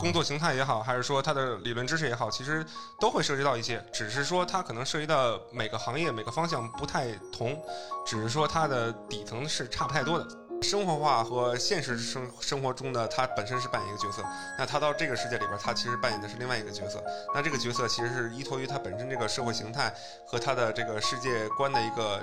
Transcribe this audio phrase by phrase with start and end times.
[0.00, 2.64] 工作形态也好，还是说它的理论知识也好，其实
[2.98, 7.62] 都会涉及到一些，只是说它可能涉及到每个行业每个方向不太同，
[8.06, 10.26] 只是说它的底层是差不太多的。
[10.62, 14.22] 生活化和现实生生活中的他本身是扮演一个角色，
[14.58, 17.02] 那他到这个世界里边，他其实扮演的是另外一个角色。
[17.34, 19.90] 那这个角色其实是依托于他本身这个社会形态
[20.26, 22.22] 和他的这个世界观的一个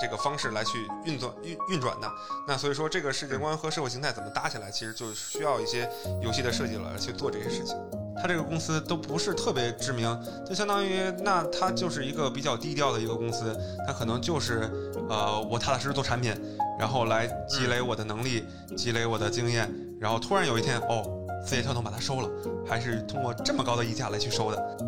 [0.00, 2.10] 这个方式来去运作运运转的。
[2.46, 5.88] 那所以说，这个世界观和社会形态怎么搭起来，其实就需要一些
[6.22, 7.76] 游戏的设计来去做这些事情。
[8.20, 14.68] 他这个公司都不是特别知名，就相当于那他就是一个比较低调的一个公司，他可能就是
[15.08, 16.34] 呃，我踏踏实实做产品。
[16.78, 18.44] 然后来积累我的能力，
[18.76, 19.68] 积累我的经验，
[20.00, 21.02] 然后突然有一天，哦，
[21.44, 22.30] 字节跳动把它收了，
[22.64, 24.78] 还是通过这么高的溢价来去收的。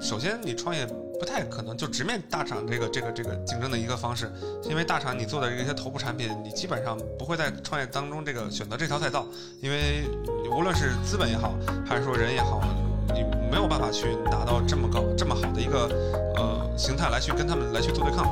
[0.00, 0.86] 首先，你创业
[1.18, 4.30] 不太可能就直面大厂这个这个这个竞争的一个方式，
[4.62, 9.26] 因为大厂你做的这些头部产品，你基本上不会在创业当中这个选择这条赛道，
[9.60, 10.04] 因为
[10.50, 11.52] 无论是资本也好，
[11.84, 12.62] 还是说人也好，
[13.08, 15.88] 你没有办法去拿到这么高这么好的一个
[16.36, 18.24] 呃形态来去跟他们来去做对抗。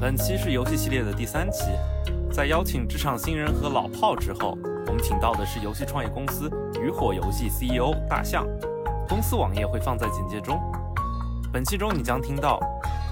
[0.00, 1.64] 本期是游戏系列的第三期，
[2.32, 6.48] 在邀请职场新人和老炮之后，我们请到的是游戏创业公司
[6.80, 8.46] 渔火游戏 CEO 大象。
[9.08, 10.60] 公司网页会放在简介中。
[11.50, 12.60] 本期中你将听到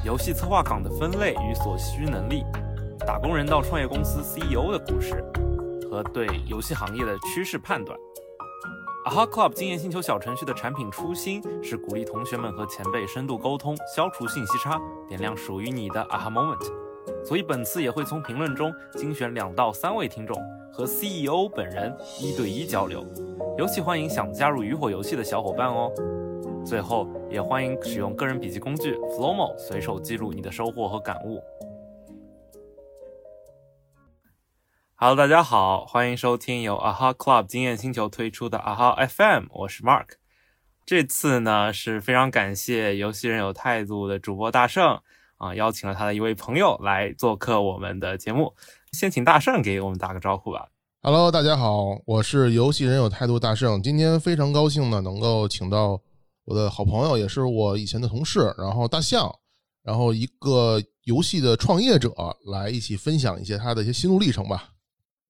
[0.05, 2.45] 游戏策划岗的分类与所需能力，
[3.07, 5.25] 打工人到创业公司 CEO 的故事，
[5.91, 7.99] 和对游戏行业的趋势判断。
[9.07, 16.71] Aha Club 经验星球小程序的产品初心是鼓励同学们和前辈深度沟通，消除信息差，点亮属于你的 Aha Moment。
[17.25, 20.37] 所以本次也会从评论中精选两到三位听众
[20.77, 23.03] 和 CEO 本人一对一交流，
[23.57, 25.91] 尤其欢迎想加入渔火游戏的小伙伴哦。
[26.67, 31.43] 最后也欢迎使用个人笔记工具 Flomo 随手记录你的收获和感悟。
[34.97, 40.09] Hello，大家好，欢迎收听由 Aha Club 经验星球推出的 Aha FM，我是 Mark。
[40.85, 45.01] 这次呢是非常感谢游戏人有态度的主播大圣。
[45.39, 48.55] 啊，邀请了他的一位朋友来做客我们的节目，
[48.97, 50.71] 先请大圣给我们打个招呼吧。
[51.03, 56.01] Hello，大家好，我是游戏人有态度大圣，今天非常高兴呢，能够请到
[56.47, 59.31] 我的好朋友，也是我以前的同事，然后大象，
[59.83, 62.11] 然后一个游戏的创业者，
[62.51, 64.71] 来一起分享一些他的一些心路历程吧。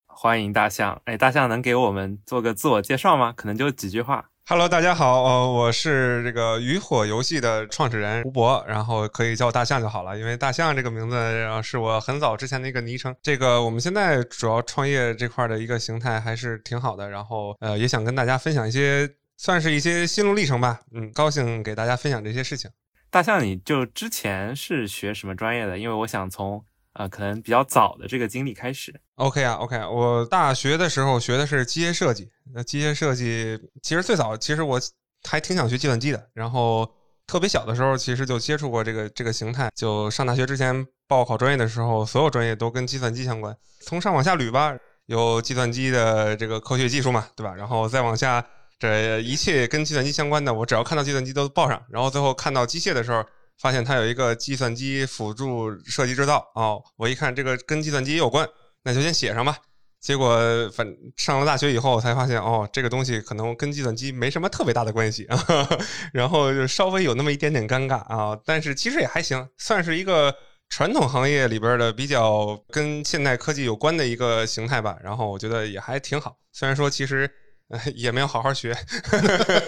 [0.06, 3.32] 欢迎大象，哎，大象能给我们做个自我介绍吗？
[3.32, 4.30] 可能就几句话。
[4.48, 11.16] Hello，大家好，呃，我是这个渔火游戏的创始人吴博，然后可以叫我大象就好了，因为大象这个名字
[11.64, 13.12] 是我很早之前的一个昵称。
[13.20, 20.80] 这个我们现在主要创业这块的一个形态还是挺好的，然后呃，也想跟大家分享一些，算是一些心路历程吧。
[20.94, 22.70] 嗯，高兴给大家分享这些事情。
[23.10, 25.76] 大象，你就之前是学什么专业的？
[25.76, 26.64] 因为我想从。
[26.98, 28.98] 呃，可能比较早的这个经历开始。
[29.16, 32.30] OK 啊，OK，我大学的时候学的是机械设计。
[32.56, 34.80] 那机械设计其实最早，其实我
[35.28, 36.30] 还挺想学计算机的。
[36.32, 36.90] 然后
[37.26, 39.70] 特别小的时候，其实就接触过这个这个形态。
[39.76, 43.54] 就上大学之前报考专业的时候，所有专业都跟计算机相关。
[43.82, 44.74] 从上往下捋吧，
[45.04, 47.54] 有计算机的这个科学技术嘛，对吧？
[47.54, 48.42] 然后再往下，
[48.78, 51.82] 这一切跟计算机相关的，我只要看到计算机都报上。
[51.90, 53.22] 然后最后看到机械的时候。
[53.58, 58.46] 发现它有一个计算机辅助设计制造哦，我一看这个跟计算机有关，
[58.82, 59.56] 那就先写上吧。
[60.00, 60.38] 结果
[60.72, 60.86] 反
[61.16, 65.38] 上了大学以后才发现哦，这个东西可能跟计算机没什么特别大的关系啊，
[66.12, 68.38] 然后就稍微有那么一点点尴尬啊。
[68.44, 70.34] 但是其实也还行，算是一个
[70.68, 74.96] 传统行业里边的比较跟现代科技有关的一个形态吧。
[75.02, 77.30] 然后我觉得也还挺好，虽然说其实。
[77.96, 78.76] 也没有好好学，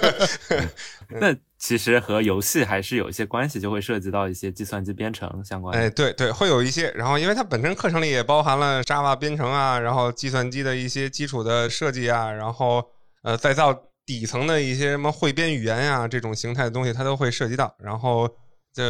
[1.20, 5.76] 那其实和游戏还是有一些关系，就会涉及到一些计算机编程相关。
[5.76, 6.92] 哎，对对，会有一些。
[6.92, 12.88] 然后，因为它本身课程里也包含了 Java 编程啊，然后计算机的一些基础的设计啊，然后
[13.22, 13.74] 呃，再造
[14.06, 17.74] 底层的一些什么汇编语言呀这种形态的东西，它都会涉及到。
[17.80, 18.28] 然后
[18.72, 18.82] 就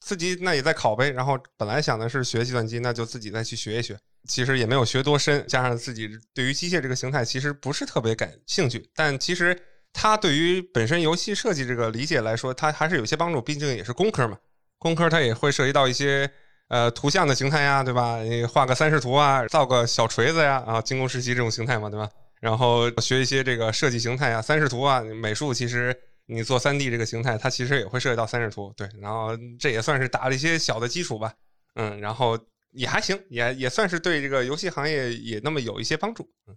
[0.00, 1.10] 自己那也在考呗。
[1.10, 3.98] 然后本来想的是学计算机，那就自己再去学一学。
[4.26, 9.58] 其实也没有学多深，加上自己对于机械这个形态其实不是特别感兴趣，但其实
[9.92, 13.42] 它对于本身游戏设计这个理解来说，它还是有些帮助。
[13.42, 14.38] 毕竟也是工科嘛，
[14.78, 16.30] 工科它也会涉及到一些
[16.68, 18.18] 呃图像的形态呀，对吧？
[18.22, 22.08] 你画个三视图啊，造个小锤子呀，啊，精工时期这种形态嘛，对吧？
[22.40, 25.94] 然后学一些这个设计形态啊，三视图啊，美术其实
[26.26, 28.88] 你做三 D 这个形态，它其实也会涉及到三视图，对。
[29.00, 31.32] 然后这也算是打了一些小的基础吧，
[31.74, 32.38] 嗯，然后。
[32.74, 36.28] 也还行，也也算是对这个游戏行业也那么有一些帮助。
[36.46, 36.56] 嗯，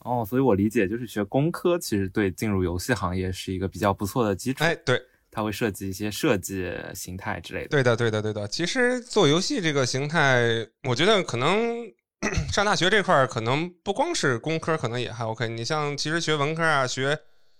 [0.00, 4.64] 哦，所以我理解就是学工科其实对进入游戏行业是一个比较不错的基础。
[4.64, 7.68] 哎，对，它会涉及一些设计形态之类的。
[7.68, 8.46] 对的，对的，对的。
[8.48, 11.90] 其实做游戏这个形态，我觉得可能
[12.52, 15.48] 上大学这块儿可能不光是工科，可能也还 OK。
[15.48, 17.18] 你像其实学文科啊，学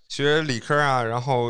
[0.09, 1.49] 学理科啊，然后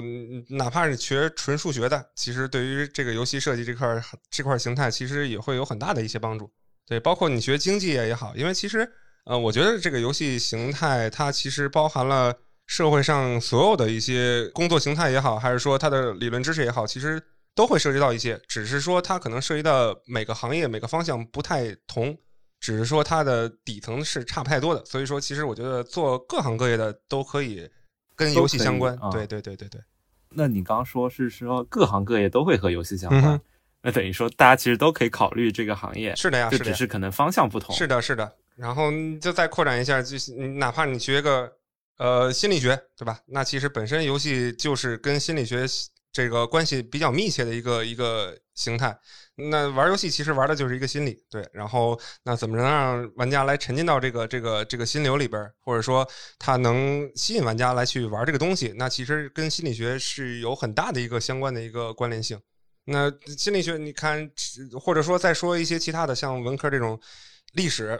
[0.50, 6.50] 哪怕是学纯数学的，其实对于这个游戏设计这块这块形态，其实也会有很大的一些帮助。
[6.88, 8.90] 对，包括你学经济也好，因为其实
[9.26, 12.34] 呃，我觉得这个游戏形态它其实包含了
[12.66, 17.22] 社会上所有的一些工作形态也好，还是说它的理论知识也好，其实
[17.54, 22.18] 都会涉及到一些，只是说它可能涉及到每个行业每个方向不太同，
[22.62, 24.86] 只是说它的底层是差不太多的。
[24.86, 27.70] 所以说，其实我觉得做各行各业的都可以。
[28.15, 29.81] 跟游戏相关，对对对对对。
[30.30, 33.39] 那你刚刚说是说各行各业都会和游戏相关，
[33.81, 36.15] 那等于说大家其实都可以考虑这个行业。
[36.15, 37.75] 是的呀，就只是可能方向不同。
[37.75, 38.33] 是的，是的。
[38.56, 41.51] 然后就再扩展一下，就是哪怕你学个
[41.98, 43.19] 呃心理学，对吧？
[43.25, 45.65] 那其实本身游戏就是跟心理学。
[46.13, 48.95] 这个关系比较密切的一个一个形态，
[49.36, 51.44] 那玩游戏其实玩的就是一个心理，对。
[51.51, 56.07] 然后那怎么能让玩家来沉浸到这个这个这个心流里边，或者说
[56.38, 58.71] 他能吸引玩家来去玩这个东西？
[58.77, 62.39] 那其实跟心理学是有很大的一个相关的一个关联性。
[62.86, 64.30] 那心理学，你看，
[64.80, 67.00] 或者说再说一些其他的，像文科这种
[67.54, 68.00] 历史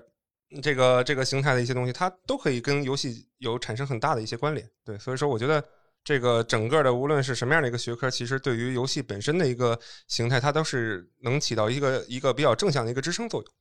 [0.62, 4.70] 这个这个形态的一些东西，它都可以跟游戏有产生很大的一些关联。
[4.86, 5.64] 对，所以说我觉得。
[6.04, 13.52] 这个整个的无论是什么样的一个学科，其实对于游戏本身的一个形态，它都是能起到一个一个比较正向的一个支撑作用。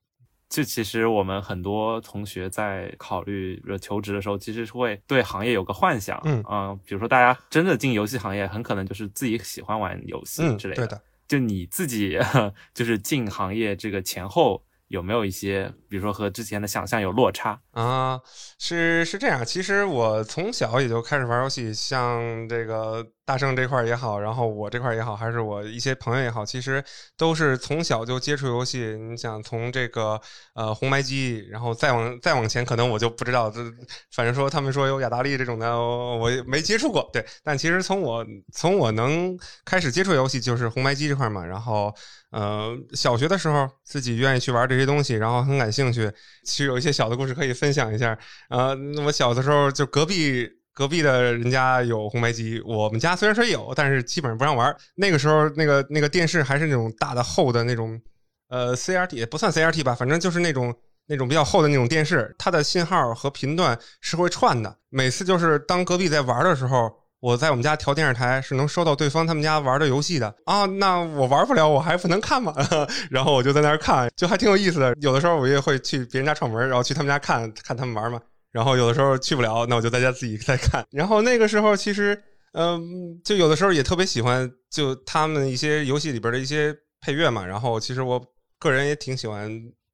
[0.48, 10.86] 就其实我们很多同学在考虑求职的时候，其实是会对行业有个幻想，嗯，比如说大家真的进游戏行业，很可能就是自己喜欢玩游戏之类的。
[10.86, 12.18] 对的，就你自己
[12.74, 14.62] 就是进行业这个前后。
[14.92, 18.20] 有没有一些，比如说和之前的想象有落差啊？
[18.58, 23.04] 是是这样，其实我从小也就开始玩游戏，像这个。
[23.24, 26.82] 大圣这块也好，然后我这块也好，还是我一些朋友也好，其实
[27.16, 28.96] 都是从小就接触游戏。
[28.98, 30.20] 你想从这个
[30.54, 33.48] 呃红白机，然后再往再往前，可能我就不知道。
[33.48, 33.60] 这
[34.12, 37.08] 反正说他们说有雅达利这种的，我没接触过。
[37.12, 41.46] 对，但其实从我从我能开始接触游戏，就是红白机这块嘛。
[41.46, 41.94] 然后
[42.32, 46.10] 呃小学的时候自己愿意去玩这些东西，然后很感兴趣。
[46.44, 48.18] 其实有一些小的故事可以分享一下。
[48.50, 48.76] 呃，
[49.06, 50.61] 我小的时候就隔壁。
[50.74, 54.74] 隔壁的人家有红白机，我们家虽然说有，但是基本上不让玩。
[54.94, 58.00] 那个时候，那个那个电视还是那种大的厚的那种，
[58.48, 60.74] 呃，CRT 也不算 CRT 吧，反正就是那种
[61.06, 64.74] 那种比较厚的那种电视，它的信号和频段是会串的。
[64.88, 66.90] 每次就是当隔壁在玩的时候，
[67.20, 70.64] 我在我们家调电视台是能收到对方他们家玩的游戏的啊。
[70.64, 72.54] 那我玩不了，我还不能看嘛。
[73.10, 74.94] 然后我就在那儿看，就还挺有意思的。
[75.00, 78.18] 有的时候我也会去别人家串门，然后去他们家看看他们玩嘛。
[78.52, 80.86] 然后有的时候去不了，那我就在家自己在看。
[80.90, 82.16] 然后那个时候其实，
[82.52, 87.44] 嗯，就有的时候也特别喜欢，就他们一些游戏里边的一些配乐嘛。
[87.44, 88.22] 然后其实我
[88.58, 89.50] 个人也挺喜欢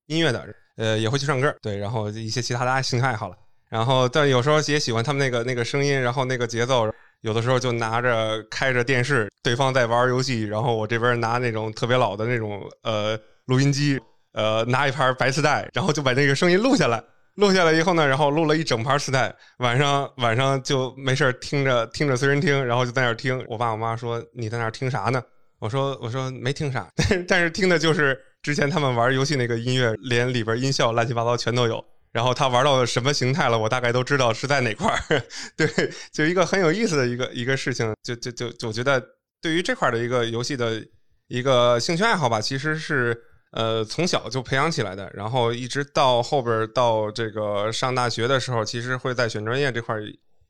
[0.06, 0.46] 音乐的，
[0.76, 1.78] 呃，也会去唱歌，对。
[1.78, 3.36] 然后一些其他的兴趣爱好了。
[3.70, 6.90] 然后但有时候也喜欢他们那个那个声音，然后那个节奏。
[7.22, 13.98] 有的时候就拿着开着电视，对方在玩游戏，然后我这边拿那种特别老的那种呃录音机，
[14.34, 17.02] 呃拿一盘白磁带，然后就把那个声音录下来。
[17.38, 23.44] 录下来以后呢，然后录了一整盘磁带，晚上晚上就没事听着听着随身听，然后就在那听。
[23.48, 25.22] 我爸我妈说你在那听啥呢？
[25.60, 26.90] 我说我说没听啥，
[27.28, 31.84] 但是听的就是之前他们玩游戏那个音乐，连里边音效乱七八糟全都有。
[32.10, 35.22] 然后他玩到什么形态了，我大概都知道是在哪块儿。
[35.56, 35.68] 对，
[36.12, 37.94] 就一个很有意思的一个一个事情。
[38.02, 39.00] 就就就就觉得
[39.40, 40.84] 对于这块的一个游戏的
[41.28, 43.16] 一个兴趣爱好吧，其实是。
[43.52, 49.96] 呃，从小就培养起来的，然后一直到后边到这个上大学的时候，其实会在选专业这块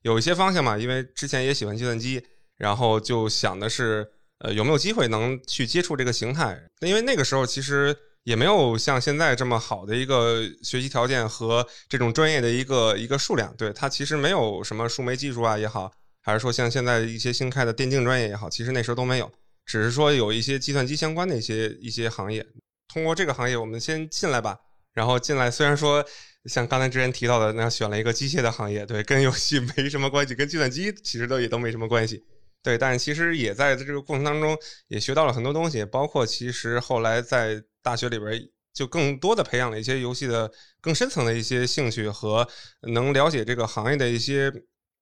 [0.03, 0.77] 有一些方向嘛。
[0.77, 2.21] 因为之前也喜欢计算机，
[2.57, 4.05] 然后就想的是，
[4.41, 6.61] 呃，有没有机会能去接触这个形态？
[6.81, 13.55] 因为那个时候其实也没有像现在这么好的一个学习条件和这种专业的一个一个数量。
[13.57, 15.89] 对它其实没有什么数媒技术啊也好，
[16.21, 19.31] 还是说像现在一些新开的电竞专业也好，其实那时候都没有，
[19.65, 22.45] 只是说有一些计算机相关的一些一些行业。
[22.89, 24.59] 通过这个行业，我们先进来吧。
[24.95, 26.05] 然后进来，虽然说
[26.47, 32.25] 像刚才之前提到的，那选了一个机械的行业，对，跟游戏没什么关系，跟计算机其实都也都没什么关系，
[32.63, 32.77] 对。
[32.77, 38.41] 但其实也在这个过程当中也学到了很多东西，包括其实后来在大学里边
[38.75, 42.49] 就更多的培养了一些游戏的更深层的一些兴趣和
[42.83, 44.53] 能了解这个行业的一些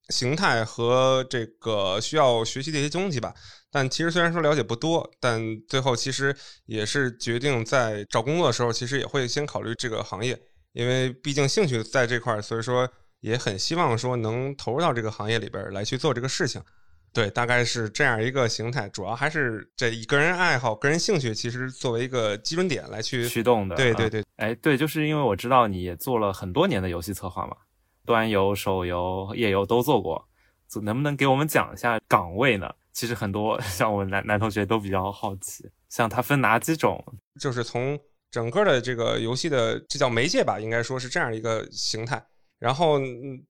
[0.09, 3.33] 形态和这个需要学习的一些东西吧。
[3.69, 6.35] 但其实虽然说了解不多，但最后其实
[6.65, 10.39] 也是决定在找工作的时候，其实也会先考虑这个行业，
[10.71, 16.61] 因为毕竟兴趣在这块儿，所以说也很希望说能投入到这个行业里边来去做这个事情。
[17.13, 23.75] 对，大概是这样一个形态，主要还是这以个人爱好、个人兴趣，其实作为一个基准点来去驱动的。
[23.75, 27.55] 对对对，哎，对，就是因为我知道你也做了很多年的游戏策划嘛，
[28.07, 30.25] 端游、手游、页游都做过，
[30.81, 32.73] 能不能给我们讲一下岗位呢？
[32.93, 37.03] 其实很多 像我男男同学都比较好奇，像它分哪几种？
[37.39, 37.99] 就是从
[38.31, 42.25] 整个的这个游戏的这叫媒介吧，应该说是这样一个形态。
[42.57, 42.99] 然后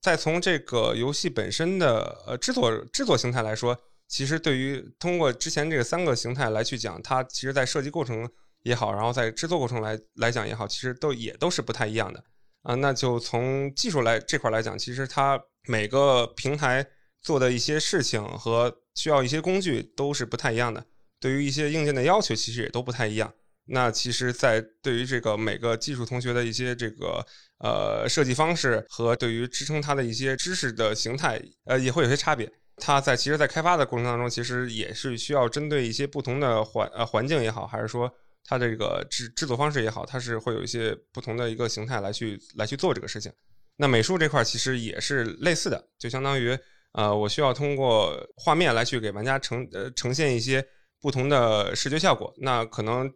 [0.01, 8.29] 再从这个游戏本身的呃制作制作形态来说，其实对于通过之前这个三个形态来去讲，它其实在设计过程
[8.63, 12.21] 也好，然后在制作过程来来讲也好，其实都也都是不太一样的
[12.67, 12.75] 啊。
[12.75, 16.85] 那就从技术来这块来讲，其实它每个平台
[17.21, 20.85] 做的一些事情和需要一些工具都是不太一样的，
[21.19, 23.33] 对于一些硬件的要求其实也都不太一样。
[23.69, 27.25] 那其实，在对于这个每个技术同学的一些这个
[27.59, 32.49] 呃设计方式和对于支撑它的一些知识的形态，呃，也会有些差别。
[32.77, 38.09] 它在其实，在开发的过程当中，其实也是需要针对一些不同的环呃环境也好，还是说
[38.47, 43.31] 它这个制制作方式也好，它是会有一些不同的一个形态来去来去做这个事情。
[43.75, 46.57] 那美术这块其实也是类似的，就相当于
[46.93, 50.65] 呃，我需要通过画面来去给玩家呈呃呈现一些
[50.99, 52.33] 不同的视觉效果。
[52.37, 53.13] 那可能。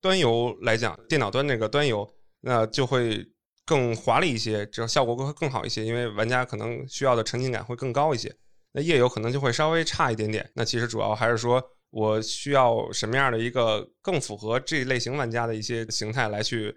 [0.00, 2.06] 端游来讲，电脑端那个端游，
[2.42, 3.26] 那就会
[3.64, 8.30] 更华丽一些，这效果会更好一些，因为玩家可能需要的沉浸感会更高一些。
[8.72, 10.46] 那页游可能就会稍微差一点点。
[10.54, 11.58] 那其实主要还是说
[11.94, 16.76] 我需要什么样的一个更符合这类型玩家的一些形态来去。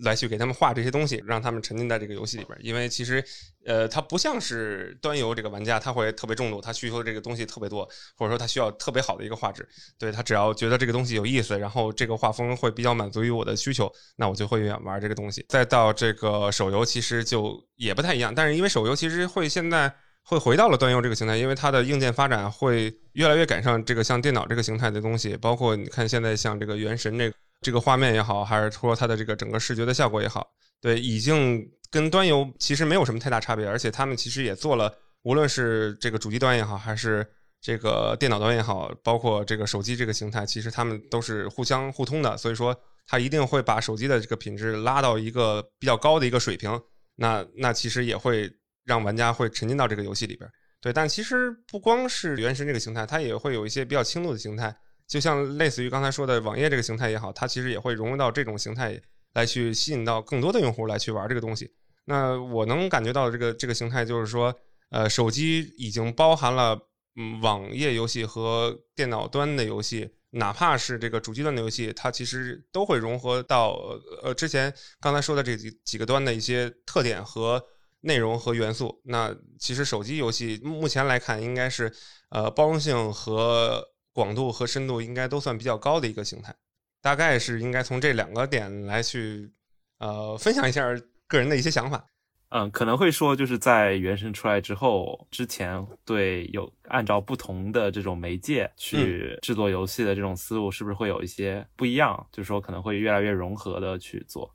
[0.00, 2.58] 来去给他们画这些东西，让他们沉浸在这个游戏里边。
[2.60, 3.24] 因为其实，
[3.64, 7.82] 呃，它不像是端游这个玩家，他会特别重度，他需求这个东西特别多，
[8.14, 9.66] 或者说他需要特别好的一个画质。
[9.98, 15.46] 对他只要觉得这个东西有意思，然后这个画风会比较满足于我的需求，那我就会玩这个东西。
[15.48, 18.34] 再到这个手游，其实就也不太一样。
[18.34, 19.90] 但是因为手游其实会现在
[20.26, 25.34] 会回到了端游这个形态，因为它的硬件发展会越来越赶上这个像电脑这个形态的东西。
[25.38, 27.32] 包括你看现在像这个原神这。
[27.62, 30.46] 这个画面也好，还是说它的这个整个视觉的效果也好，
[30.80, 37.26] 对，已经跟端游其实没有什么太大差别，而且他们其实也做了，无论是这个主机端也好，还是
[37.62, 46.78] 这个电脑端也好，包括这个手机这个形态，其实他们都是互相互通的，所以说它一定会把手机的这个品质拉到一个比较高的一个水平，
[47.16, 48.52] 那那其实也会
[48.86, 50.50] 让玩家会沉浸到这个游戏里边，
[50.80, 54.74] 对，但其实不光是原神这个形态，它也会有一些比较轻度的形态。
[55.08, 59.00] 就像类似于刚才说的网页这个形态也好，它其实也会融入到这种形态
[59.34, 61.70] 来去吸引到更多的用户来去玩这个东西。
[62.06, 64.54] 那我能感觉到这个这个形态就是说，
[64.90, 66.76] 呃，手机已经包含了
[67.16, 73.78] 嗯网页游戏和电脑端的游戏，哪怕是这个主机端的游戏，它其实都会融合到
[74.22, 77.64] 呃之前刚才说的这几几个端的一些特点和
[78.06, 79.02] 内容和元素。
[79.04, 81.92] 那其实手机游戏目前来看，应该是
[82.30, 86.54] 呃包容性和广度和深度应该都算比较高的一个形态，
[87.02, 89.50] 大概是应该从这两个点来去，
[89.98, 90.82] 呃，分享一下
[91.26, 92.02] 个人的一些想法。
[92.50, 102.24] 嗯，可能会说就是在原神出来之后，之前对有按照不同的这种媒介去制作游戏的这种思路，是不是会有一些不一样？
[102.30, 104.48] 就是说可能会越来越融合的去做。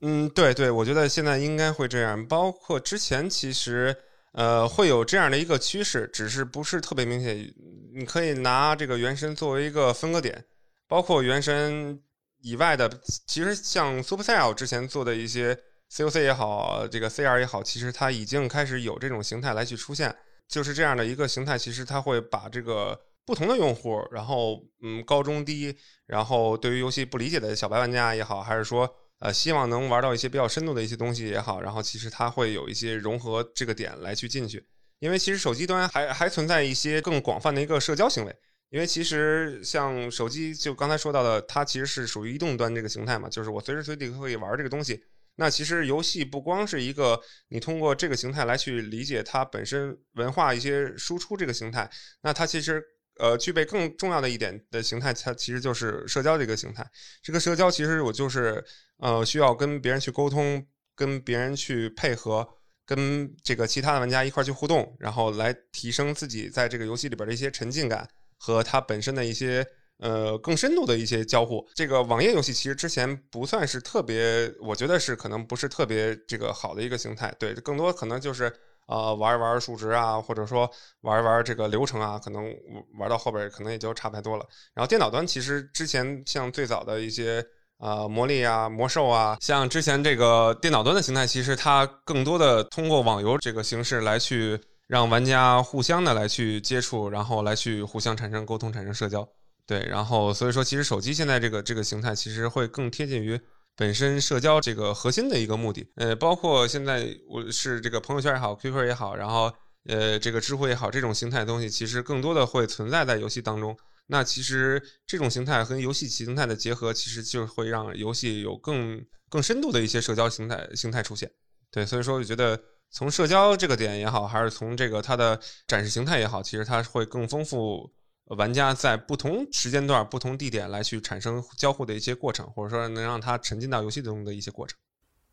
[0.00, 2.26] 嗯，对对，我觉得现在应该会这样。
[2.26, 3.96] 包括之前其实。
[4.32, 7.52] 呃，会有这样的一个趋势，只是不是特别明显。
[7.92, 10.44] 你可以拿这个原神作为一个分割点，
[10.86, 12.00] 包括原神
[12.40, 12.88] 以外的，
[13.26, 15.58] 其实像 Supercell 之前做的一些
[15.90, 20.14] COC 也好，这个 CR 也好，其实它已经开始有这种形态来去出现。
[20.46, 25.76] 就是这样的一个形态，其实它会把这个不同的用户，然后嗯，高中低，
[26.06, 28.88] 然后对于游戏不理解的小白玩家也好，还是说。
[29.20, 34.66] 呃，希望能玩到一些比较深度的一些东西也好，然后其实它会有一些融合这个点来去进去，
[34.98, 38.34] 因为其实手机端还还存在一些更广泛的一个社交行为，
[38.70, 45.04] 因为其实像手机就刚才说到的，它其实是属于移动端这个形态嘛，就是我随时随地可以玩这个东西。
[45.36, 51.90] 那其实游戏不光是一个你通过这个形态来去理解它本身文化一些输出这个形态，
[52.22, 52.82] 那它其实。
[53.18, 56.90] 呃，具备更重要的一点的形态，它其实就是社交这个形态。
[57.22, 58.64] 这个社交其实我就是
[59.00, 60.64] 呃，需要跟别人去沟通，
[60.94, 62.46] 跟别人去配合，
[62.86, 69.66] 跟这个其他的玩家一块去互动，然后来提升自己在这个游戏里边的一些沉浸感和它本身的一些
[69.98, 71.66] 呃更深度的一些交互。
[71.74, 77.34] 这个网页游戏其实之前不算是特别，我觉得是可能不是特别这个好的一个形态。
[77.38, 78.52] 对，更多可能就是。
[78.86, 80.68] 呃，玩一玩数值啊，或者说
[81.02, 82.52] 玩一玩这个流程啊，可能
[82.98, 84.44] 玩到后边可能也就差不太多了。
[84.74, 87.40] 然后电脑端其实之前像最早的一些
[87.80, 99.26] 呃魔力啊、魔兽啊，像之前这个电脑端的形态，其实它更多的通过网游这个形式来去让玩家互相的来去接触，然后来去互相产生沟通、产生社交。
[99.66, 103.40] 对，然后所以说，其实手机现在这个这个形态，其实会更贴近于
[103.76, 105.86] 本身社交这个核心的一个目的。
[105.94, 109.50] 呃，包括现在我是这个朋友圈也好，QQ 也好，然后
[109.86, 113.76] 呃这个知乎也好，这种形态的东西，其实更多的会存在在游戏当中。
[114.10, 121.30] 那其实这种形态和游戏形态的结合，其实就会让游戏有更更深度的一些社交形态形态出现。
[121.70, 127.92] 对，所以说我觉得从社交这个点也好，还是从这个它的展示形态也好，其实它会更丰富。
[128.36, 134.78] 玩家在不同时间段、不同地点来去产生交互的一些过程，或者说能让他沉浸到游戏中的一些过程。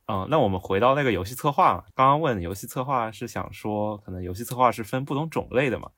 [0.08, 5.92] 嗯，那我们回到那个游戏策划，刚刚问游戏策划是想说，可能游戏策划是分不同种类的嘛？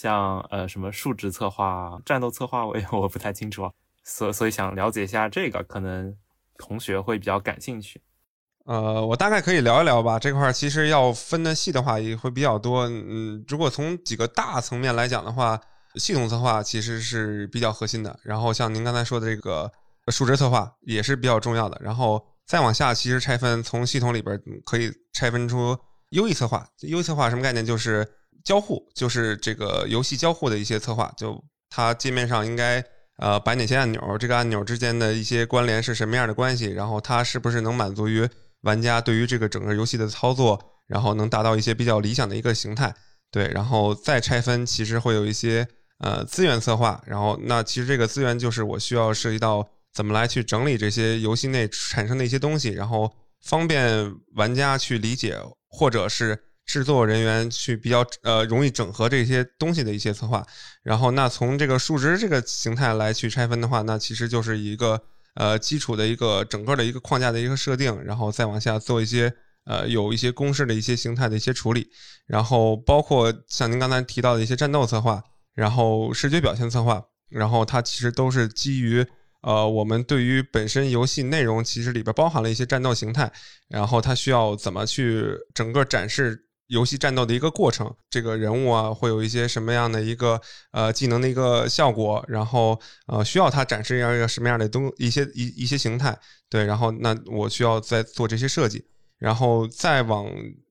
[0.00, 3.68] 像呃什么数值策划、战斗策划，我也 我不太清楚，
[4.04, 6.14] 所所以想了解一下这个，可能
[6.56, 8.00] 同学会比较感兴趣。
[8.66, 10.18] 呃，我大概可以聊一聊吧。
[10.18, 12.88] 这块其实要分的细的话也会比较多。
[12.88, 15.60] 嗯，如果从几个大层面来讲的话。
[15.94, 19.72] 系统策划其实是比较核心的，然后像您刚才说的这个
[20.08, 25.76] 数值策划也是比较重要的，然后再往下其实拆分，从系统里边可以拆分出
[26.10, 26.64] 优异策划。
[26.82, 27.64] 优异策划什么概念？
[27.64, 28.06] 就是
[28.44, 32.84] 交互，就是这个游戏交互的一些策划，就它界面上应该
[33.18, 38.28] 呃摆哪些按钮，这个按钮之间的一些关联是什么样的关系，然后它是不是能满足于
[38.62, 42.94] 玩家对于这个整个游戏的操作，然后能达到一些比较理想的一个形态。
[43.30, 45.68] 对，然后再拆分，其实会有一些。
[46.00, 53.12] 呃，资源策划，然后那其实这个资源就是我需要涉及到怎么来去整理这些游戏内产生的一些东西，然后
[53.44, 55.36] 方便玩家去理解，
[55.68, 60.46] 或者是制作人员去比较呃容易整合这些东西的一些策划。
[60.84, 65.02] 然后那从这个数值这个形态来去拆分的话，那其实就是一个
[65.34, 69.34] 呃基础的一个整个的一个框架的一个设定，然后再往下做一些
[69.64, 71.88] 呃有一些公式的一些形态的一些处理，
[72.26, 75.20] 然后包括像您刚才提到的一些战斗策划。
[75.54, 79.04] 然后视觉表现策划，然后它其实都是基于
[79.42, 83.28] 呃我们对于本身游戏内容其实里边包含了一些战斗形态，
[83.66, 90.40] 然后它需要怎么去整个展示游戏战斗的一个过程，这个人物啊会有一些什么样的一个
[90.70, 98.84] 呃技能的一个效果，然后呃需要它展示一样一个什么样的东一些一一些形态，对，然后那我需要再做这些设计，
[99.18, 100.26] 然后再往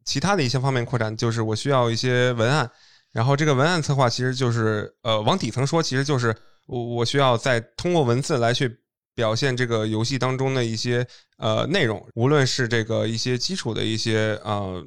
[0.05, 2.71] 其他的一些方面扩展，就是我需要一些文案。
[3.13, 6.35] 然后这个文案策划其实就是，呃，往底层说，其实就是
[6.67, 8.79] 我我需要再通过文字来去
[9.15, 14.85] 表现这个游戏当中的一些呃内容，无论是这个一些基础的一些呃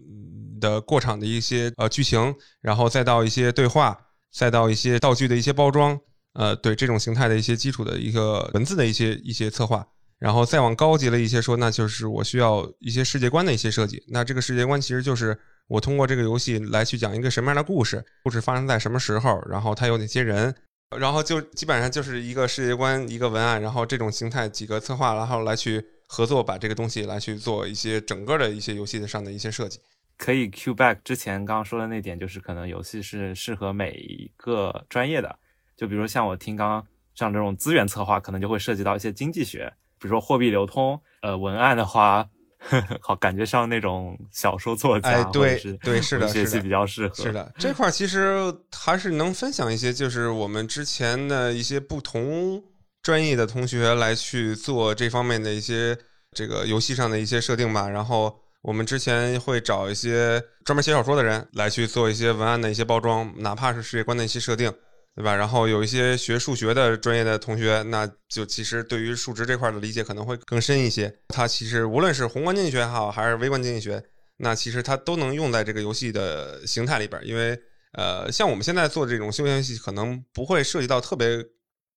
[0.61, 3.99] 的过场的一些呃剧情，然后再到一些对话，
[4.33, 5.99] 再到一些道具的一些包装，
[6.35, 9.85] 呃，对这种形态的一些基础的一个文字的一些一些策划，
[10.19, 15.37] 然后再往高级了一些说，那就是我需要一些世界观的一些设计，那这个世界观其实就是。
[15.71, 20.53] 我通过这个游戏来去讲一个什么样的故事，故事发生在什么时候，然后它有哪些人，
[20.99, 29.79] 然后就基本上就是一个世界观、一个文案，然后这种形态几个策划，然后来去合作把这个东西来去做一些整个的一些游戏的上的一些设计。
[30.21, 35.35] 可以 Q back 之前刚刚说的那点，就是可能游戏是适合每一个专业的，
[35.79, 42.29] 就比如像我听刚刚像这种资源策划，可能就会涉及到一些经济学，比如说货币流通，呃，文案的话。
[43.01, 47.15] 好，感觉像那种小说作家，哎，对对，是的，学习比较适合。
[47.15, 52.63] 是的，这块其实还是能分享一些，就是我们之前的一些不同
[53.03, 55.97] 专业的同学来去做这方面的一些
[56.33, 57.89] 这个游戏上的一些设定吧。
[57.89, 64.73] 然后我们之前会找一些专门写小说的人来去做一些文案的一些包装，哪怕是世界观的一些设定。
[65.17, 65.35] 对吧？
[65.35, 71.13] 然后有一些学数学的专业的同学，那就其实对于数值这块的理解可能会更深一些。
[71.29, 74.03] 它其实无论是宏观经济学也好，还是微观经济学，
[74.39, 77.21] 那其实它都能用在这个游戏的形态里边。
[77.27, 77.61] 因为
[77.95, 81.45] 呃，像我们现在做这种休闲游戏，可能不会涉及到特别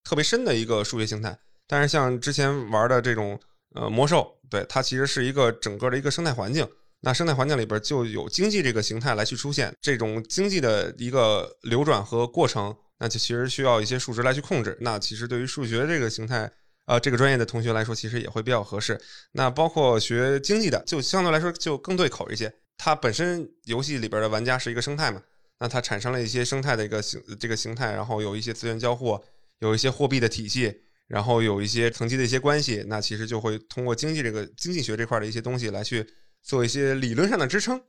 [0.02, 1.38] 特别深的一个数学形态。
[1.68, 3.40] 但是像之前玩的这种
[3.76, 6.68] 呃魔兽，对它其实是一个整个的一个生态环境。
[7.00, 12.74] 那生态环境里边就有经济这个形态来去出现，这种经济的一个流转和过程。
[12.98, 14.78] 那就其实需要一些数值来去控制。
[14.80, 16.50] 那其实对于数学这个形态，
[16.86, 18.98] 呃，这个专业的同学来说，其实也会比较合适。
[19.32, 22.54] 那包括学经济的，就相对来说就更对口一些。
[22.78, 25.20] 它本身游戏里边的玩家是一个生态嘛，
[25.58, 29.20] 那它产生了一些生态的一个形这个形态，然后有一些资源交互，
[29.58, 32.84] 有一些货币的体系，然后有一些层级的一些关系。
[32.86, 36.06] 那其实就会通过经济这个经济学这块的一些东西来去
[36.42, 37.80] 做一些理论上的支撑。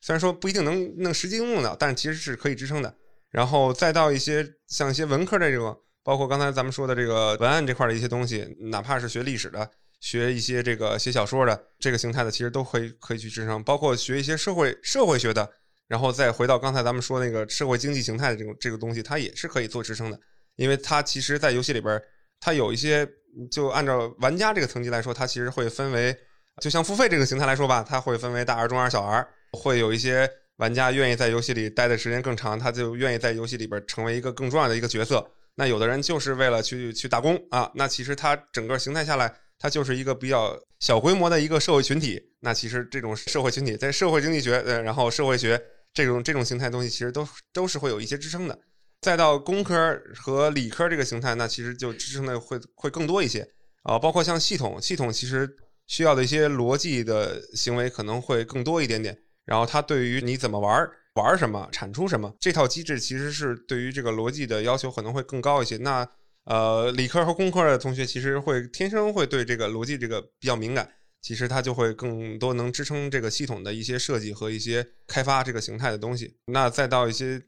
[0.00, 2.94] 虽然说不一定能能实际应用的，但是其实是可以支撑的。
[3.30, 9.68] 然后再到一些像一些文科的这种，包括刚才咱们说的这个文案这块的一些东西，哪怕是学历史的，
[10.00, 13.62] 学一些这个写小说的这个形态的，其实都可以可以去支撑。
[13.64, 15.50] 包括学一些社会社会学的，
[15.88, 20.18] 然后再回到刚才咱们说那个社会经济形态的这种这个东西，它也是可以做支撑的，
[20.54, 22.02] 因为它其实，在游戏里边儿，
[22.40, 23.08] 它有一些，
[23.50, 26.16] 就按照玩家这个层级来说，它其实会分为，
[26.62, 35.26] 就像付费这个形态来说吧，它会分为大儿、中儿、小儿，会有一些玩家愿意在游戏里待的时间更长，他就愿意在游戏里边成为一个更重要的一个角色。
[35.54, 42.22] 那有的人就是为了去去打工啊，那其实它整个形态下来，它就是一个比较小规模的一个社会群体。
[42.40, 45.60] 那其实这种社会群体在社会经济学，呃，然后社会学
[45.92, 48.58] 这种这种形态东西，其实都都是会有一些支撑的。
[49.06, 53.48] 再到工科和理科这个形态，那其实就支撑的会会更多一些
[53.84, 55.48] 啊，包括像系统，系统其实
[55.86, 59.16] 需要的一些逻辑的行为可能会更多一点点。
[59.44, 60.90] 然后它对于你怎么玩。
[61.14, 65.78] 玩什么产出什么，这套机制其实是对于这个逻辑的要求可能会更高一些。
[65.78, 66.06] 那
[66.44, 70.86] 呃，理科和工科的同学其实会天生会对这个逻辑这个比较敏感，
[71.22, 76.36] 其实它就会更多能支撑这个系统的一些设计和一些开发这个形态的东西。
[76.52, 77.40] 那再到一些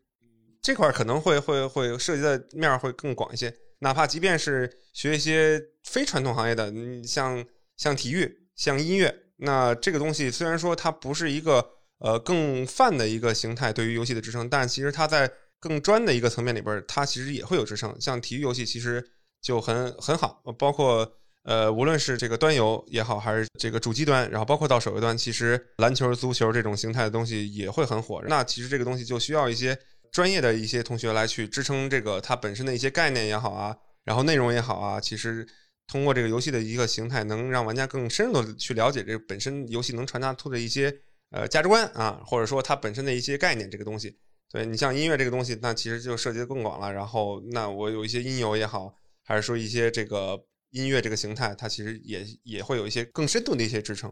[0.61, 3.55] 这块可能会会会涉及的面会更广一些。
[3.81, 7.45] 哪怕即便是学一些非传统行业的，你像
[7.77, 11.75] 像体育、像音乐，那这个东西虽然说它不是一个。
[12.01, 17.93] 呃，更泛的一个形态对于游戏的支撑，但其实它在更专的一个层面里边，它其实也会有支撑。
[18.01, 19.05] 像体育游戏其实
[19.43, 28.23] 就很很好，包括呃，无论是这个端游也好，还是这个主机端，然后包括到手游端，其实篮球、足球这种形态的东西也会很火。
[28.29, 29.77] 那其实这个东西就需要一些
[30.13, 35.47] 专业的一些同学来去支撑这个它本身的一些概念也好啊，然后内容也好啊，其实
[35.87, 40.95] 通过这个游戏的一个形态，能让玩家更深入的去了解这个本身游戏能传达出的一些。
[41.31, 44.17] 呃，价值观啊，或者说它本身的一些概念，这个东西，
[44.51, 46.91] 对你像音乐这个东西，那其实就涉及的更广了。
[46.91, 54.11] 然后，那我有一些音游也好，还是说一些这个音乐这个形态，它其实也也会有一些更深度的一些支撑。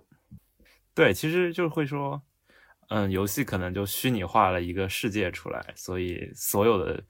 [0.93, 2.21] 对，其实就会说，
[2.89, 7.03] 嗯，游戏可能就虚拟化了一个世界出来，所以所有的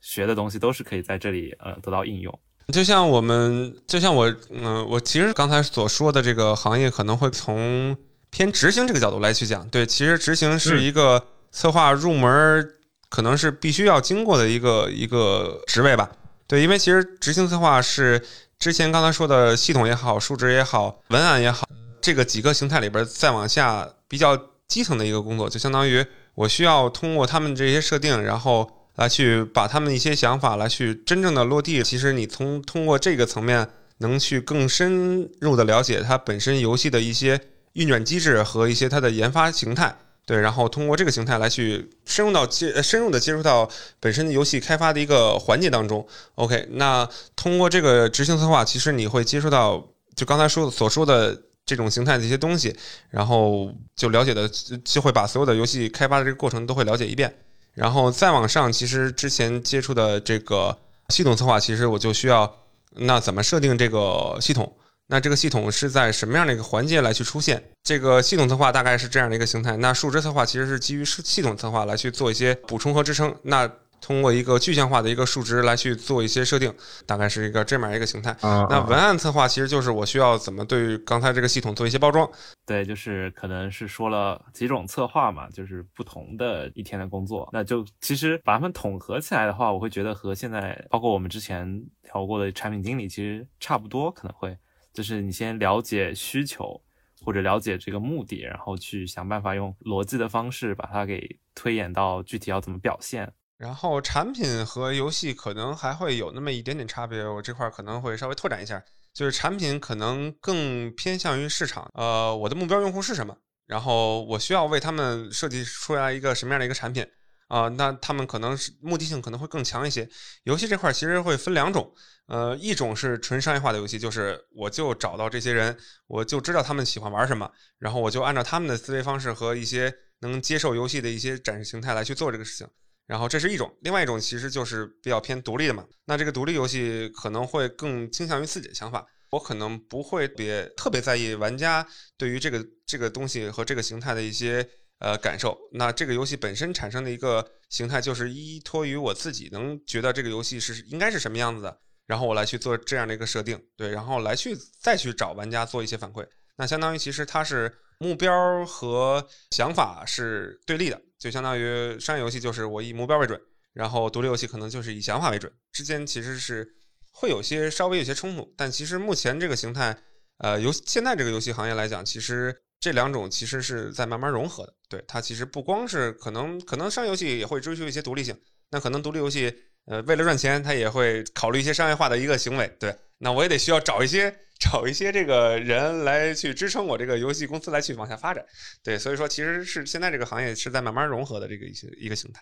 [0.00, 2.38] 学的东西都是可以在这里呃得到应用。
[2.72, 7.96] 就像我们，就像我，嗯，我其实刚才所说的这个行业可能会从。
[8.32, 12.74] 偏执行这个角度来去讲，对，其实执行是一个策划入门，
[13.08, 16.08] 可能是必须要经过的一个一个职位吧。
[16.46, 18.24] 对，因为其实执行策划是
[18.56, 21.68] 之前刚才说的系统也好、数值也好、文案也好，
[22.00, 24.36] 这个几个形态里边再往下比较
[24.70, 26.02] 基层的一个工作，就相当于
[26.34, 31.82] 我需要通过他们这些设定，然后来去把他们一些想法来去真正的落地。
[31.82, 37.38] 其实你从通过这个层面，能去更深入的了解它本身游戏的一些。
[37.74, 46.04] 运转机制和一些它的研发形态，对，然后通过这个形态来去深入到接深入的接触到本身的游戏开发的一个环节当中。
[46.34, 52.76] OK，那通过这个执行策划，其实你会接触到就刚才说所说的这种形态的一些东西，
[53.10, 54.48] 然后就了解的
[54.84, 57.32] 就会把所有的游戏开发的这个过程都会了解一遍，
[57.74, 60.76] 然后再往上，其实之前接触的这个
[61.10, 62.52] 系统策划，其实我就需要
[62.96, 64.76] 那怎么设定这个系统。
[65.06, 67.62] 那这个系统是在什么样的一个环节来去出现？
[67.84, 69.76] 这个系统策划大概是这样的一个形态。
[69.76, 73.34] 那数值策划其实是基于系统策划来去做一些补充和支撑。
[73.42, 73.70] 那
[74.00, 76.72] 通过一个具象化的一个数值来去做一些设定，
[77.06, 78.36] 大概是一个这么一个形态。
[78.42, 82.28] 那文案策划其实就是我需要怎么对刚才这个系统做一些包装。
[82.66, 87.48] 对，就是可能是说了几种策划嘛，就是不同的一天的工作。
[87.52, 91.82] 那就其实把它们统合起来的话，我会觉得和现在包括我们之前
[92.12, 94.56] 聊过的产品经理其实差不多，可能会。
[94.92, 96.80] 就是你先了解需求，
[97.24, 103.32] 或者了解这个目的，然后去想办法用逻辑的方式把它给推演到具体要怎么表现。
[103.60, 108.82] 然后产品和游戏可能还会有那么一点点差别，我这块可能会稍微拓展一下。
[109.12, 117.06] 就是产品可能更偏向于市场，呃，我的目标用户是什么，然后我需要为他们设计出来一个什么样的一个产品。
[117.48, 120.08] 啊，那他们可能是目的性可能会更强一些。
[120.44, 121.92] 游戏这块其实会分两种，
[122.28, 132.66] 呃，一种是纯商业化的游戏，就是我就找到这些人，我就知道他们喜欢玩什么，然后我就按照他们的思维方式和一些能接受游戏的一些展示形态来去做这个事情。
[133.10, 135.84] 然后这是一种，另外一种其实就是比较偏独立的嘛。
[136.04, 141.84] 那这个独立游戏可能会更倾向于自己的想法，我可能不会别特别在意玩家
[142.16, 144.64] 对于这个这个东西和这个形态的一些。
[145.02, 156.22] 呃，感受那这个游戏本身产生的一个形态，就是依托于我自己能觉得这个游戏是应该是什么样子的，然后我来去做这样的一个设定，对，然后来去再去找玩家做一些反馈。
[156.58, 163.40] 那相当于其实它是目标和想法是对立的，就相当于商业游戏就是我以目标为准，
[163.72, 166.68] 然后独立游戏可能就是以想法为准，之间其实是
[167.12, 168.52] 会有些稍微有些冲突。
[168.56, 169.96] 但其实目前这个形态，
[170.38, 172.62] 呃，游现在这个游戏行业来讲，其实。
[172.80, 174.74] 这两种其实是在慢慢融合的。
[174.88, 178.34] 对它其实不光是可能可能商业游戏也会追求一些独立性，
[178.70, 179.54] 那可能独立游戏
[179.90, 182.72] 呃为了赚钱，他也会考虑一些商业化的一个行为。
[182.78, 188.44] 对，那我也得需要找一些找一些这个人来去支撑我这个游戏公司来去往下发展。
[188.84, 192.40] 对，所以说其实是现在这个行业是在慢慢融合的这个一些一个形态。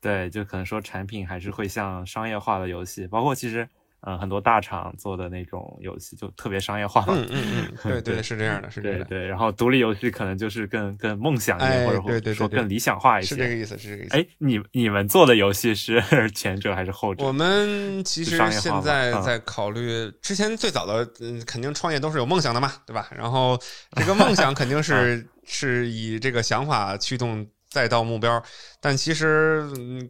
[0.00, 3.66] 对，就可能说产品还是会像商业化的游戏，包括其实。
[4.02, 7.04] 嗯，很多大厂做的那种游戏就特别商业化。
[7.08, 9.04] 嗯嗯 嗯，对对是这样的，是这样的。
[9.06, 13.30] 对，然后独立游戏可能就是更更梦想一点，或者说更理想化一些。
[13.30, 14.16] 是这个意思，是这个意思。
[14.16, 16.00] 哎，你你们做的游戏是
[16.34, 17.24] 前者还是后者？
[17.24, 23.08] 我们其实现在在考虑，之前最早的嗯，肯定创业都是有梦想的嘛，对吧？
[23.16, 23.58] 然后
[23.96, 28.40] 这个梦想肯定是 是以这个想法驱动再到目标，
[28.80, 29.64] 但其实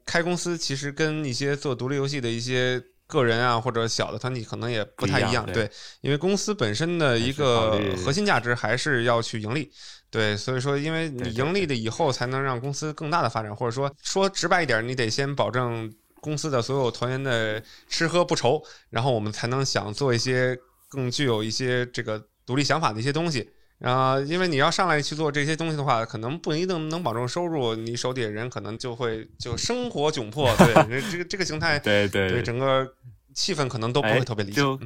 [0.05, 2.83] 开公司其实跟一些做独立游戏的一些。
[3.07, 9.71] 个人啊，或者小的团体可能也不太一样，对，因为公司本身的一个核心价值还是要去盈利，
[10.11, 23.49] 对，所以说，因为你盈利的以后才能让公司更大的发展，或者说说直白一点，你得先保证公司的所有团员的吃喝不愁，然后我们才能想做一些更具有一些这个独立想法的一些东西。
[23.81, 32.91] 啊，因为你要上来去做这些东西的话，可能不一定能保证收入，你手底下人可能就会就生活窘迫，对，这个这个形态， 对对对，整个
[33.35, 34.65] 气氛可能都不会特别理想。
[34.65, 34.81] 就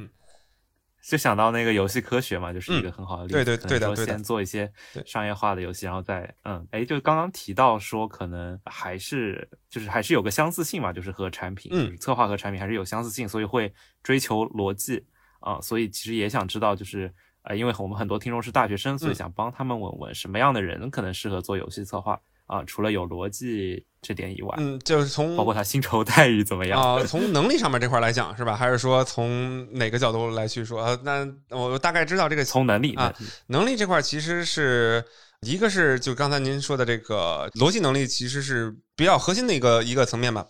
[1.01, 3.33] 就想到那个游戏科学嘛，就是一个很好的例子。
[3.33, 4.69] 对对对的，说先做一些
[5.05, 13.73] 商业化的游戏，然后再嗯，哎，就刚刚提到说，可能还是就是还是有个相似性嘛，就是和产品，嗯，策划和产品还是有相似性，所以会
[14.03, 15.05] 追求逻辑
[15.39, 17.09] 啊，所以其实也想知道就是。
[17.43, 22.63] 呃，因为我们很多听众是大学生，所以想帮他们问问什么样的人可能适合做游戏策划啊？
[22.65, 27.01] 除了有逻辑这点以外，嗯，就是从包括他薪酬待遇怎么样啊？
[27.07, 28.55] 从能力上面这块来讲是吧？
[28.55, 30.95] 还是说从哪个角度来去说？
[31.03, 33.13] 那我大概知道这个从能力啊，
[33.47, 35.03] 能力这块其实是
[35.41, 40.45] 一个是就刚才您说的这个逻辑能力，其实是比较核心的一个一个层面吧。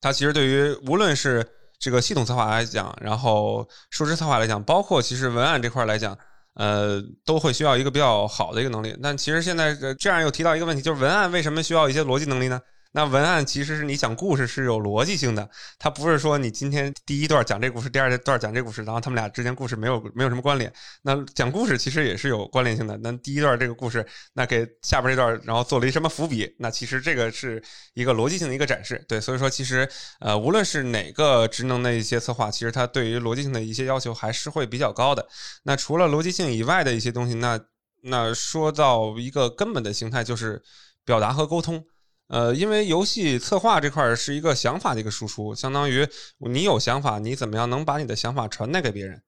[0.00, 1.46] 它其实对于无论是
[1.80, 6.16] 这个系统策划来讲，然后数值策划来讲，包括其实文案这块来讲，
[6.54, 8.96] 呃，都会需要一个比较好的一个能力。
[9.02, 12.60] 但其实现在这样又提到一个问题，就是文案为什么需要一些逻辑能力呢？
[12.92, 15.48] 那文案其实是你讲故事是有逻辑性的，
[15.78, 20.72] 它不是说你今天第一段讲这故事，第二段讲这故事，然后他们俩之间故事没有没有什么关联。
[21.02, 22.96] 那讲故事其实也是有关联性的。
[22.98, 26.52] 那第一段这个故事，那给下边这段然后做了一什么伏笔？
[26.58, 27.62] 那其实这个是
[27.94, 29.04] 一个逻辑性的一个展示。
[29.06, 35.24] 对，所以说其实呃，无论是哪个职能的一些策划，其实它对于逻辑性的一些要求还是会比较高的。
[35.62, 37.60] 那除了逻辑性以外的一些东西，那
[38.02, 40.60] 那说到一个根本的形态，就是
[41.04, 41.84] 表达和沟通。
[42.30, 46.06] 呃，因为游戏策划这块是一个想法的一个输出，相当于
[46.38, 49.20] 你有想法，你怎么样能把你的想法传达给别人？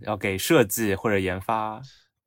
[0.00, 1.80] 要给设计或者研发，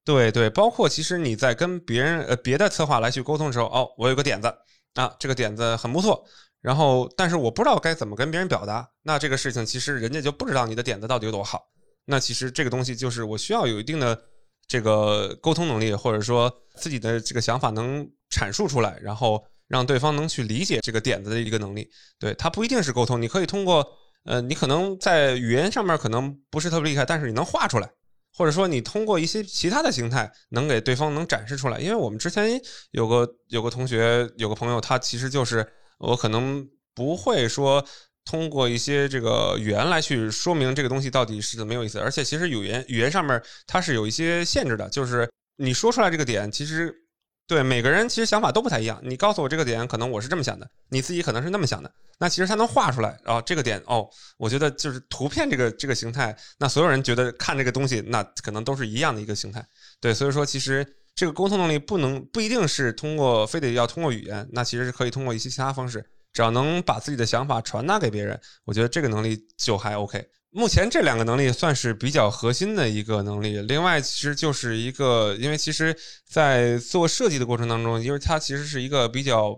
[0.03, 4.51] 对对，包括其实你在跟别人呃别的策划来去沟通的时候，哦，我有个点子
[4.95, 6.25] 啊，这个点子很不错，
[6.61, 11.61] 然后但是我不知道该怎么跟别人表达，那这个事情其实人家就不知道你的点子到底有多好，
[12.05, 14.19] 那其实这个东西就是我需要有一定的
[14.67, 19.45] 这个沟通能力，或者说自己的这个想法能阐述出来，然后。
[19.67, 23.85] 让对方能去理解这个点子的一个能力，对他不一定是沟通，你可以通过，
[24.25, 27.89] 呃，你可能在语言上面可能不是特别厉害，但是你能画出来，
[28.35, 31.79] 或者说你通过一些其他的形态能给对方能展示出来。
[31.79, 35.65] 因为我们之前有个有个同学有个朋友，他其实就是
[35.97, 37.83] 我可能不会说
[38.25, 46.99] 通过一些这个语言来去说明这个东西到底是怎么有意思，而且其实语言语言上面它是有一些限制的，就是你说出来这个点其实。
[47.47, 48.99] 对每个人其实想法都不太一样。
[49.03, 51.91] 你告诉我这个点，可能我是这么想的，你自己可能是那么想的。
[52.19, 59.65] 那其实他能画出来，然后这个点哦，我觉得就是图片这个这个形态，那所有人觉得看这个东西，那可能都是一样的一个形态。
[59.99, 70.25] 对，所以说其实这个沟通能力不能不一定是通过非得要通过语言，那其实是可以通过一些其他方式，只要能把自己的想法传达给别人，我觉得这个能力就还 OK。
[70.55, 73.59] 目前这两个能力算是比较核心的一个能力。
[73.61, 75.95] 另外，其实就是一个，因为其实，
[76.29, 79.57] 在做设计的过程当中，因为它其实是一个比较，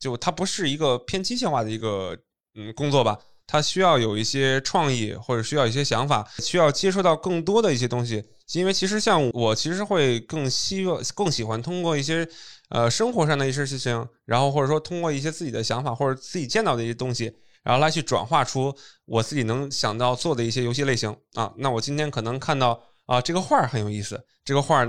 [0.00, 2.18] 就它不是一个偏机械化的一个
[2.56, 8.24] 嗯工作吧，它需要有一些创意或者需要一些想法，需要接触到更多的一些东西。
[8.54, 12.28] 因为其实像我，其实会更希望、更喜欢通过一些
[12.70, 17.32] 呃生活上的一些事情，然后或者说通过一些自己的想法或者自己见到的一些东西。
[17.62, 24.86] 然后来去转化出我自己能想到做的一些游戏类型啊，那我今天可能看到啊这个画很有意思，这个画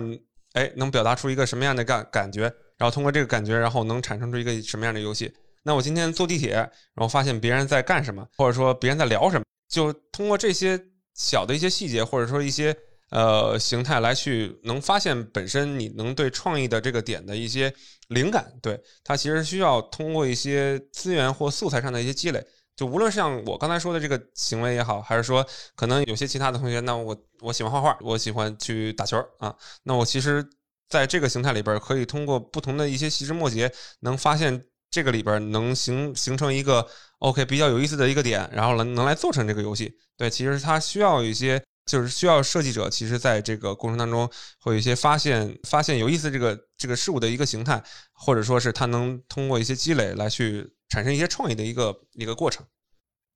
[0.53, 2.43] 哎能表达出一个什么样的感感觉，
[2.77, 5.33] 然后通过这个感觉，然后能产生出一个什么样的游戏？
[5.63, 10.79] 那我今天坐地铁，然后发现别人在干什么，或者说别人在聊什么，就通过这些
[11.13, 12.75] 小的一些细节，或者说一些
[13.11, 17.73] 呃形态来去能发现本身你能对创意的这个点的一些
[18.09, 22.45] 灵感，对它其实需要通过一些资源或素材上的一些积累。
[22.75, 30.43] 就无论是像我刚才说的这个行为也好，还是说可能有些其他的同学，那我我喜欢画画，我喜欢去打球啊，那我其实
[30.89, 36.87] 在这个形态里边可以通过不同的一些细枝末节，能发现这个里边能形形成一个
[37.19, 39.97] OK 比较有意思的一个点，然后能能来做成这个游戏。
[40.17, 41.61] 对，其实它需要一些。
[41.85, 44.25] 就是需要设计者，其实在这个过程当中
[44.61, 47.83] 会有一些发现，发现有意思这个这个事物的一个形态，
[48.13, 52.63] 或者说是他能通过一些积累来去产生一些创意的一个一个过程，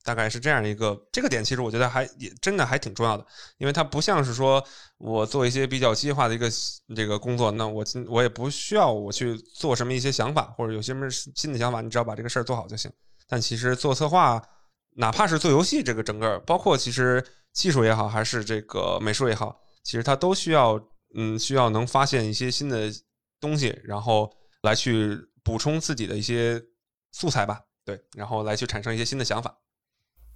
[0.03, 3.25] 大概是这样的一个这个点，其实我觉得还也真的还挺重要的，
[3.57, 4.63] 因为它不像是说
[4.99, 6.47] 我做一些比较机械化的一个
[6.95, 12.91] 这个工作，那我我也不需要我去做什么一些想法或者有些什么新的想法，你只要把这个事儿做好就行。
[13.27, 14.39] 但其实做策划，
[14.97, 17.25] 哪怕是做游戏，这个整个包括其实。
[17.53, 20.79] 技术也好，还是这个美术也好，其实它都需要，
[21.15, 22.87] 嗯，需要能发现一些新的
[23.39, 26.61] 东西，然后来去补充自己的一些
[27.19, 29.57] 素材吧，对，然后来去产生一些新的想法。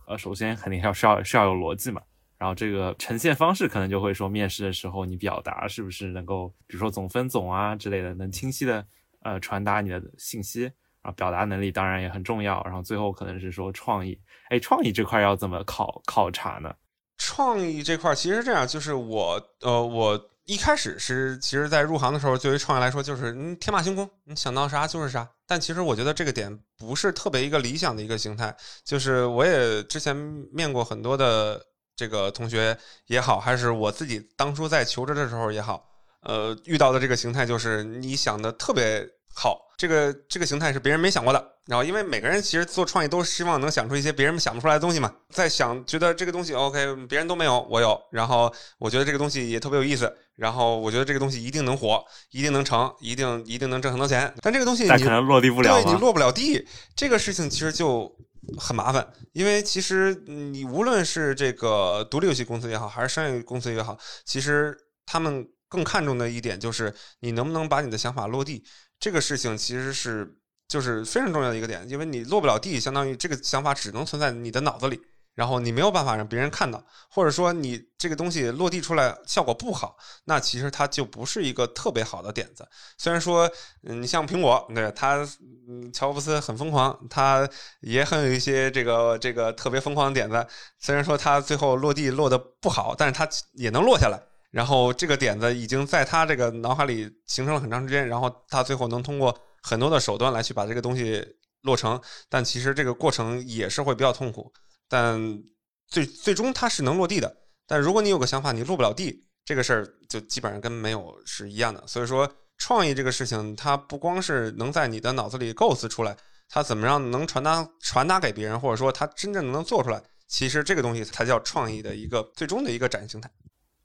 [0.07, 2.01] 呃，首先肯定要需要需要有逻辑嘛，
[2.39, 8.83] 然后这个呈现方式可能就会说，面试的时候你表达是不是能够，比如说总分总啊之类的，能清晰的
[9.19, 16.73] 呃传达你的信息，然后表达能力当然也很重要，然后最后可能是说创意，哎，创意这块要怎么考考察呢？
[17.19, 25.29] 创意这块其实这样，就是我呃，我一开始是其实，在入行的时候，对于创业来说，就是你天马行空，你想到啥就是啥。
[25.47, 28.55] 但其实我觉得这个点不是特别一个理想的一个形态。
[28.83, 30.15] 就是我也之前
[30.51, 31.63] 面过很多的
[31.95, 32.77] 这个同学
[33.07, 35.85] 也好，还是我自己当初在求职的时候也好，
[36.21, 39.67] 呃，遇到的这个形态就是你想的特别好。
[39.77, 56.63] 这个这个形态是别人没想过的，然后因为每个人其实做创意都希望能想出一些别人想不出来的东西嘛，在想觉得这个东西 OK，别人都没有，我有，然后我觉得这个东西也特别有意思，然后我觉得这个东西一定能火，一定能成，一定一定能挣很多钱，但这个东西你可能落地不了，对你落不了地，
[56.95, 58.15] 这个事情其实就
[58.59, 68.63] 很麻烦，因为其实你无论是这个独立游戏公司也好，还是商业公司也好，其实他们更看重的一点就是你能不能把你的想法落地。
[69.01, 70.37] 这个事情其实是
[70.67, 75.01] 就是非常重要的一个点，因为你落不了地，相当于这个想法只能存在你的脑子里，
[75.33, 82.65] 然后你没有办法让别人看到，或者说你这个东西落地出来效果不好，那其实它就不是一个特别好的点子。
[82.97, 83.49] 虽然说，
[83.83, 85.27] 嗯，你像苹果，对它，
[85.67, 87.49] 嗯，乔布斯很疯狂，他
[87.81, 90.45] 也很有一些这个这个特别疯狂的点子。
[90.79, 94.21] 虽然说他最后落地落的不好，但是他也能落下来。
[94.51, 101.25] 然后这个点子已经在他这个脑海里形成了很长时间，然后他最后能通过很多的手段来去把这个东西
[101.61, 104.51] 落成，但其实这个过程也是会比较痛苦，
[104.89, 105.41] 但
[105.87, 107.37] 最最终它是能落地的。
[107.65, 111.81] 但如果你有个想法你落不了地，这个事儿就基本上跟没有是一样的。
[111.87, 116.17] 所以说，创意这个事情，它不光是能在你的脑子里构思出来，
[116.49, 123.31] 它怎么样能传达传达给别人，或者说它真正能做出来，其实这个东西才叫创意的一个最终的一个展现形态。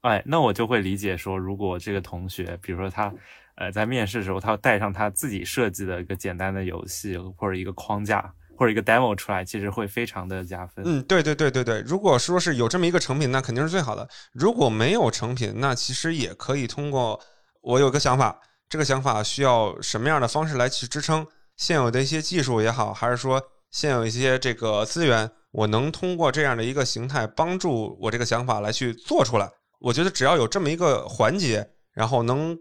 [0.07, 3.13] 哎，那我就会理解说，如果这个同学，比如说他，
[3.57, 10.85] 呃，在面试的时候，他要带上他自己设计的一个简单的游戏或者一个框架或者一个 demo 出来，其实会非常的加分。
[10.87, 11.81] 嗯，对对对对对。
[11.81, 14.09] 如果说是有这么一个成品，那肯定是最好的。
[14.33, 17.21] 如果没有成品，那其实也可以通过
[17.61, 23.43] 我有个想法，这个想法需要什么样的方式来去支撑现有的一些技术也好，还是说
[23.73, 29.51] 现有一些这个资源，我能通过这样的一个形态帮助我这个想法来去做出来。
[29.79, 32.59] 我觉得只要有这么一个环节，然后能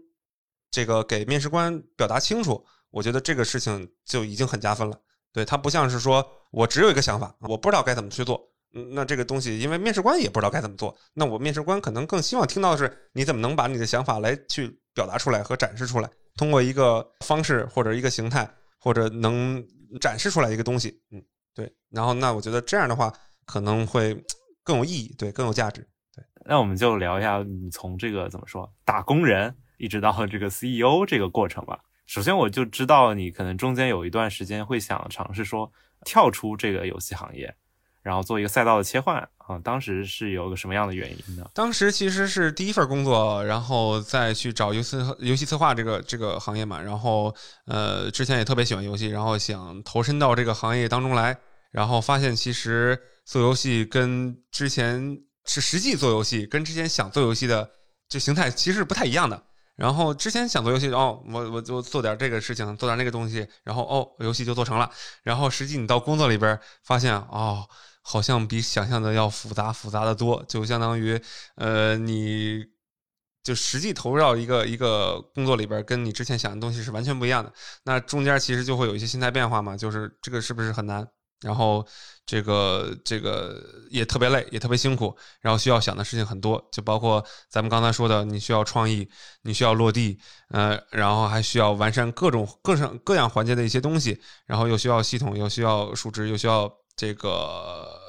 [0.70, 5.00] 这个给面试官表达清楚，我觉得这个事情就已经很加分了。
[5.32, 8.40] 对他不像是说我只有一个想法，我不知道该怎么去做。
[8.74, 18.48] 嗯，那这个东西，因为面试官也不知道该怎么做，那我面试官可能更希望听到的是你怎么能把你的想法来去表达出来和展示出来，通过一个方式或者一个形态，
[18.78, 19.64] 或者能
[20.00, 21.00] 展示出来一个东西。
[21.10, 21.22] 嗯，
[21.54, 21.72] 对。
[21.90, 23.10] 然后那我觉得这样的话
[23.46, 24.14] 可能会
[24.62, 25.86] 更有意义，对，更有价值。
[26.48, 31.80] 那我们就聊一下你从这个怎么说打工人一直到这个 CEO 这个过程吧。
[32.06, 35.70] 首先我就知道你可能中间有一段时间会想尝试说
[36.04, 37.52] 跳出这个游戏行业，
[38.00, 39.58] 然后做一个赛道的切换啊。
[39.58, 41.50] 当时是有个什么样的原因呢？
[41.52, 46.80] 当时其实是第一份工作，然后再去找游戏游戏策划这个这个行业嘛。
[46.80, 47.34] 然后
[47.64, 51.36] 呃之前也特别喜欢游戏，然后想投身到这个行业当中来，
[51.72, 55.18] 然后发现其实做游戏跟之前。
[55.46, 57.70] 是实际做游戏跟之前想做游戏的
[58.08, 59.42] 这形态其实是不太一样的。
[59.76, 64.90] 然后之前想做游戏，哦，我我就做点这个事情，做点那个东西，然后哦，游戏就做成了。
[65.22, 67.68] 然后实际你到工作里边发现，哦，
[68.00, 70.42] 好像比想象的要复杂复杂的多。
[70.48, 71.20] 就相当于，
[71.56, 72.64] 呃，你
[73.42, 77.52] 就实际投入到一个一个工作里边，跟你之前想的东西是完全不一样的。
[77.84, 81.06] 那中间其实就会有一些心态变化嘛，就是这个是不是很难？
[81.42, 81.86] 然后
[82.24, 89.08] 这个这个也特别累，也特别辛苦，然后需要想的事情很多，就包括咱们刚才说的，你需要创意，
[89.42, 90.18] 你需要落地，
[90.48, 97.30] 呃，然后还需要完善各种各种各样环节的一些东西，然后又需要系统，又需要数值，又需要这个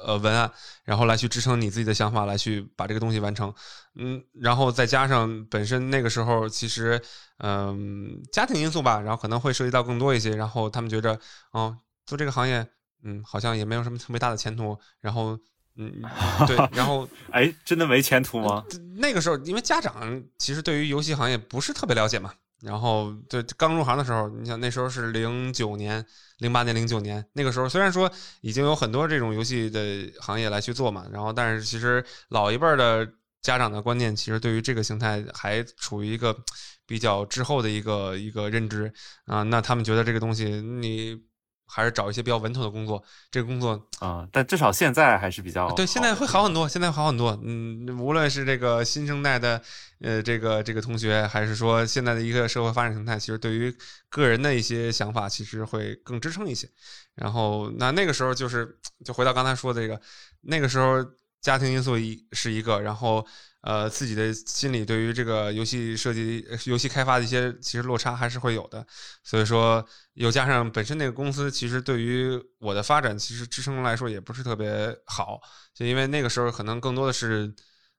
[0.06, 0.50] 呃文案，
[0.84, 3.52] 然后来去支撑你自己的想法，来去把这个东西完成。
[3.96, 7.00] 嗯，然后再加上本身那个时候其实
[7.40, 11.20] 嗯家庭因素吧，然后可能会涉及到更多一些，然后他们觉着
[11.52, 11.76] 哦
[12.06, 12.66] 做这个行业。
[13.02, 14.76] 嗯，好像也没有什么特别大的前途。
[15.00, 15.38] 然后，
[15.76, 16.02] 嗯，
[16.46, 18.64] 对，然后，哎，真的没前途吗？
[18.96, 22.32] 那个时候，因为家长其实对于游戏行业不是特别了解嘛。
[22.60, 26.04] 然后，对，刚入行的时候，你想那时候是零九年、
[26.38, 33.08] 零八年、零九年，那个时候虽然说已经有很多这种游戏的行业来去做嘛，然后，但是其实老一辈的
[33.42, 36.36] 家长的观念，其实对于这个形态还处于一个
[36.84, 38.92] 比较滞后的一个一个认知
[39.26, 39.44] 啊。
[39.44, 41.27] 那他们觉得这个东西你。
[41.70, 43.00] 还是找一些比较稳妥的工作，
[43.30, 47.38] 这个工作啊，但至少现在还是比较对，现在会好很多，现在好很多。
[47.44, 49.60] 嗯，无论是这个新生代的
[50.00, 53.72] 呃这个这个同学，还是说现在的一个社会发展形态，其实对于
[54.08, 56.66] 个人的一些想法，其实会更支撑一些。
[57.14, 60.00] 然后那那个时候就是就回到刚才说的这个，
[60.40, 61.04] 那个时候
[61.40, 63.26] 家庭因素一是一个，然后。
[63.60, 68.86] 呃，自己的心里对于这个游戏设计、游戏开发的一些其实落差还是会有的，
[69.24, 69.84] 所以说
[70.14, 75.40] 又加上本身那个公司其实对于我的发展其实支撑来说也不是特别好，
[75.74, 77.52] 就因为那个时候可能更多的是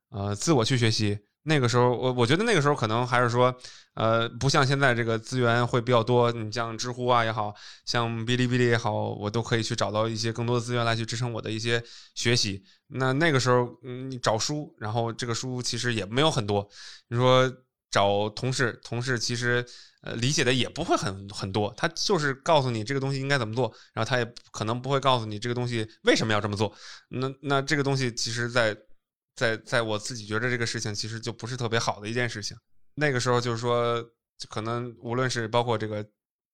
[0.10, 1.20] 呃自我去学习。
[1.44, 3.56] 那个时候，我我觉得那个时候可能还是说，
[3.96, 6.32] 呃，不像现在这个资源会比较多。
[6.32, 7.54] 你像知乎啊也好
[7.86, 11.82] 像哔哩哔哩也好，我都可以去找到一些更多的资源来去支撑我的一些
[12.14, 12.62] 学习。
[12.88, 16.68] 那那个时候，嗯，你找书，然后这个书其实也没有很多。
[17.08, 17.52] 你说
[17.90, 19.66] 找同事，同事其实
[20.02, 21.74] 呃理解的也不会很很多。
[21.78, 26.72] 他就是告诉你这个东西应该怎么做，然后他也可能不会告诉你这个东西为什么要这么做。
[27.10, 28.78] 那那这个东西其实，在
[29.36, 32.58] 在在我自己觉得这个事情其实就不是特别好的一件事情。
[32.96, 34.04] 那个时候就是说，
[34.50, 36.06] 可能无论是包括这个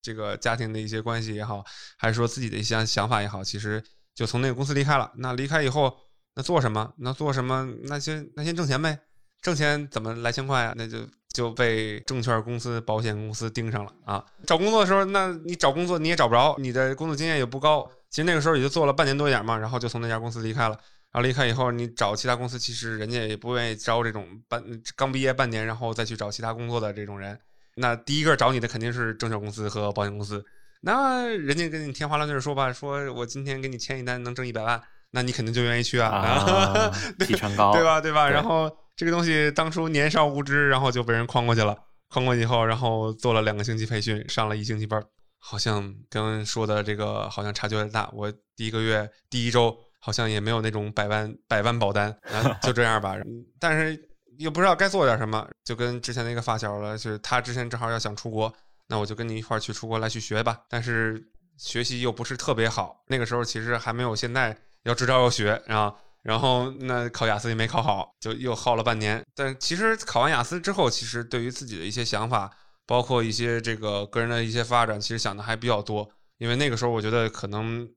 [0.01, 1.63] 这个家庭的一些关系也好，
[1.97, 5.11] 还是说自己的一些想法也好，其实就从那个公司离开了。
[5.17, 5.97] 那离开以后，
[6.35, 6.93] 那做什么？
[6.97, 7.67] 那做什么？
[7.83, 8.99] 那先那先挣钱呗。
[9.41, 10.73] 挣钱怎么来钱快啊？
[10.75, 14.23] 那就就被证券公司、保险公司盯上了啊。
[14.45, 17.89] 找工作的时候，那你找工作你也找不着，你的工作经验也不高。
[18.09, 20.79] 其实那个时候也就做了半年多一点嘛，然后就从那家公司离开了。
[21.15, 24.61] 然后离开以后，你找其他公司，其实人家也不愿意招这种半
[24.97, 27.39] 刚毕业半年，然后再去找其他工作的这种人。
[27.75, 30.43] 那第一个找你的肯定是证券公司和保险公司。
[30.81, 36.91] 那人家跟你天花乱坠说吧，说我今天给你签一单能挣一百万，那你肯定就愿意去啊，
[37.25, 38.01] 提成高，对吧？
[38.01, 38.29] 对吧？
[38.29, 41.77] 然后这个东西当初年少无知，然后就被人诓过去了。
[42.11, 45.01] 诓过去以后，然后做了两个星期培训，上了一星期班，
[45.39, 48.09] 好像跟说的这个好像差距有点大。
[48.11, 49.73] 我第一个月第一周。
[50.05, 53.15] 好像也没有那种百万百万保单啊，就这样吧。
[53.59, 53.99] 但是
[54.37, 58.53] 又不知道该做点什么，就跟之前那个发小了，就是他之前正好要想出国，
[58.87, 60.61] 那我就跟你一块儿去出国来去学吧。
[60.69, 61.27] 但是
[61.57, 65.91] 学习又不是特别好，那个时候其实还没有现在要支招要学啊。
[66.21, 69.25] 然后那考雅思也没考好，就又耗了半年。
[69.33, 76.07] 但其实考完雅思之后，其实对于自己的一些想法，包括一些这个个人的一些发展，其实想的还比较多。
[76.37, 77.89] 因为那个时候我觉得可能。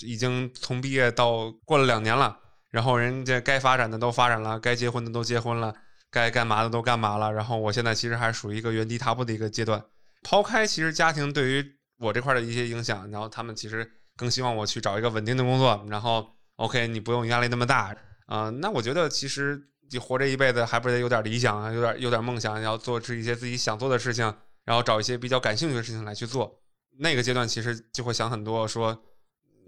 [0.00, 2.38] 已经从毕业到过了两年了，
[2.70, 5.74] 然后人家该发展的都发展了，该结婚的都结婚了，
[6.10, 7.32] 该干嘛的都干嘛了。
[7.32, 9.82] 然后我现在其实还属于一个原地踏步的一个阶段。
[10.22, 11.64] 抛开其实家庭对于
[11.98, 15.86] 我这块的一些影响，然后他们其实更希望我去找一个稳定的工作。
[15.88, 18.50] 然后 OK，你不用压力那么大啊。
[18.50, 19.58] 那我觉得其实
[19.90, 24.34] 你活这一辈子还不得有点理想啊，有点有点梦想，要做出一些自己想做的事情，
[24.64, 26.60] 然后找一些比较感兴趣的事情来去做。
[26.98, 29.02] 那个阶段其实就会想很多说。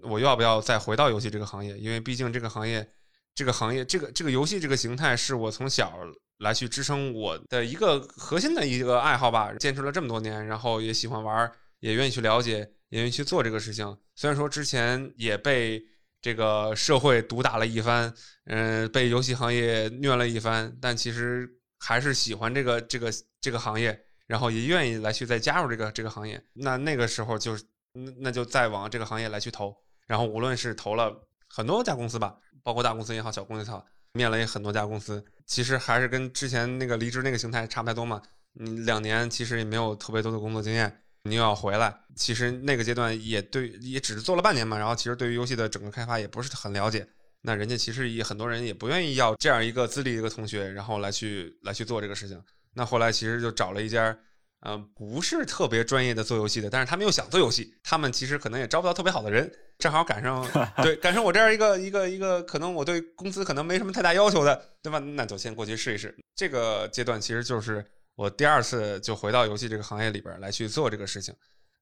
[0.03, 1.77] 我要不要再回到游戏这个行业？
[1.77, 2.87] 因为毕竟这个行业，
[3.35, 5.93] 这个行业，这个这个游戏这个形态是我从小
[6.37, 9.53] 来去支撑我的一个核心的一个爱好吧。
[9.59, 13.97] 坚持了这么多年，然后也喜欢玩，也愿意去了解，也愿意去做这个事情。
[14.15, 15.83] 虽然说之前也被
[16.21, 18.13] 这个社会毒打了一番，
[18.45, 23.97] 嗯，被游戏行业虐了一番，但其实还是喜欢这个这个这个行业，
[24.27, 26.41] 然后也愿意来去再加入这个这个行业。
[26.53, 27.57] 那那个时候就
[27.93, 29.75] 那那就再往这个行业来去投。
[30.09, 31.15] 然后无论是投了
[31.47, 38.19] 很多家公司吧，包括大公司也好，小公司也好，面了也很多家公司，其实还是跟之前那个离职那个形态差不太多嘛。
[38.53, 44.79] 你两年其实也没有特别多的工作经验，你又要回来，其实那个阶段也对，也只是做了半年嘛。
[44.79, 47.07] 然后其实对于游戏的整个开发也不是很了解，
[47.41, 52.41] 那人家其实也很多人也不愿意要这样一个资历一个同学，然后来去来去做这个事情。
[52.73, 54.17] 那后来其实就找了一家，
[54.61, 60.45] 呃，不是特别专业的做游戏的，但是他们又想做游戏，他们其实可能也招不到特别好的人，正好赶上，
[60.83, 64.99] 对，赶上我这样一个一个一个，可能我对工资可能没什么太大要求的，对吧？
[64.99, 66.13] 那就先过去试一试。
[66.35, 67.85] 这个阶段其实就是
[68.15, 71.33] 我第二次就回到游戏这个行业里边来去做这个事情，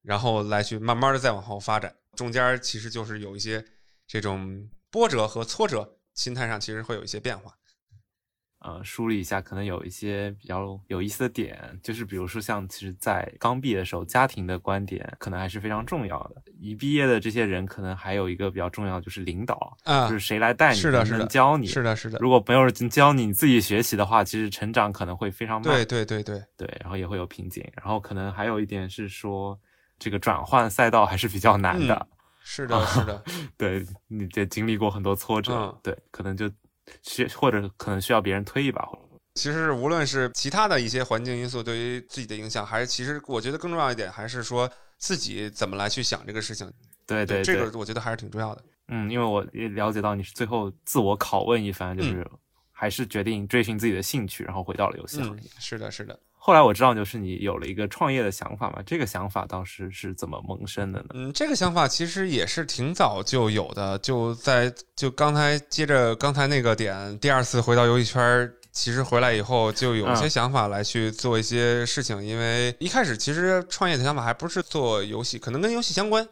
[0.04, 3.66] 然后来去慢慢的再往后发展，中间其实就是有一些
[4.06, 7.52] 这种波折和挫折，心态上其实会有一些变化。
[8.60, 16.42] 呃，梳理一下，可能有一些比较有意思的点，就是比如说像其实，在刚毕业的时候，家庭的观点可能还是非常重要的。
[16.60, 22.18] 一毕业的这些人，可能还有一个比较重要，就是领导啊，就是谁来带你，是的，是的，教你，是的，是的。
[22.20, 25.76] 如果没有人教你，你自己学习的话，其实成长可能会非常慢。
[25.76, 27.64] 对，对，对，对，对，然后也会有瓶颈。
[27.76, 29.58] 然后可能还有一点是说，
[30.00, 32.08] 这个转换赛道还是比较难的。
[32.44, 33.24] 是的，是的，
[33.56, 36.52] 对，你也经历过很多挫折，对，可能就。
[37.04, 38.88] 需或者可能需要别人推一把，
[39.36, 46.72] 其实无论是其他的一些环境因素对于自己的影响，还是其实我觉得更重要一点，还是说自己怎么来去想这个事情。
[47.06, 48.64] 对对，这个我觉得还是挺重要的。
[48.88, 52.26] 嗯，因为我也了解到你是最后自我拷问一番，就是
[52.72, 55.50] 还是决定追寻自己的兴趣，然后回到了游戏行业。
[55.60, 56.20] 是的，是的。
[56.48, 58.82] 后来我知道，就是你有了一个创业的想法嘛？
[58.86, 61.08] 这个想法当时是怎么萌生的呢？
[61.14, 72.24] 嗯，这个想法其实也是挺早就有的，就在就刚才接着刚才那个点，第二次回到游戏圈，其实回来以后就有一些想法来去做一些事情。
[72.24, 76.26] 因为一开始其实创业的想法还不是做游戏，可能跟游戏相关。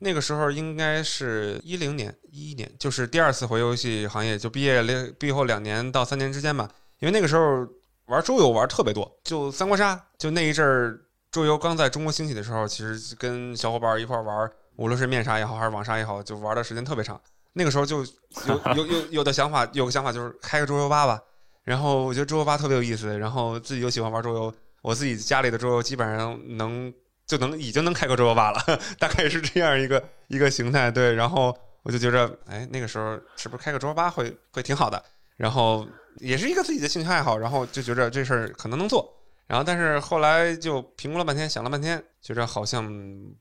[0.00, 6.68] 那个时候应该是一零年、一一年，就是第二次回游戏行业，就毕业两毕业后两年到三年之间吧。
[6.98, 7.66] 因为那个时候。
[8.12, 11.00] 玩桌游玩特别多，就三国杀，就那一阵儿
[11.30, 17.18] 桌游刚在中国兴起的时候，其实跟小伙伴一块玩，无论是面杀也好，还是网杀也好，就玩的时间特别长。
[17.54, 18.04] 那个时候就
[18.46, 21.18] 有有有有的想法，有个想法就是开个桌游吧吧。
[21.62, 26.92] 然后我觉得桌游吧特别有意思，然后自己又喜欢玩桌游，我自己家里的桌游基本上能
[27.26, 28.60] 就能已经能开个桌游吧了，
[29.00, 30.90] 大概是这样一个一个形态。
[30.90, 35.02] 对，然后我就觉着，哎，那个时候是不是开个桌游吧会会挺好的？
[35.38, 35.86] 然后。
[36.18, 39.12] 也是一个自己的兴趣爱好，然后就觉着这事儿可能能做，
[39.46, 42.86] 然后但是后来就评估了半天，想了半天，觉着好像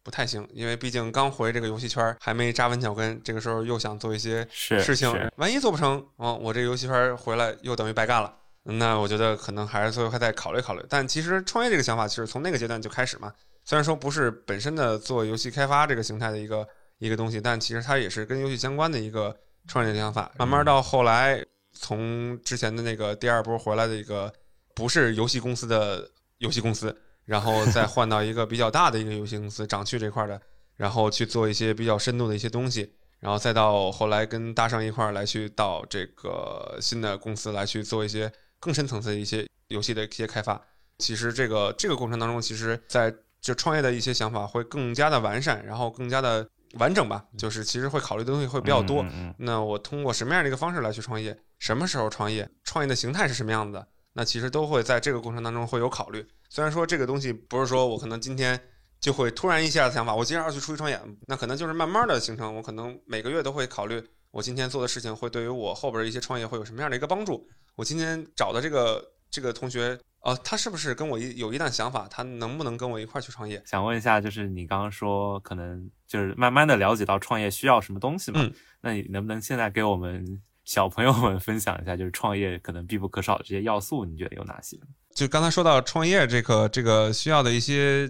[0.03, 8.33] 不太行，因为毕竟刚回这个游戏圈，还没扎稳脚跟，这个时候又想做一些事情，万一做不成，哦，我这游戏圈回来又等于白干了。
[8.63, 10.85] 那我觉得可能还是最后还得考虑考虑。
[10.87, 13.31] 但其实创业这个想法，其实从那个阶段就开始嘛。
[13.63, 16.67] 虽然说不是本身的做游戏开发这个形态的一个
[16.99, 19.35] 一个东西，但其实它也是跟游戏相关的一个
[19.67, 20.31] 创业的想法。
[20.37, 21.43] 慢慢到后来。
[21.73, 24.31] 从之前的那个第二波回来的一个
[24.73, 26.95] 不是游戏公司的游戏公司，
[27.25, 30.39] 然后再换到一个比较大的一个游戏公司，掌趣这块的，
[30.75, 40.61] 然后去做一些比较深度的一些东西，然后再到后来跟大圣一块儿来去到这个新的公司来去做一些更深层次的一些游戏的一些开发。
[40.97, 46.47] 其实这个这个过程当中，其实在就创业的一些想法会更加的完善，然后更加的。
[46.75, 49.05] 完整吧，就是其实会考虑的东西会比较多。
[49.37, 51.37] 那我通过什么样的一个方式来去创业？
[51.59, 52.49] 什么时候创业？
[52.63, 53.87] 创业的形态是什么样子的？
[54.13, 56.25] 那其实都会在这个过程当中会有考虑。
[56.49, 58.59] 虽然说这个东西不是说我可能今天
[58.99, 62.55] 就会突然一下子想法，我今天要去出去创业，那可能就是慢慢的形成。
[62.55, 67.49] 我可能每个月都会考虑，我今天做的事情会对于我后边的一些创业会有什么样的一个帮助。
[67.75, 69.99] 我今天找的这个这个同学。
[70.21, 72.07] 哦，他是不是跟我一有一段想法？
[72.07, 73.61] 他能不能跟我一块去创业？
[73.65, 78.39] 想问一下，就是你刚刚说可能就是慢慢的了解到创业需要什么东西嘛？
[78.43, 80.23] 嗯，那你能不能现在给我们
[80.63, 84.05] 小朋友们分享一下，就是创业可能必不可少的这些要素？
[84.05, 84.77] 你觉得有哪些？
[85.15, 88.07] 就刚才说到创业这个这个需要的一些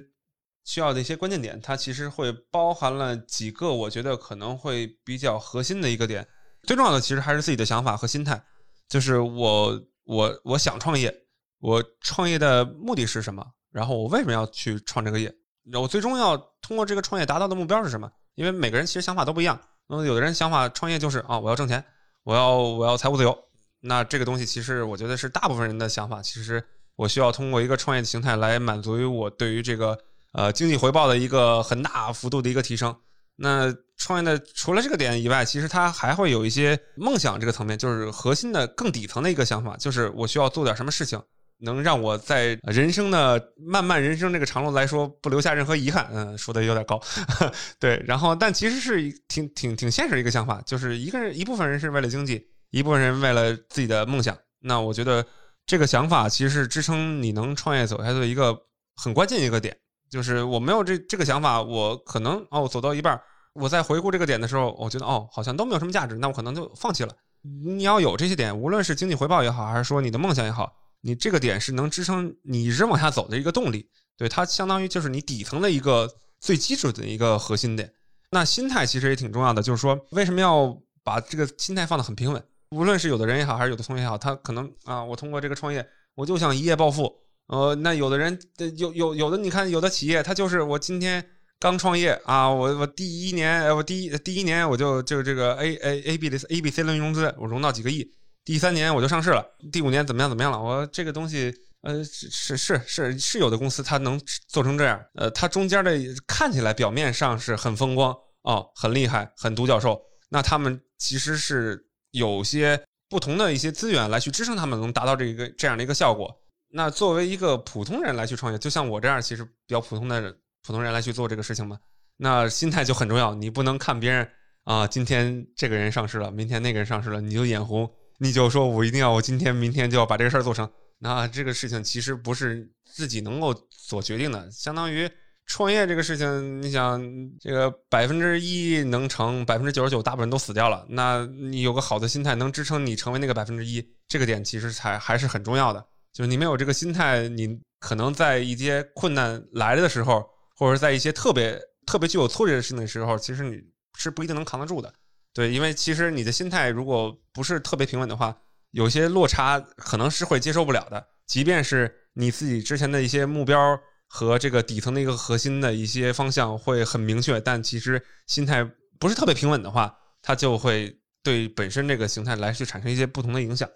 [0.66, 6.28] 需要的一些关键点，它其实会包含了几个，我觉得可能会比较核心的一个点。
[6.64, 8.44] 最重要的其实还是自己的想法和心态，
[8.90, 11.21] 就是我我我想创业。
[11.62, 13.46] 我创业的目的是什么？
[13.72, 15.34] 然后我为什么要去创这个业？
[15.80, 18.12] 我最终要通过这个创业达到的目标是什么？
[18.36, 19.58] 因为每个人其实想法都不一样。
[19.88, 21.84] 那么有的人想法创业就是啊，我要挣钱，
[22.24, 23.38] 我要我要财务自由。
[23.80, 26.22] 那这个东西其实我觉得是大部分人的想法。
[26.22, 26.64] 其实
[26.96, 29.98] 我需要通过一个创业的形态来满足于我对于这个
[30.34, 32.96] 呃经济回报的一个很大幅度的一个提升。
[33.36, 41.22] 那创业的除了这个点以外，其实它还会有一些梦想这个层面，就是核心的更底层的一个想法，就是我需要做点什么事情。
[41.62, 47.00] 能让我在人生的漫漫人生这个长路来说不留下任何遗憾，嗯，说的有点高，
[47.80, 48.04] 对。
[48.06, 54.38] 然后，但其实是挺挺挺现实一个想法，就是一个人一部分人是为了经济，一部分人为了自己的梦想。
[54.60, 55.26] 那我觉得
[55.66, 58.56] 这个想法其实是支撑你能创业走下去的一个
[58.96, 59.76] 很关键一个点。
[60.10, 63.18] 就是我没有这这个想法，我可能哦走到一半，
[63.54, 67.14] 我在回顾这个点的时候，我觉得哦好像都没有什么价值，那我可能就放弃了。
[67.44, 70.74] 你要有这些点，无论是经济回报也好，还是说你的梦想也好。
[71.02, 73.90] 你这个点是能支撑你一直往下走的一个动力。
[74.18, 77.92] 对，它相当于就是你底层的一个最基础的一个核心点。
[78.30, 82.44] 那心态其实也挺重要的，就是说为什么要把这个心态放得很平稳？
[82.70, 85.86] 无论是有的人也好，还是有的同学也好，他可能啊，我通过这个创业，
[86.16, 87.14] 我就想一夜暴富。
[87.48, 88.40] 呃，那有的人
[88.78, 91.26] 有有有的，你看有的企业，他就是我今天
[91.60, 98.10] 刚创业啊，我我第一年，我第一第一年我就就这个 A A A B 的 A B C 轮融资，我融到几个亿，
[98.44, 100.62] 第三年我就上市了，第五年怎么样怎么样了？
[100.62, 101.54] 我这个东西。
[101.84, 105.92] 呃，是是是是有的公司它能做成这样，呃，它中间的
[106.28, 110.00] 看起来表面上是很风光哦，很厉害，很独角兽。
[110.30, 112.80] 那他们其实是有些
[113.10, 116.32] 不同的一些资源来去支撑他们能达到这一个这样的一个效果。
[116.70, 120.32] 那作为一个普通人来去创业，就像我这样其实比较普通的，
[120.62, 121.80] 普通人来去做这个事情嘛，
[122.18, 123.34] 那心态就很重要。
[123.34, 124.30] 你不能看别人
[124.66, 127.92] 啊，今天这个人上市了，明天那个人上市了，你就眼红，
[128.24, 130.70] 你就说我一定要我今天明天就要把这个事儿做成。
[131.00, 135.10] 那这个事情其实不是自己能够所决定的，相当于
[135.48, 137.02] 创业这个事情，你想
[137.40, 140.86] 这个百分之一能成，百分之九十九大部分都死掉了。
[140.90, 145.84] 那你有个好的心态，能支撑你成为那个百分之一，这个点其实才还是很重要的。
[146.14, 150.24] 就是你没有这个心态，你可能在一些困难来了的时候，
[150.56, 153.60] 或者在一些特别特别具有挫折性的时候，其实你
[153.98, 154.94] 是不一定能扛得住的。
[155.34, 158.38] 对，因为其实你的心态如果不是特别平稳的话。
[158.74, 163.78] 有些落差可能是会接受不了的，即便是你自己之前的一些目标
[164.08, 168.66] 和这个底层的一个核心的一些方向会很明确，但其实心态
[168.98, 173.68] 不是特别平稳的话，它就会对本身这个形态来去产生一些不同的影响。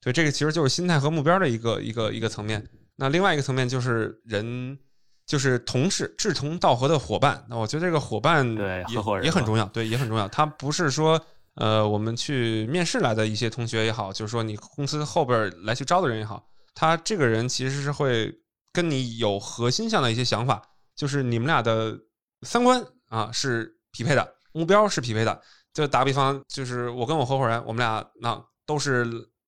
[0.00, 2.64] 所以这个其实就是心态和目标的一个一个一个层面。
[2.94, 4.78] 那另外一个层面就是人，
[5.26, 7.44] 就是同事志同道合的伙伴。
[7.48, 10.28] 那我觉得这个伙伴对合伙人也很重要，对也很重要。
[10.28, 11.20] 他不是说。
[11.56, 16.44] 呃，我们去面试来的一些同学也好，就是说你公司后边来去招的人也好，
[16.74, 18.28] 他这个人其实是会
[18.72, 20.60] 跟你有核心上的一些想法，
[20.96, 21.96] 就是你们俩的
[22.42, 25.40] 三观啊是匹配的，目标是匹配的。
[25.72, 29.06] 就打个比方，就是我跟我合伙人，我们俩那都是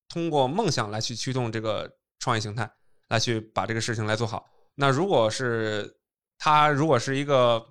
[0.08, 2.70] 通过梦想来去驱动这个创业形态，
[3.08, 4.46] 来去把这个事情来做好。
[4.76, 5.98] 那如果是
[6.38, 7.66] 他如果是一个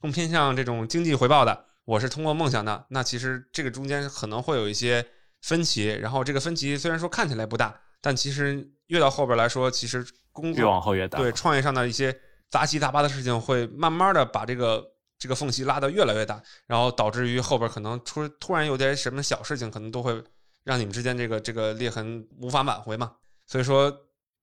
[0.00, 1.66] 更偏向这种经济回报的。
[1.86, 5.04] 我是通过梦想的，那其实这个中间可能会有一些
[5.42, 11.18] 分歧，然后这个分歧虽然说看起来不大，但其实越到后边来说，其实工作越往后越大。
[11.18, 12.16] 对创业上的一些
[12.48, 14.86] 杂七杂八的事情，会慢慢的把这个
[15.18, 20.22] 这个缝隙拉得越来越大，然后导致于后边可能出突然有点什么小事情，可能都会
[20.62, 23.16] 让你们之间这个这个裂痕无法挽回嘛。
[23.46, 23.92] 所以说，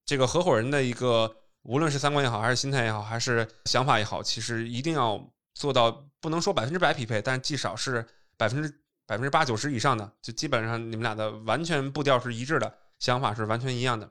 [0.06, 1.34] 这个合伙人的一个
[1.68, 5.32] 无论是三观也好，还是心态也好，还是想法也好，其实一定要。
[5.60, 8.06] 做到不能说百分之百匹配，但至少是
[8.38, 8.70] 百分之
[9.08, 14.08] 百分之八九十以上的，就基本上你们俩的完全步调是一致的，想法是完全一样的。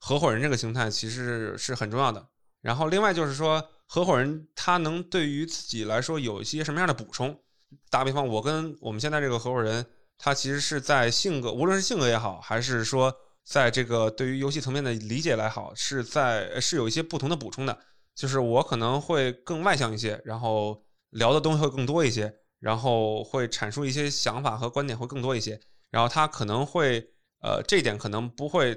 [0.00, 2.26] 合伙人这个形态其实是很重要的。
[2.62, 7.38] 然后另外就是说，合伙人他能对于自己来说有一些什么样的补充？
[7.90, 9.84] 打比方，我跟我们现在这个合伙人，
[10.16, 13.14] 他其实是在性格，无论是性格也好，还是说
[13.48, 17.78] 在这个对于游戏层面的理解来好，是在是有一些不同的补充的。
[18.14, 26.98] 就是我可能会更外向一些，然后聊的东西会更多一些，然后会阐述一些想法和观点会更多一些，然后他可能会
[27.40, 28.74] 呃这一点可能不会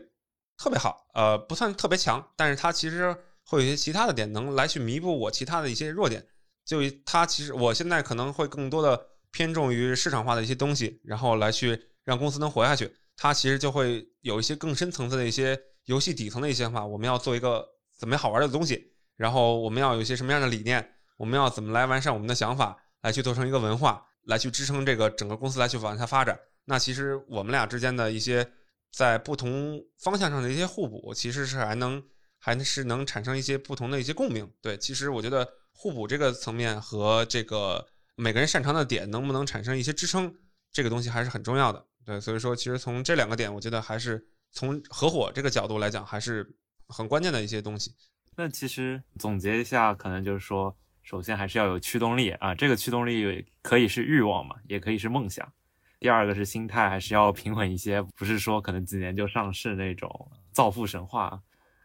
[0.58, 3.14] 特别好，呃不算特别强，但是他其实
[3.44, 6.26] 会有一些其他的点能来去弥补我其他的一些弱点。
[6.64, 12.96] 就他其实我现在可能会更多的偏重于市场化的一些东西，然后来去让公司能活下去。
[13.22, 15.56] 它其实就会有一些更深层次的一些
[15.86, 17.64] 游戏底层的一些想法，我们要做一个
[17.96, 18.94] 怎么样好玩的东西。
[19.16, 20.96] 然后我们要有一些什么样的理念？
[21.18, 26.40] 我们要怎么来完善我们的想法，来去做成一个文化，来去支撑这个整个公司来去往下发展？
[26.66, 28.52] 那其实我们俩之间的一些
[28.92, 32.04] 在不同方向上的一些互补，其实是还能
[32.40, 34.52] 还是能产生一些不同的一些共鸣。
[34.64, 40.34] 对，其实我觉得互补这个层面和这个每个人擅长的点能不能产生一些支撑，
[40.72, 41.86] 这个东西还是很重要的。
[42.06, 46.56] 对，所以说其实从这两个点，我觉得还是从合伙这个角度来讲，还是
[46.88, 47.96] 很关键的一些东西。
[48.36, 55.52] 那其实总结一下，可能就是说，首先还是要有驱动力啊，这个驱动力可以是欲望嘛，也可以是梦想。
[56.00, 61.42] 第二个是心态，还是要平稳一些，不是说可能几年就上市那种造富神话。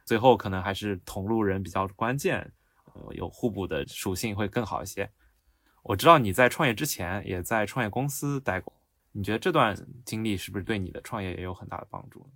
[0.07, 2.53] 最后可能还是同路人比较关键，
[2.95, 5.11] 呃，有互补的属性会更好一些。
[5.83, 8.73] 我知道你在创业之前也在创业公司待过，
[9.17, 12.31] 你觉得这段经历是不是对你的创业也有很大的帮助？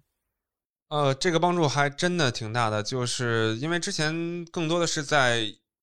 [0.88, 5.40] 呃，这个帮助还真的挺大的，就是因为之前更多的是在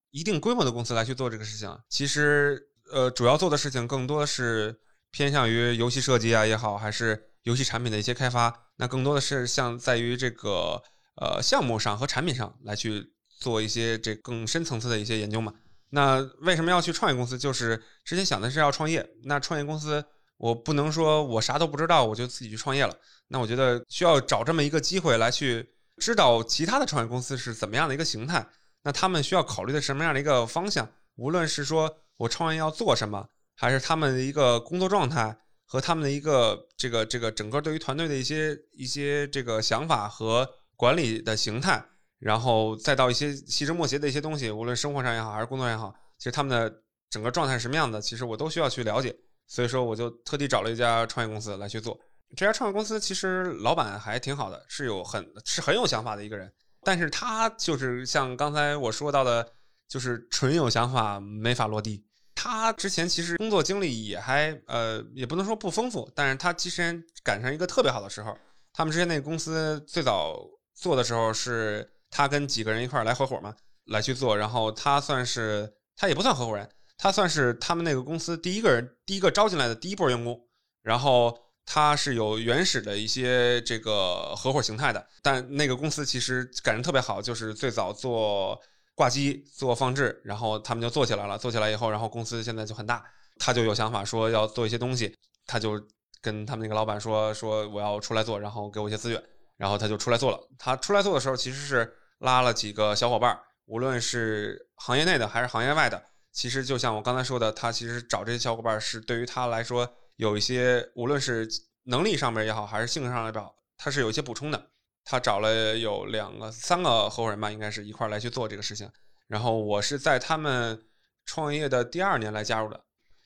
[0.09, 1.77] 一定规模的公司来去做这个事情。
[1.87, 4.75] 其实，呃，主要做的事情更多的是
[5.11, 8.53] 偏向于游戏设计啊也好，还是游戏产品的一些开发。
[8.77, 10.81] 那更多的是像在于这个
[11.21, 15.53] 呃项目上和产品上来去做一些这更深层次的一些研究嘛。
[15.91, 17.37] 那为什么要去创业公司？
[17.37, 20.03] 就是之前想的是要创业，那创业公司
[20.37, 22.95] 我不能说我啥都不知道我就自己去创业了。
[23.27, 28.47] 那我觉得需要找这么一个机会来去知道其他的创业公司是怎么样的一个形态，
[28.83, 30.89] 那他们需要考虑的什么样的一个方向？
[31.15, 41.83] 无论是说我创业要做什么，还是他们的一个工作状态和他们的一个这个这个整个对于团队的一些一些这个想法和管理的形态。
[42.19, 46.81] 然后再到一些细枝末节的一些东西，无论生活上也好，还是工作也好，其实他们的
[47.11, 49.15] 整个状态是什么样的，其实我都需要去了解。
[49.47, 51.97] 所以说，我就特地找了一家创业公司来去做。
[52.35, 56.51] 这家创业公司其实老板还挺好的，是有很是很有想法的一个人。
[56.81, 59.47] 但是他就是像刚才我说到的，
[59.87, 62.05] 就是纯有想法没法落地。
[62.35, 68.37] 他之前其实工作经历也还呃，也不能说不丰富，但是他其实赶上一个特别好的时候。
[68.73, 70.39] 他们之前那个公司最早
[70.73, 71.89] 做的时候是。
[72.09, 73.53] 他跟几个人一块来合伙嘛，
[73.87, 76.67] 来去做，然后他算是他也不算合伙人，
[76.97, 80.39] 他算是他们那个公司第一个人，第一个招进来的第一波员工。
[80.81, 88.59] 然后他是有原始的一些这个合伙形态的，但那个公司其实感觉特别好，就是最早做
[88.95, 91.37] 挂机、做放置，然后他们就做起来了。
[91.37, 93.03] 做起来以后，然后公司现在就很大，
[93.37, 95.13] 他就有想法说要做一些东西，
[95.45, 95.79] 他就
[96.21, 99.21] 跟他们那个老板说说我要出来做，然后给我一些资源。
[99.57, 100.39] 然后他就出来做了。
[100.57, 106.01] 他出来做的时候，其实是拉了几个小伙伴，无论是行业内的还是行业外的。
[106.37, 111.49] 其实就像我刚才说的，他其实找这些小伙伴是对于他来说有一些，无论是
[111.85, 114.69] 能力上面也好，还是性格上来好，他是有一些补充的。
[115.03, 118.87] 他找了有两个、三个合伙人吧，应该是一块儿来去做这个事情。
[119.27, 120.79] 然后我是在他们
[121.25, 122.79] 创业的第二年来加入的，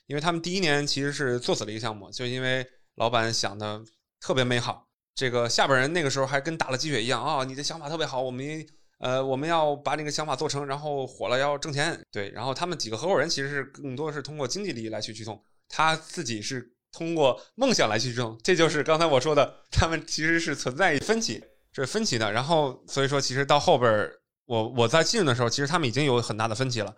[0.06, 3.82] 因为他们第一年其实是做死了一个项目，就因为老板想的
[4.22, 4.88] 特别美好。
[5.14, 7.44] 这个下边人那个时候还跟打了鸡血一样啊！
[7.44, 8.66] 你的想法特别好，我们
[9.02, 12.00] 呃我们要把那个想法做成，然后火了要挣钱。
[12.10, 18.38] 对，然后他们几个合伙人其实是更多是通过经济利益来去驱动，他自己是通过梦想来去驱动。
[18.44, 21.42] 这就是刚才我说的，他们其实是存在分歧，
[21.72, 22.32] 是分歧的。
[22.32, 24.10] 然后所以说，其实到后边
[24.46, 26.94] 我我在进入的时候，其实他们已经有很大的分歧了。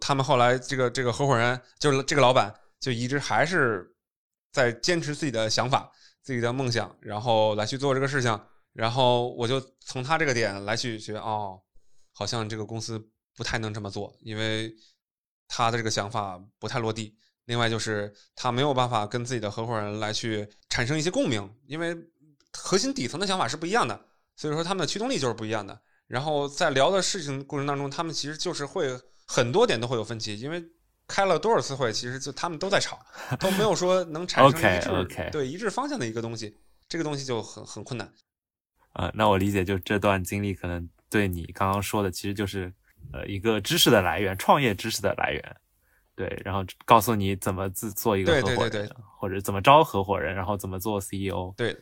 [0.00, 3.90] 他们后来这个这个合伙人就是这个老板，就一直还是
[4.52, 5.90] 在坚持自己的想法。
[6.20, 8.38] 自己的梦想，然后来去做这个事情，
[8.78, 11.60] 然后我就从他这个点来去学哦，
[12.12, 12.96] 好像这个公司
[13.34, 14.72] 不太能这么做，因为
[15.48, 17.18] 他的这个想法不太落地。
[17.46, 21.92] 另外就是他没有办法跟自己的合伙人来去产生一些共鸣，因为
[22.52, 24.00] 核心底层的想法是不一样的，
[24.36, 25.76] 所以说他们的驱动力就是不一样的。
[26.06, 30.64] 然后在聊的事情过程当中，他们其实就是会很多点都会有分歧，因为。
[31.10, 33.00] 开了多少次会，其实就他们都在吵，
[33.40, 34.90] 都没有说能产生一致
[35.32, 36.54] 对一致方向的一个东西，
[36.86, 38.12] 这个东西就很很困难。
[38.98, 42.72] 啊，那我理解，就这段经历可能对你刚刚说的，其实就是
[43.12, 45.56] 呃一个知识的来源，创业知识的来源。
[46.16, 48.90] 对，然后告诉你怎么自做一个合伙人，
[49.20, 51.54] 或者怎么招合伙人，然后怎么做 CEO。
[51.56, 51.76] 对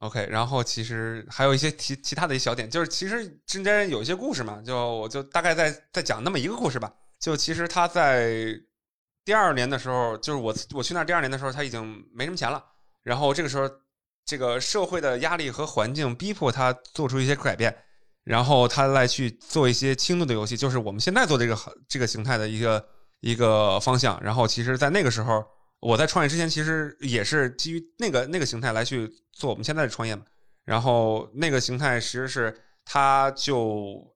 [0.00, 6.92] ，OK，然后其实还有一些其其他的一些小点，就是其实中间有一些故事嘛，就我就大概再再讲那么一个故事吧。
[7.18, 8.54] 就其实他在
[9.24, 12.62] 第二年的时候，就是我我去那第二年的时候，他已经没什么钱了。
[13.02, 13.66] 然后这个时候，
[14.24, 17.76] 这个社会的压力和环境逼迫他做出一些改变，
[18.24, 21.58] 然后他来去做一些轻度的游戏，就是我们现在做这个
[21.88, 22.84] 这个形态的一个
[23.20, 24.20] 一个方向。
[24.22, 25.44] 然后其实，在那个时候，
[25.80, 30.22] 我在创业之前，其实也是基于那个那个形态来去做我们现在的创业嘛。
[30.64, 34.12] 然后那个形态其实是他就。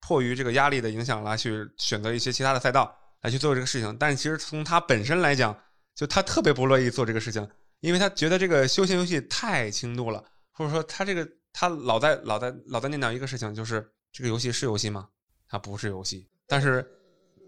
[0.00, 5.54] 迫于这个压力的影响来去选择一些其他的赛道来去做这个事情，但其实从他本身来讲，
[5.94, 7.46] 就他特别不乐意做这个事情，
[7.80, 15.08] 因为他觉得这个休闲游戏太轻度了，或者说他这个他老在老在老在念叨一个事情，就是这个游戏是游戏吗？
[15.48, 16.86] 它不是游戏，但是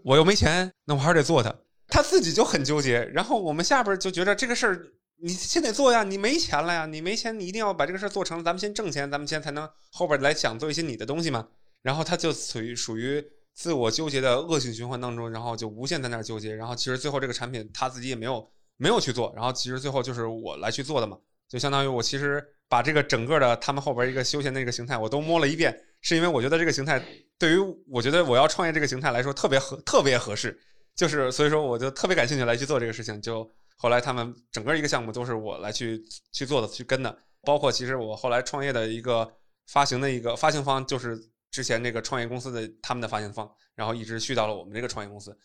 [0.03, 1.53] 我又没钱，那我还是得做它。
[1.87, 11.47] 他自己就很纠结，然后我们下边就觉得这个事儿你先得做呀，你没钱了呀，你没钱，你一定要把这个事儿做成，咱们先挣钱，咱们先才能后边来想做一些你的东西嘛。
[11.81, 13.23] 然后他就属于属于
[13.53, 16.55] 自我纠结的恶性循环当中，然后就无限在那儿纠结。
[16.55, 18.49] 然后其实最后这个产品他自己也没有
[18.81, 19.31] 没有去做。
[19.35, 21.15] 然后其实最后就是我来去做的嘛，
[21.47, 25.71] 就相当于我其实把这个整个的他们后边一个休闲的一个形态我都摸了一遍，
[26.01, 27.01] 是因为我觉得这个形态
[27.37, 27.57] 对于
[27.87, 30.59] 我觉得我要创业这个形态来说特别合特别合适，
[30.95, 33.21] 就是所以说我就特别感兴趣来去做这个事情。
[33.21, 39.31] 就后来他们整个一个项目都是我来去去做的去跟的，包括其实我后来创业的一个
[39.67, 41.17] 发行的一个发行方就是。
[41.51, 45.37] 之前那个创业公司的他们的发行方，然后一直续到了我们这个创业公司，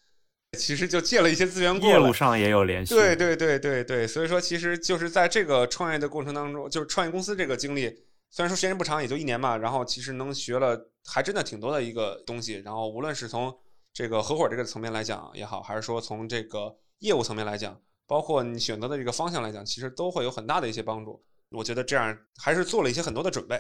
[0.57, 2.95] 其实就借了一些资源过来，业务上也有联系。
[2.95, 7.83] 对对对对对，所以说其实就是在这个创业的过程当中，就是创业公司这个经历，
[8.31, 12.55] 虽然说时间不长，也就一年嘛，然后其实能学了还真的挺多的一个东西。
[12.65, 13.57] 然后无论是从
[13.93, 21.23] 这个合伙这个层面来讲也好，还是说从这个业务层面来讲，包括你选择的这个方向来讲，其实都会有很大的一些帮助。
[21.51, 23.57] 我觉得这样还是做了一些很多的准备。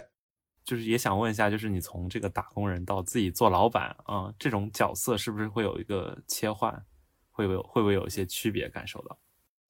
[0.67, 6.85] 就是也想问一下，就是你从这个打工人到自己做老板啊，这种角色是不是会有一个切换？
[7.31, 9.17] 会不会会不会有一些区别感受到？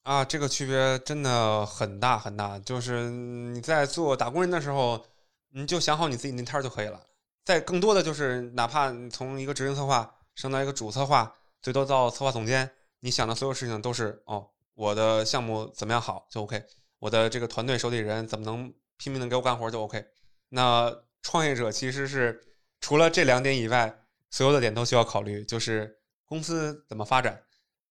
[0.05, 2.59] 啊，这个区别真的很大很大。
[2.61, 5.05] 就是你在做打工人的时候，
[5.51, 6.99] 你就想好你自己那摊儿就可以了。
[7.44, 12.70] 再更多的就是，哪怕你从一个执行策划升到一个主策划，最多到策划总监，
[13.01, 16.64] 你想的所有事情都是哦，我的项目怎么样好就 OK，
[17.01, 20.03] 我的这个团队手里人怎么能拼命的给我干活就 OK。
[20.49, 22.40] 那创业者其实是
[22.80, 27.42] 除了这两点以外，所有的点都需要考虑，就是公司怎么发展，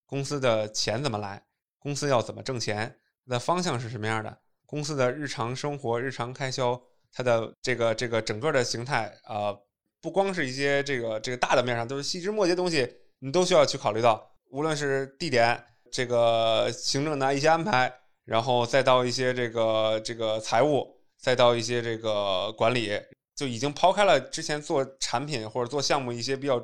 [0.06, 1.44] 公司的钱怎么来。
[1.80, 2.98] 公司要怎么挣钱？
[3.28, 4.40] 它的方向是什么样的？
[4.66, 6.82] 公司的日常生活、日常开销，
[7.12, 9.56] 它的这个这个整个的形态啊，
[10.02, 14.32] 不光是一些这个这个大的面上，都是细枝末节东西，你都需要去考虑到。
[14.50, 17.94] 无论是地点、这个行政的一些安排，
[18.24, 22.92] 然后再到一些这个这个财务，再到一些这个管理，
[23.36, 26.64] 就已经抛开了之前做产品或者做项目一些比较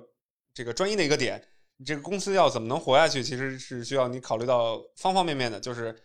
[0.54, 1.44] 这个专一的一个点。
[1.78, 5.60] 你这个公司要怎么能活下去，其实是需要你考虑到方方面面的。
[5.60, 5.96] 就是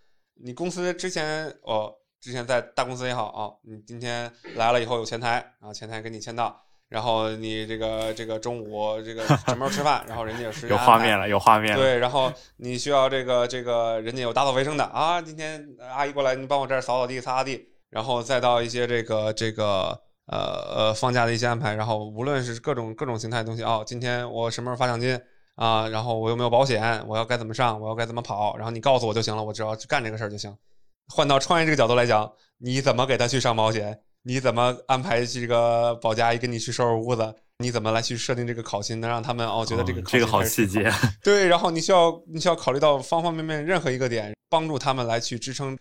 [0.42, 11.82] 你公司之前哦，之前在大公司也好啊，你今天来了以后有前台，然后前台给你签到，然后你这个这个中午这个什么时候吃饭， 然后人家有时间有画面了，有画面了。
[11.82, 20.36] 对，然后你需要这个这个人家有打扫卫生的啊，今天阿姨过来，你帮我这儿扫扫地、擦擦地，然后再到一些这个这个呃
[20.76, 25.18] 呃放假的一些安排，然后无论是各种各种形态的东西哦，今天我什么时候发奖金？
[25.54, 27.02] 啊，然后我有没有保险？
[27.08, 27.80] 我要该怎么上？
[27.80, 28.54] 我要该怎么跑？
[28.58, 30.54] 然后你告诉我就行了，我只要去干这个事儿就行。
[31.08, 33.98] 换到创业这个角度来讲，你怎么给他去上保险？
[34.24, 37.34] 你怎么安排这个保洁阿姨跟你去收拾屋子？
[37.60, 40.92] 你怎么来去设定这个考勤，能让他们哦觉得这个这个好细节？
[41.24, 45.74] 对，然后你需要你需要考虑到方方面面任何一个点，帮助他们来去支撑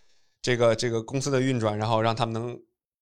[0.46, 2.56] 这个这个公司的运转，然后让他们能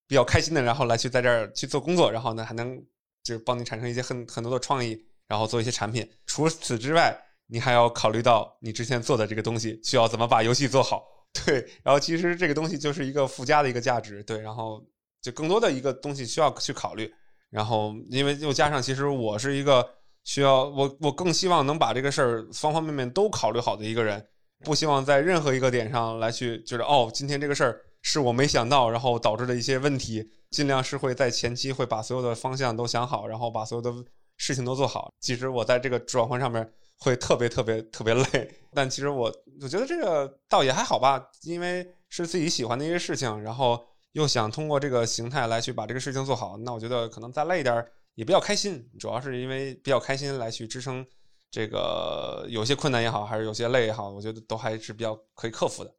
[0.08, 2.82] 比较开心的，然后来去在这儿去做工作，然后呢还能
[3.22, 4.98] 就是帮你产生一些很很多的创意。
[5.26, 7.18] 然后做一些产品，除此之外，
[7.48, 11.04] 你还要考虑到你之前做的这个东西需要怎么把游戏做好。
[11.46, 14.22] 对，然后其实这个东西就是一个附加的一个价值。
[14.24, 14.86] 对，然后
[15.22, 17.12] 就更多的一个东西需要去考虑。
[17.50, 19.89] 然后因为又加上，其实我是一个
[20.26, 24.24] 需要我我更希望能把这个事儿方方面面都考虑好的一个人，
[24.64, 33.93] 不希望在任何一个点上来去就是哦，今天这个事儿是我没想到，然后导致的一些问题，尽量是会在前期会把所有的方向都想好，然后把所有的。
[34.36, 43.80] 事情都做好，其实我在这个转换上面会特别特别特别累，但其实我我觉得这个倒也还好吧，因为是自己喜欢的一些事情，然后
[44.14, 47.86] 又想通过这个形态来去把这个事情做好，那我觉得可能再累一点
[48.16, 51.05] 也比较开心，主要是因为比较开心来去支撑
[51.54, 55.95] 这个有些困难也好，还是有些累也好，我觉得都还是比较可以克服的。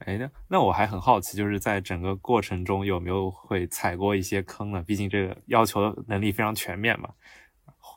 [0.00, 4.82] 哎，那那我还很好奇，就是在整个过程中有没有会踩过一些坑呢？
[4.82, 7.08] 毕竟这个要求的能力非常全面嘛。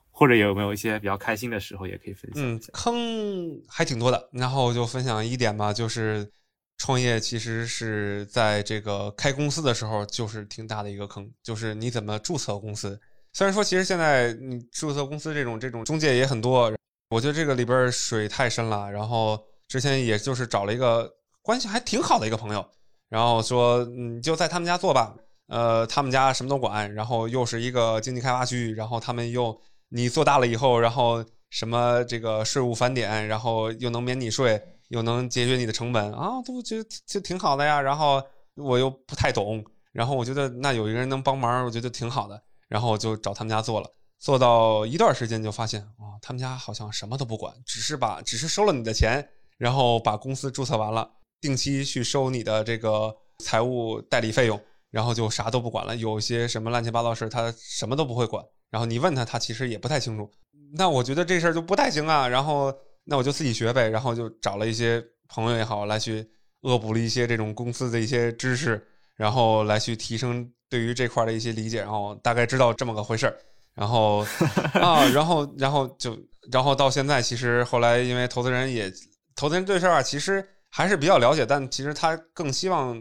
[0.09, 2.41] 或者有没有一些比较开心的时候，也可以分享。
[2.41, 4.29] 嗯，坑还挺多的。
[4.31, 6.31] 然后就分享一点吧，就是
[6.77, 12.97] 创业其实是在这个开公司的时候，就是挺大的一个坑，就是你怎么注册公司。
[13.33, 16.71] 虽然说其实现在你注册公司这种这种中介也很多，
[17.09, 18.91] 我觉得这个里边水太深了。
[18.91, 22.65] 然后之前也就是找了一个关系还挺好的一个朋友，
[23.09, 25.15] 然后说你就在他们家做吧，
[25.47, 29.59] 呃，他们家什么都管，然后又是一个经济开发区，然后他们又。
[29.89, 37.79] 你做大了以后，然后什么这个税务返点，然后又能免你税，又能节约你的成本啊，都觉得就挺好的呀。
[37.79, 38.21] 然后
[38.55, 42.41] 我又不太懂，然后我觉得那有一个人能帮忙，我觉得挺好的。
[42.67, 43.87] 然后我就找他们家做了，
[44.19, 51.09] 做到一段时间就发现啊，他们家好像什么都不管，只是把只是收了你的钱，然后把公司注册完了，
[51.41, 54.59] 定期去收你的这个财务代理费用，
[54.89, 55.95] 然后就啥都不管了。
[55.95, 58.43] 有些什么乱七八糟事，他什么都不会管。
[58.71, 60.29] 然后你问他，他其实也不太清楚。
[60.73, 62.27] 那我觉得这事儿就不太行啊。
[62.27, 63.87] 然后那我就自己学呗。
[63.89, 66.27] 然后就找了一些朋友也好，来去
[66.61, 68.85] 恶补了一些这种公司的一些知识，
[69.15, 71.81] 然后来去提升对于这块的一些理解。
[71.81, 73.37] 然后大概知道这么个回事儿。
[73.75, 74.25] 然后
[74.73, 76.17] 啊，然后然后就
[76.51, 78.91] 然后到现在，其实后来因为投资人也
[79.35, 82.99] 投资人对事儿其实还是比较了解，但其实他更希望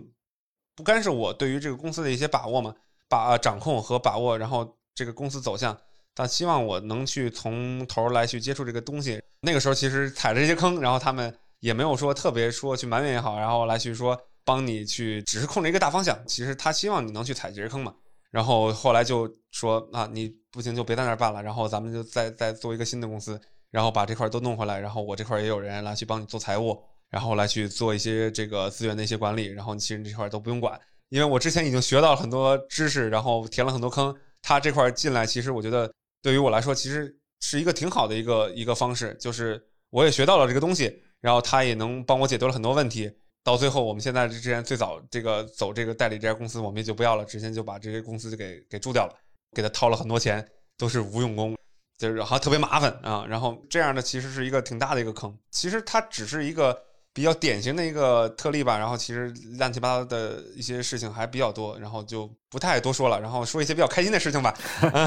[0.76, 2.74] 不干涉我对于这个公司的一些把握嘛，
[3.08, 4.76] 把掌控和把握，然后。
[4.96, 5.76] 这个公司走向，
[6.14, 9.20] 他希望我能去从头来去接触这个东西。
[9.40, 16.16] 那个时候其实踩着这些坑，然后他们也没有说特别说去埋怨也好，然后来去说帮你去，只是控制一个大方向。
[16.28, 17.92] 其实他希望你能去踩这些坑嘛。
[18.34, 26.76] 然后后来就说啊，你不行就别在那儿办了，然后咱们就再再做一个新的公司，然后把这块都弄回来，然后我这块也有人来去帮你做财务，
[27.10, 30.80] 然后来去做一些这个资源的一些管理，然后其实这块都不用管，
[31.10, 34.12] 因为我之前已经学到了很多知识，然后填了很多坑。
[34.42, 35.88] 他这块进来，其实我觉得
[36.20, 43.10] 对于我来说，其实是一个挺好的一个一个方式，就是我也学到了这个东西，然后他也能帮我解决了很多问题。
[43.44, 49.14] 到最后，我们现在之前最早这个走这个代理这家公司，我们也就不要了，直接就把这些公司就给给注掉了，
[49.54, 50.44] 给他掏了很多钱，
[50.76, 51.56] 都是无用功，
[51.98, 53.24] 就是好像特别麻烦啊。
[53.28, 56.76] 然后这样的其实是一个挺大的一个坑，其实它只是一个。
[57.16, 64.52] 比较典型的一个特例吧，然后其实乱七八糟的一些事情还比较多，然后就不太多说了，然后说一些比较开心的事情吧。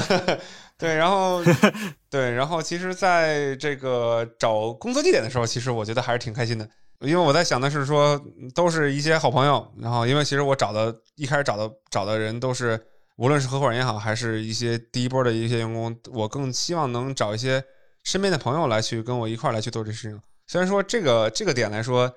[0.78, 1.42] 对，然后
[2.08, 6.66] 对，然后其实在这个找工作地点的时候，其实我觉得还是挺开心的，
[7.00, 8.20] 因为我在想的是说，
[8.54, 12.80] 都是一些好朋友，然后因为其实我找的一开始找的找的人都是，
[13.16, 17.62] 无论是合伙人也好，还是一些第一波的一些员工，我更希望能找一些
[18.02, 20.20] 身边的朋友来去跟我一块来去做这事情。
[20.48, 22.12] 虽然说这个这个点来说，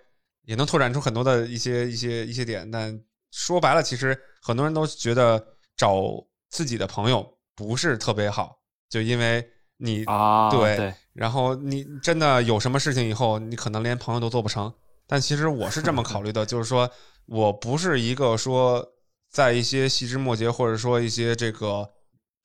[0.45, 2.99] 也能拓展出很多的一些一些一些点，但
[3.31, 5.43] 说白了，其实很多人都觉得
[5.77, 6.01] 找
[6.49, 8.57] 自己的朋友不是特别好，
[8.89, 9.47] 就因为
[9.81, 14.71] 你啊，对，然后你真的有什么事情以后，你可能连朋友都做不成。
[15.07, 16.89] 但其实我是这么考虑的， 就是说
[17.25, 18.87] 我不是一个说
[19.29, 21.89] 在一些细枝末节，或者说一些这个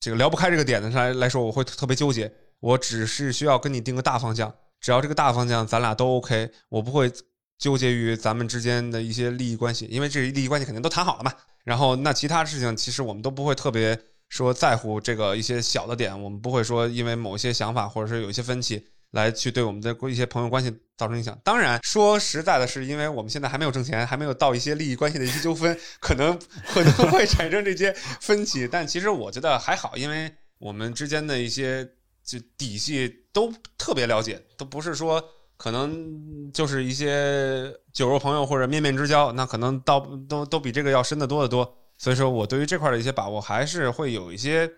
[0.00, 2.32] 这个聊不开这个点的上来来说，我会特别纠结。
[2.60, 4.52] 我只是需要跟你定个大方向。
[4.80, 7.12] 只要这个大方向咱俩都 OK，我不会
[7.58, 11.32] 纠结于咱们之间的一些利益关系，因为这利益关系肯定都谈好了嘛。
[11.64, 13.98] 然后那其他事情其实我们都不会特别
[14.28, 21.38] 说在乎这个一些小的点，我们不会说因为某些想法或者是有一些分歧来去对我们的一些朋友关系造成影响。
[21.44, 28.66] 当然说实在的，是因为我们现在还没有挣钱，还没有到一些利益关系的一些纠纷，可能可能会产生这些分歧。
[28.66, 31.88] 但其实我觉得还好，因为我们之间的一些。
[32.26, 35.22] 就底细都特别了解，都不是说
[35.56, 41.78] 可能就是一些酒肉朋友或者面面之交，那可能到都都比这个要深得多得多。
[41.98, 44.70] 所以说我对于这块的一些把握还是会有一些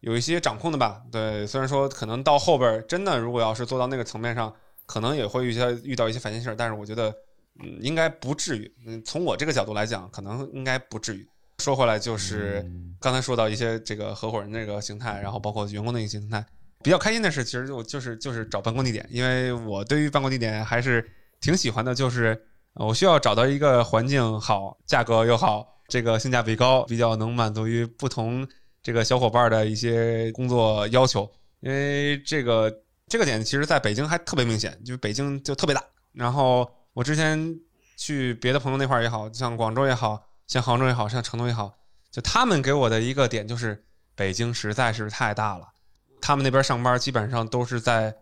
[0.00, 1.02] 有一些掌控的吧。
[1.10, 4.54] 对，虽然说可能到后边真的如果要是做到那个层面上，
[4.86, 7.08] 可能也会遇到遇到一些烦心事儿，但是我觉得
[7.60, 8.72] 嗯应该不至于。
[8.86, 11.26] 嗯，从我这个角度来讲，可能应该不至于。
[11.58, 12.64] 说回来就是
[12.98, 16.42] 刚才说到一些这个合伙人这个形态，然后包括员工的一个形态。
[16.82, 21.06] 比较开心的是，其实我就是就是找办公地点，因为我对于办公地点还是
[21.38, 21.94] 挺喜欢的。
[21.94, 22.40] 就是
[22.72, 28.48] 我需要找到一个环境好、价格又好、这个性价比高、比较能满足于不同
[28.82, 31.30] 这个小伙伴的一些工作要求。
[31.60, 32.72] 因为这个
[33.08, 35.84] 这个点，其实在北京还特别明显，就是北京就特别大。
[36.12, 37.54] 然后我之前
[37.96, 41.74] 去别的朋友那块儿也好像广州也好像杭州也好像成都也好，
[42.10, 43.84] 就他们给我的一个点就是
[44.14, 45.68] 北京实在是太大了。
[46.22, 48.16] 他们那边上班基本上都是在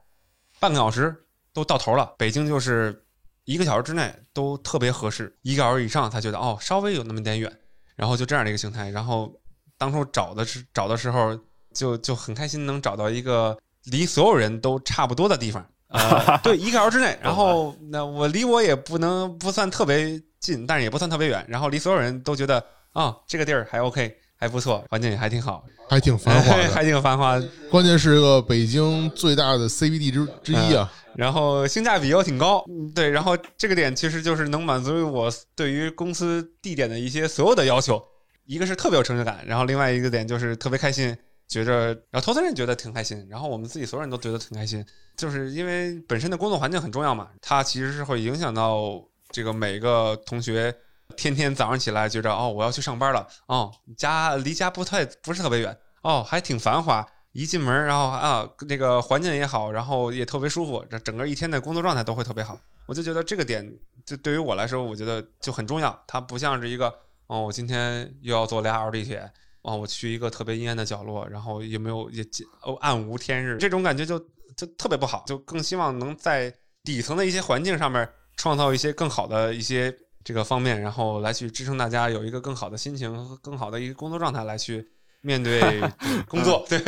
[0.58, 1.14] 半个小时
[1.52, 3.04] 都到头了，北京就是
[3.48, 7.50] 一个小时之内都特别合适，一个小时以上他觉得哦稍微有那么点远，
[7.96, 8.90] 然后就这样的一个形态。
[8.90, 9.32] 然后
[9.78, 11.34] 当初找的是找的时候
[11.72, 17.18] 就就很开心，能找到一个离所有人都差不多的地方啊， 对，一个小时之内。
[17.22, 24.14] 然后那我离我也不能不算特别近，但是也不算特别远，然后离所有人都觉得啊这个地儿还 OK。
[24.38, 27.42] 还不错，环境也还挺好，还挺繁华， 还挺繁华。
[27.68, 32.64] 关键是个北京最大的 CBD 之之一啊，然后性价比又挺高，
[32.94, 38.00] 对，然后这个点其实就是能满足于我对于公司地点的一些所有的要求。
[38.46, 41.14] 一个是特别有成就感，然后另外一个点就是特别开心，
[41.48, 44.82] 觉着，然后投资人觉得挺开心，然后我们自己所有人都觉得挺开心，
[45.16, 50.72] 就是因为本身的工作环境很重要嘛，它其实是会影响到这个每个同学。
[51.16, 57.06] 天天早上起来觉着哦，我要去上班了哦，家离家不太不是特别远哦，还挺繁华。
[57.32, 62.58] 一进门，然后啊，那个环境也好，然后也特别舒服，这整个一天的工作状态都会特别好。
[62.86, 63.70] 我就觉得这个点，
[64.04, 65.96] 就对于我来说，我觉得就很重要。
[66.06, 66.92] 它不像是一个
[67.26, 69.30] 哦，我今天又要坐俩小时地铁
[69.62, 72.24] 哦，我去一个特别阴暗的角落，然后有没有也
[72.62, 74.18] 哦暗无天日，这种感觉就
[74.56, 75.22] 就特别不好。
[75.26, 76.52] 就更希望能在
[76.82, 79.94] 底层的一些环境上面创造一些更好的一些。
[80.24, 84.86] 这个方面，然后来去支撑大家有一个更好的心情和更好的一个工作状态来去
[85.20, 85.60] 面对
[86.28, 86.78] 工作， 对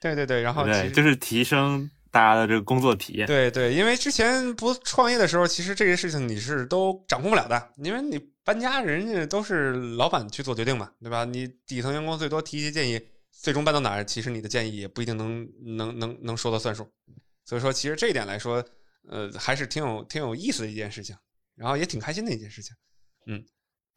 [0.00, 3.26] 对对对，然后对就是提升大家的这个工作体验。
[3.26, 11.24] 对对，因为之前不创业的时候，其实这些事情你是都掌控不了的，因为你搬家人家都是老板去做决定嘛，对吧？
[11.24, 13.00] 你底层员工最多提一些建议，
[13.30, 16.88] 最终搬到哪儿，其实你的建议也不一定能能能能说了算数。
[17.44, 18.64] 所以说，其实这一点来说，
[19.08, 21.14] 呃，还是挺有挺有意思的一件事情。
[21.54, 22.74] 然后也挺开心的一件事情，
[23.26, 23.44] 嗯，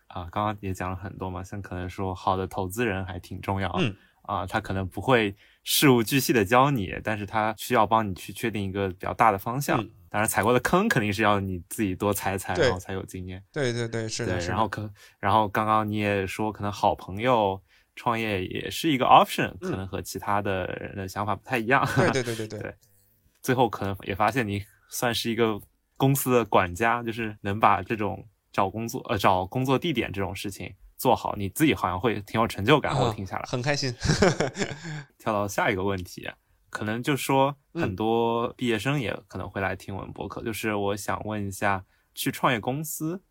[0.08, 9.82] 啊，刚刚也讲了很多嘛，像可能说好的投资人还挺重要，嗯，啊，他可能不会事无巨细的教你，但是他需要帮你去确定一个比较大的方向。
[9.82, 13.44] 嗯当然，踩过的坑肯定是要你自己多踩踩，然后才有经验。
[13.52, 14.90] 对对对，是的，然后可，
[15.20, 17.62] 然后刚刚你也说，可能好朋友
[17.98, 21.86] 创业也是一个 option，、嗯可能和其他的人的想法不太一样。
[22.00, 22.76] 对对对对对对
[23.42, 25.60] 最后可能也发现你算是一个
[25.98, 32.96] 公司的管家，就是能把这种找工作呃找工作地点这种事情做好，你自己好像会挺有成就感。
[32.96, 33.94] 我啊听下来，很开心。
[35.18, 36.30] 跳到下一个问题，
[36.70, 41.84] 可能就说嗯很多毕业生也可能会来听我们播客，就是我想问一下，
[42.14, 43.22] 去创业公司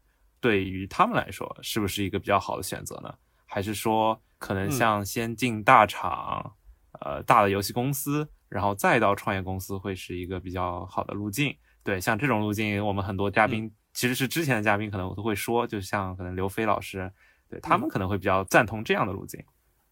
[0.40, 3.14] 对于他们来说是不是一个比较好的选择呢？
[3.46, 6.54] 还是说可能嗯像先进大厂，
[7.00, 11.56] 呃大的游戏公司，然后再到创业公司会是一个比较好的路径？
[11.84, 17.12] 对，像这种路径，我们很多嘉宾、其实是之前的嘉宾可能我都会说，就像可能刘飞老师，
[17.48, 19.38] 对他们可能会比较赞同这样的路径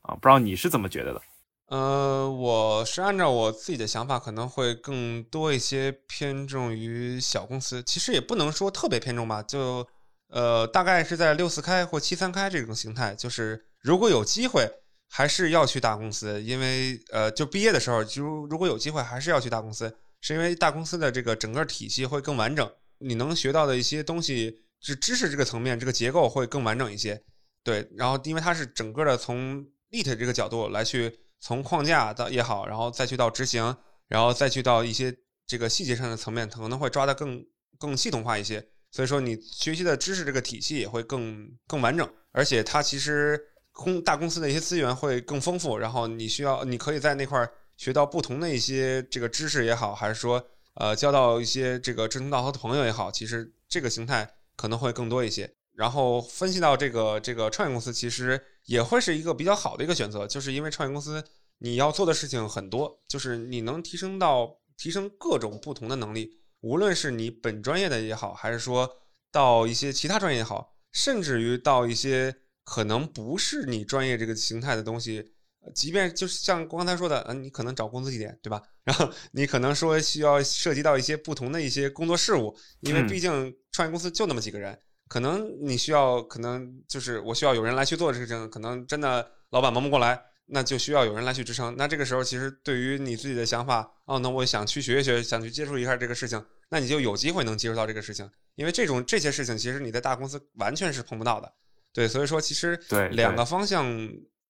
[0.00, 1.22] 啊，不知道你是怎么觉得的？
[1.66, 7.82] 呃，我是按照我自己的想法，可能会更多一些偏重于小公司。
[7.82, 9.86] 其实也不能说特别偏重吧，就
[10.28, 13.14] 呃，大概是在六四开或七三开这种形态。
[13.14, 14.68] 就是如果有机会，
[15.08, 27.22] 还是要去大公司，因为呃，就毕业的时候，就如果有机会，还是要去大公司，是因为大公司的这个整个体系会更完整，你能学到的一些东西，是知识这个层面，这个结构会更完整一些。
[27.64, 33.76] 对，然后因为它是整个的从 lit 这个角度来去从框架到也好，然后再去到执行，
[34.08, 35.14] 然后再去到一些
[35.46, 37.44] 这个细节上的层面，可能会抓得更
[37.78, 38.64] 更系统化一些。
[38.92, 43.40] 所以说你学习的知识这个体系也会更更完整，而且它其实
[43.72, 50.44] 公大公司的一些资源会更丰富，然后你需要你可以在那块儿学到不同的一些这个知识也好，还是说
[50.74, 55.52] 呃交到一些这个志同道合的朋友也好，其实这个形态可能会更多一些。
[55.74, 61.24] 然后分析到这个这个创业公司，其实也会是一个比较好的一个选择，就是因为创业公司
[61.58, 68.98] 你要做的事情很多，就是你能提升到提升各种不同的能力，无论是你本专业的也好，还是说
[69.30, 75.32] 到一些其他专业也好，甚至于到一些可能不是你专业这个形态的东西，
[75.74, 78.62] 即便就是像刚才说的，嗯、你可能找工资地点，对吧？
[78.84, 84.76] 然后你可能说需要涉及到一些不同的一些工作事务，因为嗯毕竟创业公司就那么几个人，
[85.08, 91.74] 可能你需要，可能就是我需要有人来去做这个事情，可能真的老板忙不过来，那就需要有人来去支撑。
[91.76, 101.52] 那这个时候，其实对于你自己的想法，哦，那我想去学一学，想去接触一下这个事情，那你就有机会能接触到这个事情，因为这种这些事情，其实你在大公司完全是碰不到的。
[101.92, 103.86] 对，所以说其实对对两个方向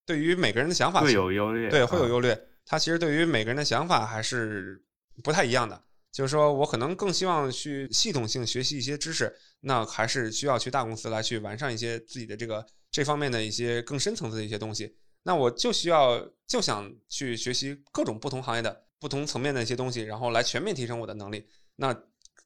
[0.04, 2.48] 对于每个人的想法会有优劣，对，会有啊优劣。
[2.64, 4.82] 他其实对于每个人的想法还是
[5.22, 5.82] 不太一样的。
[6.10, 14.94] 就是说我可能更希望去系统性学习一些知识，那还是需要去大公司来去完善一些自己的这个这方面的一些更深层次的一些东西。
[15.22, 21.48] 那我就需要就想去学习各种不同行业的不同层面的一些东西，然后来全面提升我的能力。
[21.76, 21.96] 那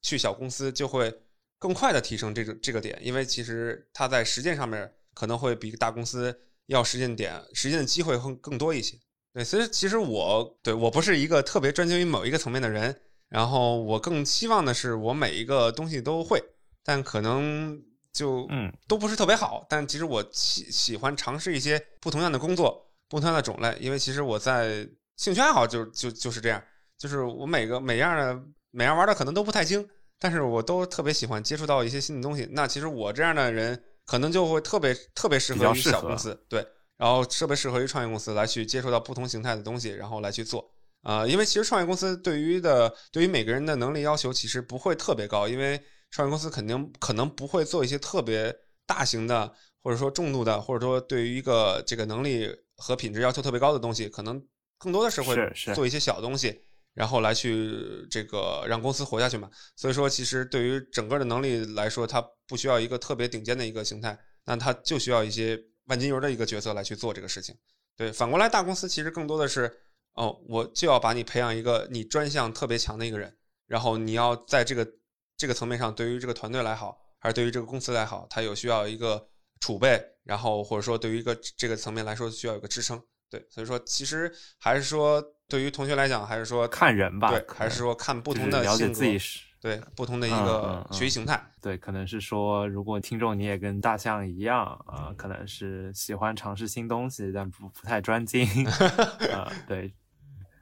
[0.01, 1.13] 去小公司就会
[1.59, 8.97] 更快的提升这个这个点，因为其实它在实践上面可能会比大公司要实践点实践的机会会更多一些。
[9.33, 12.99] 对，所以其实我对我不是一个特别专精于某一个层面的人，
[13.29, 16.43] 然后我更希望的是我每一个东西都会，
[16.83, 17.79] 但可能
[18.13, 19.67] 就嗯都不是特别好。
[19.69, 26.63] 但其实我喜喜欢尝试一些不同样的工作，不同样的种类，因为其实我在兴趣爱好就就就是这样，
[26.97, 29.87] 就是我每个每样的每样玩的可能都不太精，
[30.19, 32.49] 但是我都特别喜欢接触到一些新的东西。
[32.53, 36.67] 那其实我这样的人可能就会特别特别适合于小公司，对，
[36.97, 40.73] 然后特别适合于创业公司来去接触到不同形态的东西，然后来去做。
[41.03, 45.81] 啊、因为其实创业公司对于的对于每个人的能力要求其实不会特别高，因为
[46.11, 48.53] 创业公司肯定可能不会做一些特别
[48.87, 49.53] 大型的，
[49.85, 54.45] 或者说重度的，或者说对于一个这个能力和品质要求特别高的东西，可能
[54.79, 55.37] 更多的是会
[55.77, 56.61] 做一些小东西，
[56.97, 59.51] 然后来去这个让公司活下去嘛。
[59.77, 67.55] 所以说，其实对于整个的能力来说，它不需要一个特别顶尖的一个形态，那它就需要一些万金油的一个角色来去做这个事情。
[67.97, 69.71] 对，反过来大公司其实更多的是，
[70.15, 73.37] 哦，我就要把你培养一个你专项特别强的一个人，
[73.67, 74.89] 然后你要在这个
[75.37, 79.29] 这个层面上，对于这个团队来好，还是对于这个公司来好，它有需要一个
[79.61, 83.03] 储备，然后或者说对于一个这个层面来说，需要有个支撑。
[83.29, 89.45] 对，所以说其实还是说，对于同学来讲，还是说看人吧对，还是说看不同的了解自己是。
[89.59, 91.43] 对不同的一嗯个学习形态。
[91.61, 98.47] 对，可能是说，如果听众你也跟大象一样啊、可能是喜欢尝试新东西，但不不太专精，
[99.33, 99.93] 啊、对，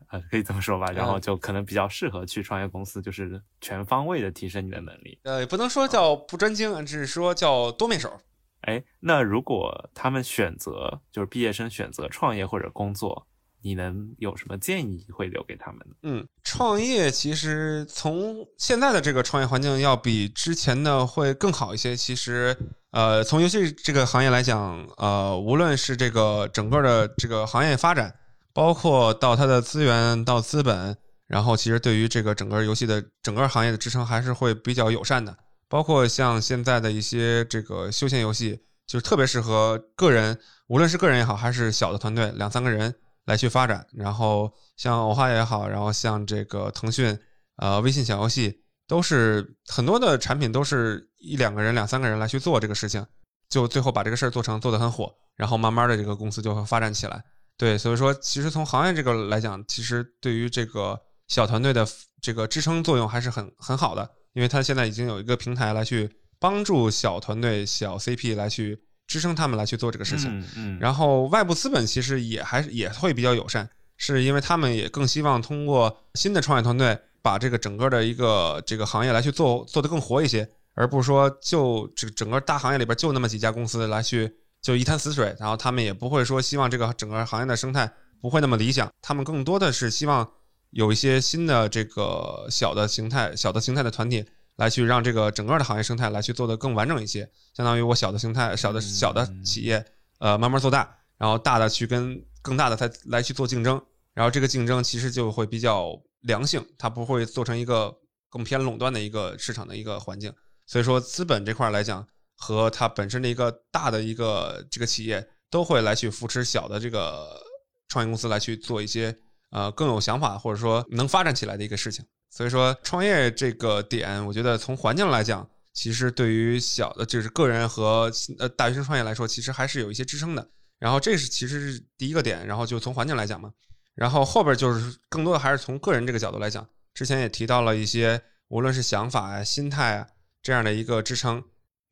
[0.08, 0.86] 呃，可以这么说吧。
[0.92, 5.18] 然后嗯就可能比较适合去创业公司，就是全方位的提升你的能力。
[5.24, 8.18] 呃，也不能说叫不专精，只是说叫多面手。
[8.62, 13.26] 哎，那如果他们选择就是毕业生选择创业或者工作，
[13.64, 15.94] 你能有什么建议会留给他们呢？
[16.02, 21.96] 嗯，创业其实从现在的这个创业环境要比之前的会更好一些。
[21.96, 22.54] 其实，
[22.90, 28.14] 呃，从游戏这个行业来讲，呃，无论是这个整个的这个行业发展，
[28.52, 30.94] 包括到它的资源到资本，
[31.26, 35.34] 然后其实对于这个整个游戏的整个行业的支撑还是会比较友善的。
[35.70, 42.94] 包括像现在的一些这个休闲游戏，就是特别适合个人，无论是个人也好，还是小的团队两三个人。
[43.26, 47.18] 来去发展，然后像偶化也好，然后像这个腾讯，
[47.56, 53.06] 呃，微信小游戏都是很多的产品，都是一两个人、两三个人来去做这个事情，
[53.48, 57.24] 就最后把这个事儿做成，做得很火，然后慢慢的这个公司就会发展起来。
[57.56, 61.86] 对，所以说其实从行业这个来讲，其实对于这个小团队的
[62.20, 68.83] 这个支撑作用还是很很好的，因为它现在已经有一个平台来去帮助小团队、小 CP 来去。
[69.06, 90.28] 支撑他们来去做这个事情，嗯，然后外部资本其实也还是也会比较友善，是因为他们也更希望通过新的创业团队把这个整个的一个这个行业来去做做得更活一些，而不是说就这整个大行业里边就那么几家公司来去就一潭死水，然后他们也不会说希望这个整个行业的生态不会那么理想，他们更多的是希望
[90.70, 94.24] 有一些新的这个小的形态、小的形态的团体。
[94.56, 99.84] 来去让这个整个的行业生态来去做的更完整一些，相当于我小的生态、小的小的企业，
[100.18, 103.82] 呃，慢慢做大，然后大的去跟更大的它来去做竞争，
[104.12, 107.94] 然后这个竞争其实就会比较良性，它不会做成一个
[108.30, 110.32] 更偏垄断的一个市场的一个环境。
[110.66, 112.06] 所以说，资本这块来讲，
[112.36, 117.42] 和它本身的一个大的一个这个企业都会来去扶持小的这个
[117.88, 119.16] 创业公司来去做一些
[119.50, 122.04] 呃更有想法或者说能发展起来的一个事情。
[122.36, 130.44] 所以说，创业这个点，我觉得从环境来讲，其实对于小的，就是个人和呃大学生创业来说，其实还是有一些支撑的。
[130.80, 133.52] 然后这是其实是第一个点，然后就从环境来讲嘛。
[133.94, 136.66] 然后后边就是更多的还是从个人这个角度来讲。
[136.92, 140.08] 之前也提到了一些，无论是想法啊、心态啊
[140.42, 141.40] 这样的一个支撑。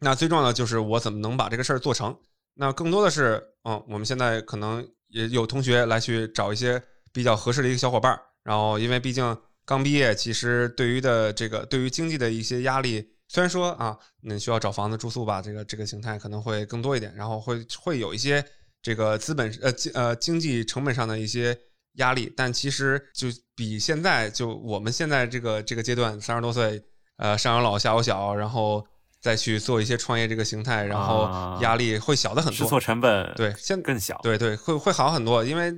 [0.01, 2.19] 那最重要的就是我怎么能把这个事儿做成。
[2.55, 6.83] 那更多的是，嗯，我们现在可能也有同学来去找一些
[7.13, 8.21] 比较合适的一个小伙伴儿。
[8.43, 9.39] 然后因为毕竟。
[9.65, 18.45] 刚毕业，其实对于的这个对于经济的一些压力，虽然说啊，你需要找房子住宿吧，这个这个形态可能会更多一点，然后会会有一些
[18.83, 21.57] 这个资本呃经呃经济成本上的一些
[21.95, 26.83] 压力，但其实就比现在就我们现在这个这个阶段三十多岁，
[27.19, 28.85] 呃上有老下有小，然后
[29.21, 35.73] 再去做一些创业这个形态，然后压力会小的很多，试错成本对现更小，对对会会好很多，因为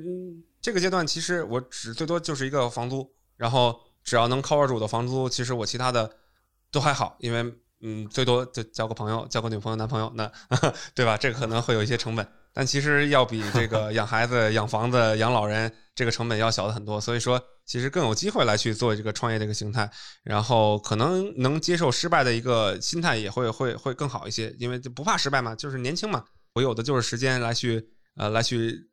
[0.63, 3.14] 这个阶段其实我只最多就是一个房租。
[3.37, 6.11] 然后只要能 cover 住我的房租，其实我其他的
[6.71, 10.31] 都还好，因为嗯，最多就交个朋友、交个女朋友、男朋友，那
[10.95, 11.19] 对吧？
[11.19, 16.99] 这个可能会有一些成本，但其实要比这个养孩子、养房子、养老人这个成本要小的很多。
[16.99, 19.91] 所以说，其实更有机会来去做这个创业这个形态，
[20.23, 26.25] 然后可能能接受失败的一个心态也会会会更好一些，因为就不怕失败嘛，就是年轻嘛，
[26.55, 27.87] 我有的就是时间来去
[28.17, 28.89] 呃来去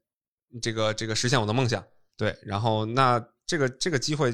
[0.61, 1.81] 这个这个实现我的梦想，
[2.17, 3.23] 对，然后那。
[3.51, 4.31] 这个这个机会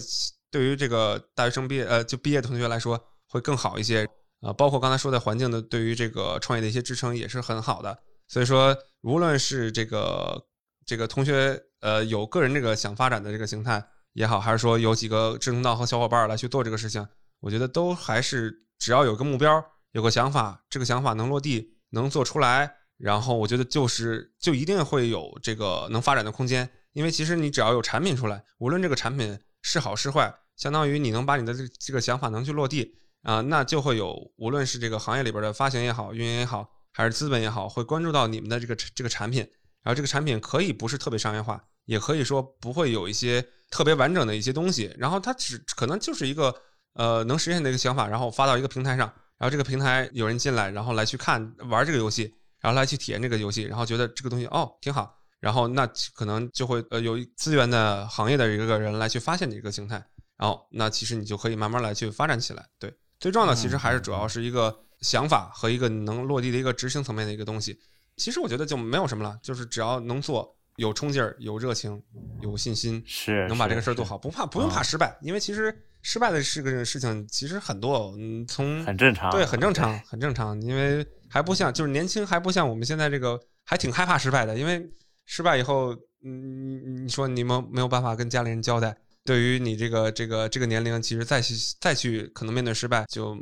[0.52, 4.08] 对于这个大学生毕业呃就毕业同学来说会更好一些
[4.42, 7.98] 啊，包括刚才说的环境的对于这个创业的一些支撑也是很好的。
[8.28, 10.46] 所以说，无论是这个
[10.86, 13.84] 这个同学呃有个人这个想发展的这个形态
[14.14, 17.08] 也好，还是说有几个志同道合小伙伴来去做这个事情，
[17.40, 26.70] 我觉得都还是只要有个目标，有个想法，这个想法能落地，能做出来，然后我觉得就是就一定会有这个能发展的空间。
[26.98, 32.92] 因为其实你只要有产品出来，无论这个产品是好是坏，相当于你能把你的这这个想法能去落地
[33.22, 39.48] 啊，那就会有无论是这个行业里边的发行也好，运营也好，还是资本也好，会关注到你们的这个这个产品。
[39.84, 44.92] 然后这个产品可以不是特别商业化，也可以说不会有一些特别完整的一些东西。
[44.98, 46.52] 然后它只可能就是一个
[46.94, 49.06] 呃能实现的一个想法，然后发到一个平台上，
[49.38, 55.16] 然后这个平台有人进来，然后来去看玩这个游戏，然后来去体验这个游戏，然后觉得这个东西哦挺好。
[55.40, 60.04] 然后那可能就会呃有资源的行业的一个人来去发现的一个形态，
[60.36, 62.66] 然后那其实你就可以慢慢来去发展起来。
[62.80, 67.80] 对，最重要的其实还是主要是一个想法和一个能落地的一个执行层面的一个东西。
[68.16, 72.02] 其实我觉得就没有什么了，就是只要能做，有冲劲儿，有热情，
[72.42, 84.90] 有信心，是能把这个事儿做好，不怕不用怕失败，因为其实失败的是个事情，其实很多，嗯，从很正常，对，很正常，很正常，因为还不像就是年轻还不像我们现在这个还挺害怕失败的，因为。
[85.28, 88.98] 失败以后，嗯，你说你们没有办法跟家里人交代。
[89.24, 93.38] 对于你这个这个这个年龄，其实再去再去可能面对失败，就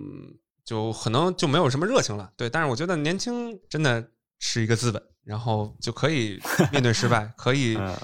[0.65, 2.31] 就可能就没有什么热情了。
[2.35, 4.03] 对，但是我觉得年轻真的
[4.39, 6.41] 是一个资本，然后就可以
[6.71, 7.95] 面对失败，可以嗯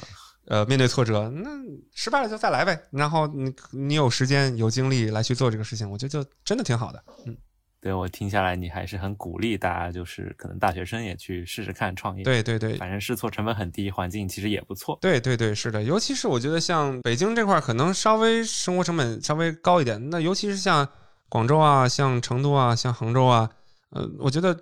[0.45, 1.49] 呃面对挫折，那
[1.95, 2.79] 失败了就再来呗。
[2.91, 7.03] 然后你你有时间有精力来去做这个事情，我觉得就真的挺好的。
[7.25, 7.35] 嗯，
[7.81, 14.99] 对我听下来，你还是很鼓励大家，就是可能大学生也去试试看创业。，对对对，反正试错成本很低，环境其实也不错。
[15.01, 20.87] 对对对，是的，尤其是我觉得像北京这块儿可能稍微生活成本稍微高一点，那尤其是像
[21.27, 23.49] 广州啊、像成都啊、像杭州啊，
[23.89, 24.55] 呃，我觉得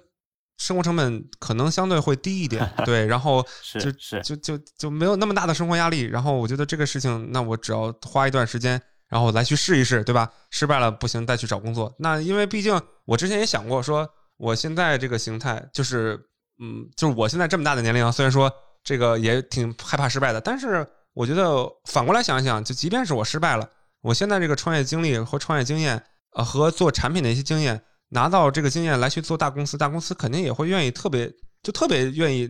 [0.58, 6.04] 生活成本可能相对会低一点， 对，然后是 是，就就就没有那么大的生活压力。
[6.04, 10.32] 然后我觉得这个事情，那我只要花一段时间，然后来去试一试，对吧？
[10.52, 11.94] 失败了不行，再去找工作。
[11.98, 14.08] 那因为毕竟我之前也想过，说
[14.38, 16.20] 我现在这个形态就是，
[16.62, 18.52] 嗯，就是我现在这么大的年龄啊，虽然说
[18.84, 23.68] 这个也挺害怕失败的，但是我觉得反过来想一想，就即便是我失败了，
[24.02, 26.02] 我现在这个创业经历和创业经验，
[26.36, 31.28] 呃，和做产品的一些经验，拿到这个经验来去做大公司，大公司肯定也会愿意特别
[31.64, 32.48] 就特别愿意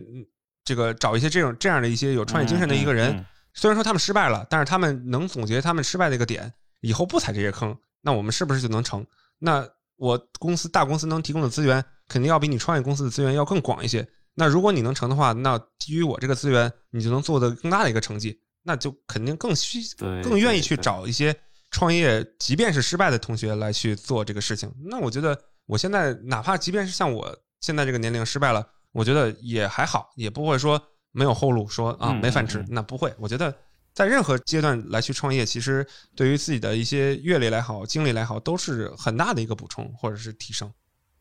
[0.62, 3.24] 这个找一些这种这样的一些有创业精神的一个人。
[3.54, 9.04] 虽然说他们失败了，但是他们能总结他们失败的一个点，以后不踩这些坑，那我们是不是就能成？
[9.38, 14.06] 那我公司大公司能提供的资源，肯定要比你创业公司的资源要更广一些。
[14.34, 19.80] 那如果你能成的话，那基于我这个资源，你就能做的更大的一个成绩，那就肯定更需
[20.22, 21.34] 更愿意去找一些
[21.70, 24.72] 创业，即便是失败的同学来去做这个事情。
[24.86, 30.80] 那我觉得我现在哪怕即便是像我现在这个年龄失败了，我觉得也还好，也不会说
[31.12, 32.64] 没有后路，说啊嗯没饭吃。
[32.68, 33.54] 那不会，我觉得
[33.92, 40.70] 在任何阶段来去创业，其实对于自己的一些阅历来好、经历来好，都是很大的一个补充或者是提升。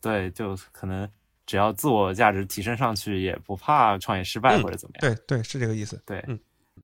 [0.01, 1.09] 对，就可能
[1.45, 5.15] 只要自我价值提升上去，也不怕创业失败嗯或者怎么样。
[5.15, 6.01] 对对，是这个意思。
[6.05, 6.39] 对嗯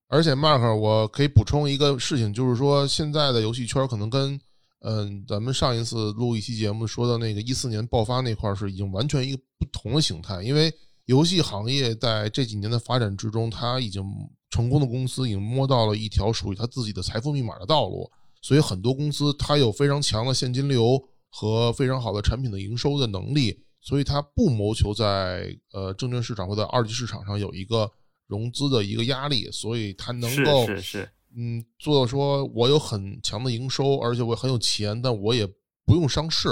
[0.08, 4.40] 而且，Mark，我可以补充一个事情，就是说现在的游戏圈可能跟
[4.82, 10.72] 嗯咱们上一次录一期节目说的那个一四年爆发那块儿是已经完全一个不同的形态，因为
[11.06, 14.04] 游戏行业在这几年的发展之中，它已经
[14.50, 18.10] 成功的公司已经摸到了一条属于它自己的财富密码的道路，
[18.42, 27.92] 所以很多公司它有非常强的现金流和非常好的产品的营收的能力，所以它不谋求在呃证券市场或者二级市场上有一个
[28.28, 35.46] 融资的一个压力，所以它能是够是是，嗯做到说我有很强的营收，而且我很有钱，但我也
[35.86, 36.50] 不用上市，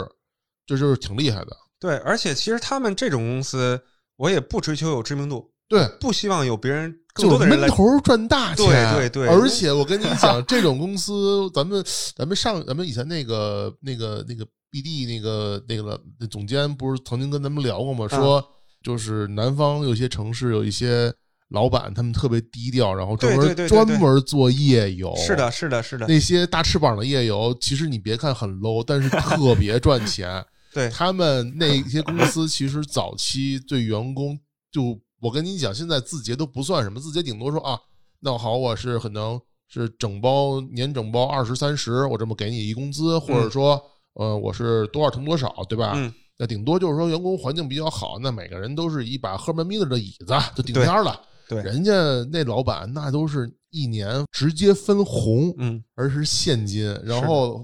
[0.66, 1.58] 这就是挺厉害的。
[1.80, 3.82] 对，而且其实他们这种公司，
[4.24, 11.84] 我也不追求有知名度，对，不希望有别人更就是多的人来闷头赚大钱，对对对而且我跟你讲，这种公司，咱们
[12.16, 18.08] 咱们上咱们以前那个那个那个 BD 那个那个那总监不是曾经跟咱们聊过吗？
[18.10, 18.42] 嗯说
[18.82, 21.14] 就是南方有些城市有一些
[21.50, 25.14] 老板，他们特别低调，然后专门专门做夜游。
[25.18, 30.42] 是的，是的，是的，那些大翅膀的夜游，其实你别看很 low，但是特别赚钱。
[30.74, 34.40] 对，他们那些公司其实早期对员工
[34.72, 37.80] 就，我跟你讲，现在字节都不算什么，字节顶多说啊，
[38.20, 43.82] 那好，我是可能是整包年整包二十三十，我这么给你一工资，或者说
[44.16, 45.94] 呃我是多少乘多少，对吧？
[45.96, 51.22] 嗯，那顶多就是说员工环境比较好，那每个人都是一把赫曼米勒的椅子就顶天儿了。
[51.48, 51.92] 对，人家
[52.32, 57.64] 那老板那都是一年直接分红，嗯，而是现金，然后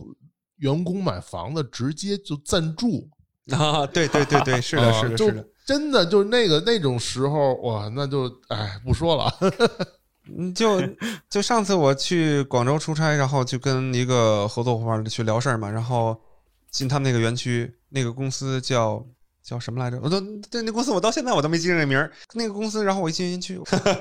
[0.60, 3.10] 员工买房子直接就赞助，
[3.52, 9.34] 啊，对对对对， 是的，是的，是的，真的就是那个那种时候，哇，那就哎不说了，
[10.38, 10.82] 嗯，就
[11.30, 16.16] 就上次我去广州出差，然后就跟一个合作伙伴去聊事儿嘛，然后
[16.70, 19.04] 进他们那个园区，那个公司叫
[19.42, 20.00] 叫什么来着？
[20.04, 20.20] 我都
[20.52, 22.12] 对那公司我到现在我都没记着那名儿。
[22.34, 23.60] 那个公司，然后我一进园区，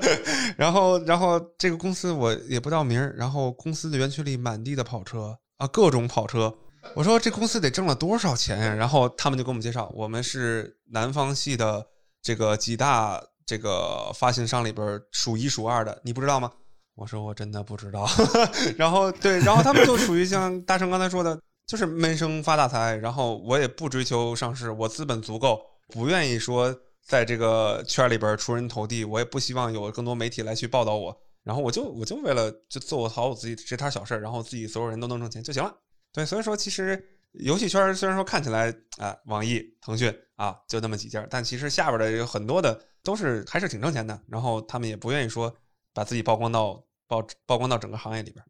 [0.55, 6.53] 然后然后这个公司我也不知道名儿，然后公司的园区里满地的跑车啊，各种跑车。
[6.95, 8.73] 我说这公司得挣了多少钱呀？
[8.73, 11.85] 然后他们就给我们介绍，我们是南方系的
[12.21, 16.51] 这个几大这个发行商里边数一数二的，你不知道吗？
[16.95, 18.07] 我说我真的不知道。
[18.77, 21.37] 然后对，然后他们就属于像大成刚才说的，
[21.67, 22.95] 就是闷声发大财。
[22.95, 26.73] 然后我也不追求上市，我资本足够，不愿意说
[27.05, 31.21] 在这个圈里边出人头地，我也不希望有更多媒体来去报道我。
[31.49, 35.75] 然后我就我就为了就做好我自己这摊小事儿，然后自己所有人都能挣钱就行了。
[36.13, 44.21] 对，所以说其实游戏圈虽然说看起来啊、网易、腾讯啊就那么几家，但其实下边的有很多的都是还是挺挣钱的。
[44.27, 45.51] 然后他们也不愿意说
[45.91, 48.45] 把自己曝光到曝曝光到整个行业里边。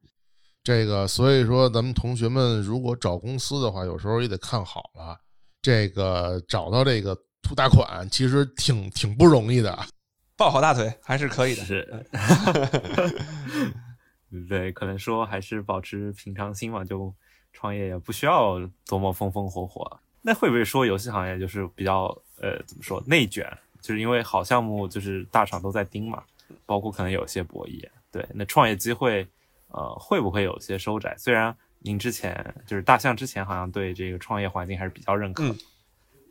[0.62, 5.18] 这个所以说咱们同学们如果找公司的话，有时候也得看好了，
[5.62, 9.80] 这个找到这个图大款其实挺挺不容易的。
[10.40, 11.66] 抱好大腿还是可以的。
[11.66, 12.06] 是，
[14.48, 17.14] 对，可能说还是保持平常心嘛，就
[17.52, 18.58] 创业也不需要
[18.88, 20.00] 多么风风火火。
[20.22, 22.06] 那会不会说游戏行业就是比较
[22.42, 23.46] 呃怎么说内卷？
[23.82, 26.24] 就是因为好项目就是大厂都在盯嘛，
[26.66, 27.86] 包括可能有些博弈。
[28.10, 29.28] 对，那创业机会，
[29.68, 31.14] 呃，会不会有些收窄？
[31.18, 35.58] 虽然您之前就是大象之前好像对这个创业环境还是比较认可，嗯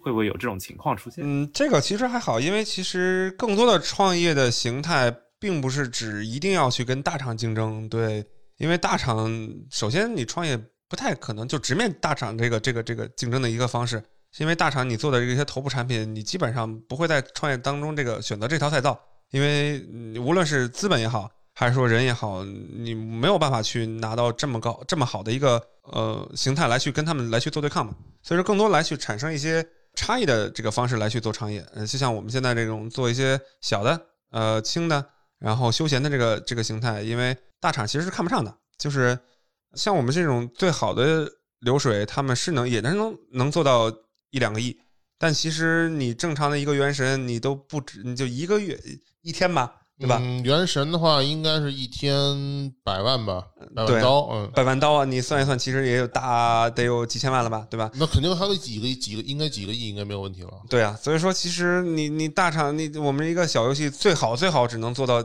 [0.08, 1.22] 会不会有这种情况出现？
[1.22, 8.24] 嗯，这个其实还好，因为其实更多的创业的形态并不是指一定要去跟大厂竞争，对，
[8.56, 9.30] 因为大厂
[9.70, 10.58] 首先你创业
[10.88, 14.02] 不太可能就直面大厂这个这个这个竞争的一个方式，
[14.38, 18.98] 因为大厂你做的这些头部产品，你基本上不会在创业当中这个选择这条赛道，
[19.30, 19.86] 因为
[20.18, 29.64] 无论是资本也好，还是说人也好，你没有办法去拿到这么高这么好的一个呃形态来去跟他们来去做对抗嘛，所以说更多来去产生一些
[29.94, 34.00] 差异的这个方式来去做创业，呃，就像我们现在这种做一些小的
[34.30, 35.04] 呃轻的，
[35.38, 39.18] 然后休闲的这个这个形态，因为大厂其实是看不上的，就是
[39.74, 41.28] 像我们这种最好的
[41.60, 43.92] 流水，他们是能也能能能做到
[44.30, 44.78] 一两个亿，
[45.18, 48.78] 但其实你正常的一个原神，你都不止，你就一个月
[49.22, 50.18] 一天吧，对吧？
[50.22, 57.90] 嗯，原神的话应该是一天百万吧，百对万刀，嗯，百万刀啊，你算一算，其实也有大得有几千万了吧，对吧？
[57.94, 60.50] 那肯定还有几个几个，应该几个亿应该没有问题了。
[60.70, 65.20] 对啊，所以说其实你你大厂你我们一个小游戏最好最好只能做到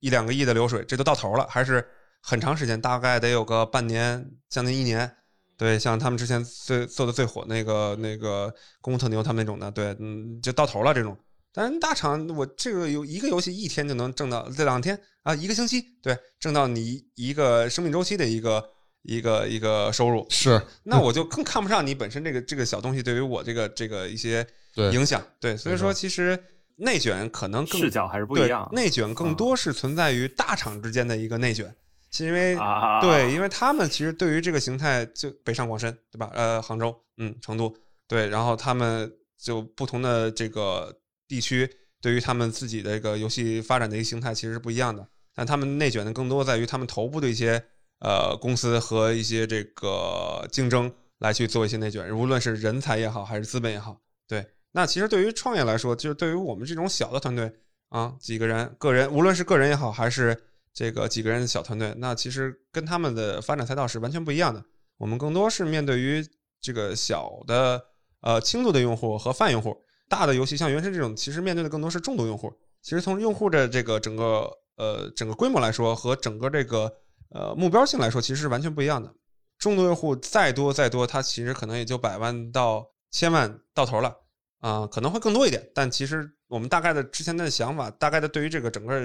[0.00, 1.86] 一两个亿的流水，这都到头了，还是
[2.22, 5.10] 很长时间，大概得有个半年，将近一年。
[5.58, 11.16] 对，像他们之前最做的最火那个那个功夫特牛他们那种的，对，嗯，就到头了这种。
[11.56, 18.62] 但大厂我这个有一个游戏一天就能挣到，这两天啊一个星期，对，挣到你一个生命周期的一个
[19.04, 25.26] 一个一个收入，是，那我就更看不上你本身这个这个小东西对于我这个这个一些对影响。
[25.40, 26.38] 对，所以说其实
[26.76, 28.68] 内卷可能更视角还是不一对样。
[28.72, 31.74] 内卷更多是存在于大厂之间的一个内卷，
[32.10, 36.30] 是因为啊，对，因为他们其实对于这个形态，就北上广深，对吧？
[36.34, 37.74] 呃，杭州，嗯，成都，
[38.06, 40.94] 对，然后他们就不同的这个
[41.28, 41.70] 地区，
[42.00, 45.06] 对于他们自己的一个游戏发展的一个形态其实是不一样的。
[45.34, 47.62] 但他们内卷的更多在于他们头部的一些
[48.00, 54.00] 呃公司和一些这个竞争来去做一些内卷，无论是人才也好，还是资本也好。
[54.26, 57.52] 对，那其实对于创业来说，就是对于我们这种小的团队
[57.90, 60.36] 啊，几个人、个人，无论是个人也好，还是
[60.72, 64.64] 这个几个人的小团队，那其实跟他们的发展赛道是完全不一样的。
[64.96, 66.26] 我们更多是面对于
[66.60, 67.84] 这个小的
[68.22, 72.52] 呃轻度的用户和泛用户，大的游戏像原神这种，其实面对的更多是重度用户。
[72.82, 76.92] 其实从用户的这个整个呃整个规模来说，和整个这个
[77.30, 79.12] 呃目标性来说，其实是完全不一样的。
[79.58, 84.14] 重度用户再多再多，它其实可能也就百万到千万到头了
[84.60, 85.68] 啊、可能会更多一点。
[85.74, 89.00] 但其实我们大概的之前的想法，大概的对于这个整个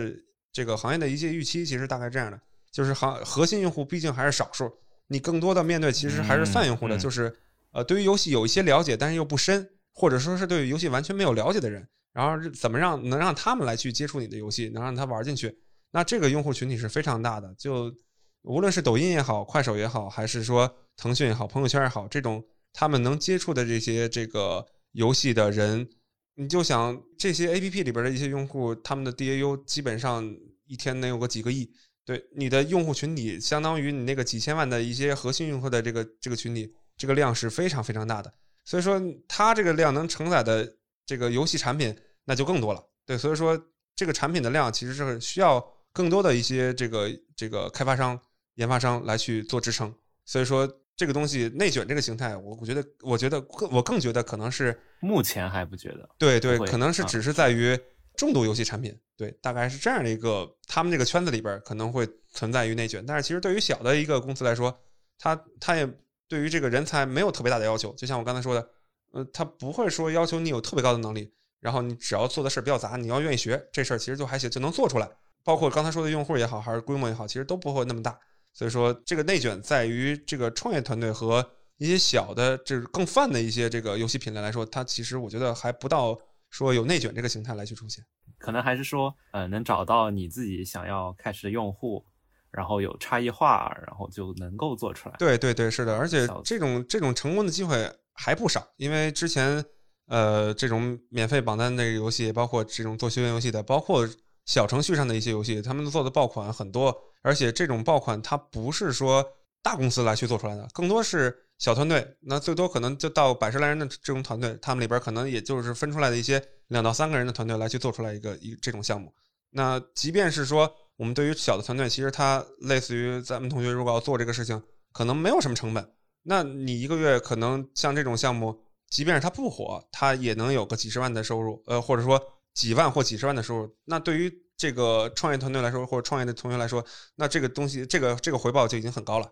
[0.51, 2.39] 这个行业的一些预期，其实大概这样的，
[2.71, 4.71] 就是行核心用户毕竟还是少数，
[5.07, 7.37] 你更多的面对其实还是泛用户的，嗯嗯就是
[7.71, 9.69] 呃对于游戏有一些了解，但是又不深，
[10.01, 15.55] 或者说是对游戏完全没有了解的人，然后怎么让能让他们来去接触你的游戏，能让他玩进去，
[15.91, 17.53] 那这个用户群体是非常大的。
[17.53, 17.93] 就
[18.41, 25.87] 无论是抖音也好，快手也好，还是说腾讯也好，朋友圈也好，这种他们能接触的这些这个游戏的人，
[26.33, 30.27] 你就想这些 A P P 里边的一些用户，他们的 D A U 基本上
[30.65, 31.71] 一天能有个几个亿。
[32.03, 38.33] 对你的用户群体，相当于你那个几千万的一些核心用户的这个这个群体，这个量是非常非常大的。
[38.63, 42.83] 所以说，它这个量能承载的这个游戏产品，那就更多了。
[43.05, 43.59] 对，所以说
[43.95, 48.19] 这个产品的量其实是需要更多的一些这个这个开发商、
[48.55, 49.93] 研发商来去做支撑。
[50.25, 56.07] 所以说，这个东西内卷这个形态，我我觉得，我觉得更我更觉得可能是目前还不觉得。
[56.17, 57.77] 对对，可能是啊只是在于
[58.15, 64.79] 重度游戏产品，对，大概是这样的一个，他们这个圈子里边可能会存在于内卷，但是其实对于小的一个公司来说，
[65.17, 65.89] 它它也
[66.31, 68.69] 对于这个人才没有特别大的要求，就像我刚才说的，
[69.11, 71.29] 呃，他不会说要求你有特别高的能力，
[71.59, 75.11] 然后你只要做的事儿比较杂，你要愿意学这事儿，其实就还行，就能做出来。
[75.43, 78.17] 包括刚才说的用户也好，还是规模也好，其实都不会那么大。
[78.53, 81.45] 所以说，这个内卷在于这个创业团队和
[81.75, 86.17] 一些小的，这更泛的一些这个游戏品类来说，它其实我觉得还不到
[86.49, 88.05] 说有内卷这个形态来去出现。
[88.37, 92.05] 可能还是说，呃，能找到你自己想要开始的用户，
[92.51, 95.15] 然后有差异化，然后就能够做出来。
[95.17, 99.63] 对对对，是的，而且这种这种成功的机会还不少，因为之前
[100.07, 104.07] 呃这种免费榜单的游戏，包括这种做休闲游戏的，包括
[104.45, 109.25] 小程序上的一些游戏，他们做的爆款很多，而且这种爆款它不是说
[109.61, 119.13] 大公司来去做出来的，更多是小团队，那最多可能就到百十来人的这种团队，他们里边可能也就是分出来的一些两到三个人的团队来去做出来一个一这种项目。
[119.51, 124.61] 那即便是说我们对于小的团队，其实它类似于咱们同学如果要做这个事情，
[124.91, 125.95] 可能没有什么成本。
[126.21, 128.55] 那你一个月可能像这种项目，
[128.87, 132.21] 即便是它不火，它也能有个几十万的收入，呃，或者说
[132.53, 139.27] 几万或几十万的收入，那对于这个创业团队来说，或者创业的同学来说，那这个东西，这个这个回报就已经很高了。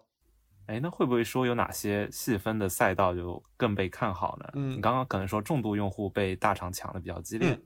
[0.66, 4.50] 哎，那会不会说有哪些细分的赛道就更被看好呢？
[4.56, 7.62] 嗯你刚刚可能说重度用户被大厂抢的比较激烈，嗯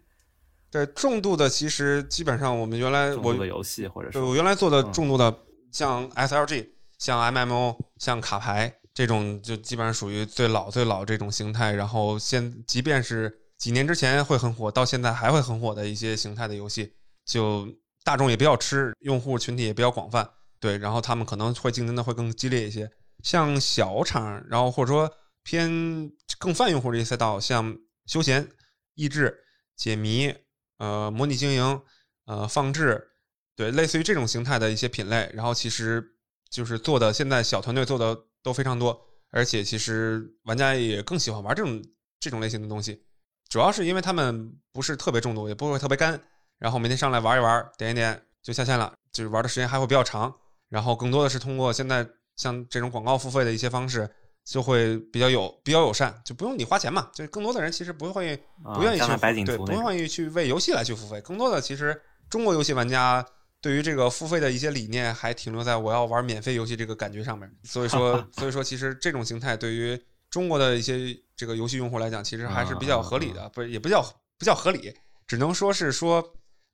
[0.73, 5.31] 对重度的，其实基本上我们原来我的游戏或者是我原来做的嗯重度的，
[5.71, 6.67] 像 SLG、
[6.97, 11.73] 像 MMO、像卡牌这种，就基本上属于最老最老这种形态。
[11.73, 16.91] 然后现即便是几年之前会很火，到现在还会很火的一些形态的游戏，
[17.23, 17.67] 就
[18.03, 20.27] 大众也比较吃，用户群体也比较广泛，
[20.59, 22.89] 对，然后他们可能会竞争的会更激烈一些。
[23.21, 25.07] 像小厂，然后或者说
[25.43, 27.77] 偏更泛用户这些赛道，像
[28.07, 28.49] 休闲、
[28.95, 29.37] 益智、
[29.77, 30.33] 解谜、
[30.77, 31.81] 呃模拟经营、
[32.25, 33.09] 呃放置，
[33.55, 36.03] 对，类似于这种形态的一些品类，然后其实
[36.49, 38.99] 就是做的，现在小团队做的都非常多，
[39.31, 41.83] 而且其实玩家也更喜欢玩这种
[42.19, 43.03] 这种类型的东西，
[43.49, 46.19] 主要是因为他们不是特别重度，也不会特别干，
[46.59, 50.33] 然后每天上来玩一玩，点一点就下线了，就是玩的时间还会比较长，
[50.69, 54.09] 然后更多的是通过现在像这种广告付费的一些方式。
[54.45, 57.09] 就会比较有比较友善，就不用你花钱嘛。
[57.13, 59.05] 就更多的人其实不会啊不愿意去
[59.45, 61.21] 对，不愿意去为游戏来去付费。
[61.21, 61.99] 更多的其实
[62.29, 63.25] 中国游戏玩家
[63.61, 67.49] 对于这个付费的一些理念还停留在我要玩免费游戏这个感觉上面。
[67.63, 69.97] 所以说， 所以说其实这种形态对于
[70.29, 74.03] 中国的一些这个游戏用户来讲，其实还是比较合理的，不是也不叫
[74.37, 74.93] 不叫合理，
[75.25, 76.21] 只能说是说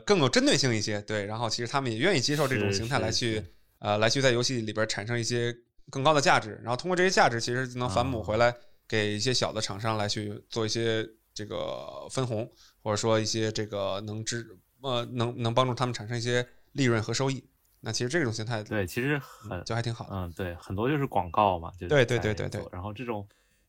[0.06, 1.00] 更有针对性一些。
[1.02, 3.44] 对，然后其实他们也愿意接受这种形态来去
[3.80, 5.54] 呃来去在游戏里边产生一些
[5.90, 8.56] 更高的价值，然后通过这些价值，其实就能反哺回来
[8.88, 12.50] 给一些小的厂商来去做一些这个分红，
[12.82, 14.46] 或者说一些这个能支
[14.82, 17.44] 呃能能帮助他们产生一些利润和收益。
[17.82, 20.12] 那其实这种形态对，其实很就还挺好的。
[20.14, 23.26] 嗯，对，很多就是广告嘛，就是对对对对对然后这种，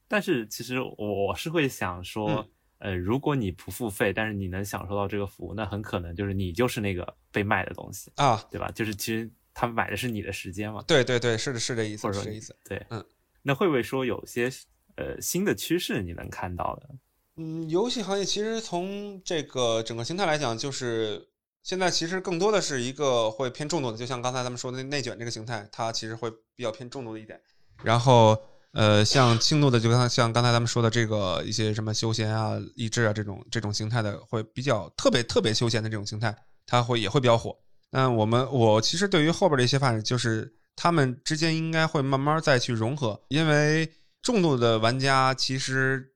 [0.08, 2.48] 但是其实我我是会想说，嗯
[2.78, 8.68] 呃，如果你不付费，但是你能享受到这个服务，那很可能就是你就是那个被卖的东西，啊，对吧？
[8.74, 12.56] 就是其实他买的是你的时间嘛，对对对，是的，是这意思，是这意思。
[12.64, 13.04] 对，嗯，
[13.42, 14.50] 那会不会说有些
[14.96, 16.90] 呃新的趋势你能看到的？
[17.36, 21.28] 嗯，游戏行业其实从这个整个形态来讲，就是
[21.62, 27.40] 现在其实更多的是一个会偏重度的，就像刚才咱们说的内卷这个形态，它其实会比较偏重度的一点。
[27.82, 28.36] 然后
[28.72, 36.36] 呃，像轻度的，就刚才像刚才咱们说的这个一些什么休闲啊、益智啊这种这种形态的，会比较特别特别休闲的这种形态，
[36.66, 37.56] 它会也会比较火。
[37.90, 43.90] 那我们我其实对于后边的一些发展，就是他们之间应该会慢慢再去融合，因为
[44.22, 46.12] 重度的玩家其实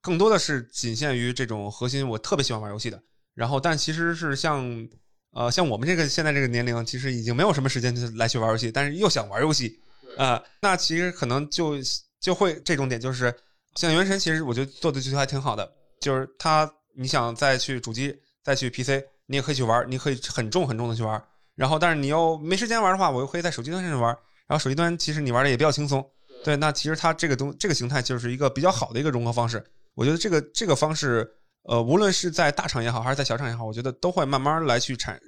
[0.00, 3.00] 更多的是仅限于这种核心，我特别喜欢玩游戏的。
[3.34, 4.88] 然后，但其实是像
[5.30, 9.80] 呃像我们这个现在这个年龄，其实已经没有什么时间来去玩游戏，但是又想玩游戏
[10.18, 11.76] 啊、那其实可能就
[12.20, 13.34] 就会这种点，就是
[13.76, 19.02] 像原神，其实我觉得做的就还挺好的，就是它你想再去主机再去 PC，
[19.32, 21.20] 你也可以去玩，你可以很重很重的去玩。
[21.54, 24.14] 然后，但是你要没时间玩的话，我又可以在手机端上玩。
[24.46, 26.06] 然后手机端其实你玩的也比较轻松，
[26.44, 26.54] 对。
[26.56, 29.64] 那其实它这个东这个形态就是一个比较好的一个融合方式。
[29.94, 31.26] 我觉得这个这个方式，
[31.62, 35.18] 呃，无论是在大厂也好，还是在小厂也好，我觉得都会慢慢来去产，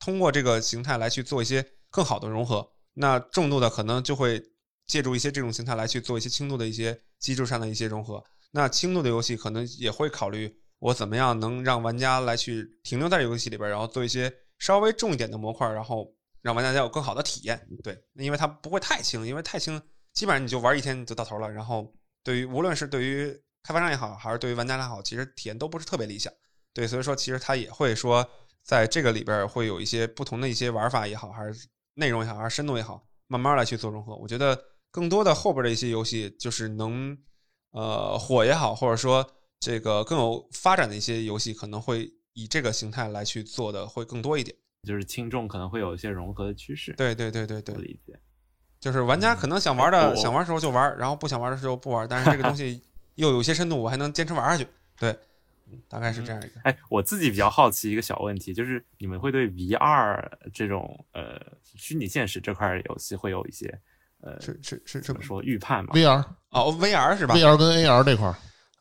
[0.00, 2.68] 通过这个形态来去做一些更好的融合。
[2.94, 4.42] 那重度的可能就会
[4.88, 8.22] 借助一些这种形态来去做一些轻度的一些机制上的一些融合。
[8.50, 10.52] 那轻度的游戏可能也会考虑
[10.82, 17.68] 我怎么样能让玩家来去停留在游戏里边，然后做一些稍微重一点的模块，然后让玩家有更好的体验。
[17.84, 19.80] 对，因为它不会太轻，因为太轻
[20.12, 21.48] 基本上你就玩一天就到头了。
[21.48, 21.94] 然后
[22.24, 23.32] 对于无论是对于
[23.62, 26.32] 开发商也好，还是对于玩家也好，其实体验都不是特别理想。
[26.74, 28.28] 对，所以说其实它也会说
[28.64, 34.16] 在这个里边会有一些不同的一些玩法也好，还是内容也好，还是深度也好，慢慢来去做融合。
[34.16, 34.60] 我觉得
[34.90, 37.16] 更多的后边的一些游戏就是能
[37.70, 39.24] 呃火也好，或者说
[39.62, 44.56] 这个更有发展的一些游戏，可能会以这个形态来去做的会更多一点。
[44.82, 48.18] 就是轻重可能会有一些融合的趋势，对对对对对我，理解。
[48.80, 52.82] 就是玩家可能想玩的、我想玩的时候就玩，然后不想玩的时候不玩，但是这个东西
[53.14, 54.68] 又有些深度，我还能坚持玩下去。
[54.98, 55.16] 对，
[55.70, 56.60] 嗯大概是这样一个。
[56.64, 61.40] 哎，我自己比较好奇一个小问题，就是你们会对 VR 这种呃
[61.76, 63.72] 虚拟现实这块游戏会有一些
[64.20, 68.34] 呃是是是怎么说预判吗？VR 哦，VR 是吧？VR 跟 AR 这块儿，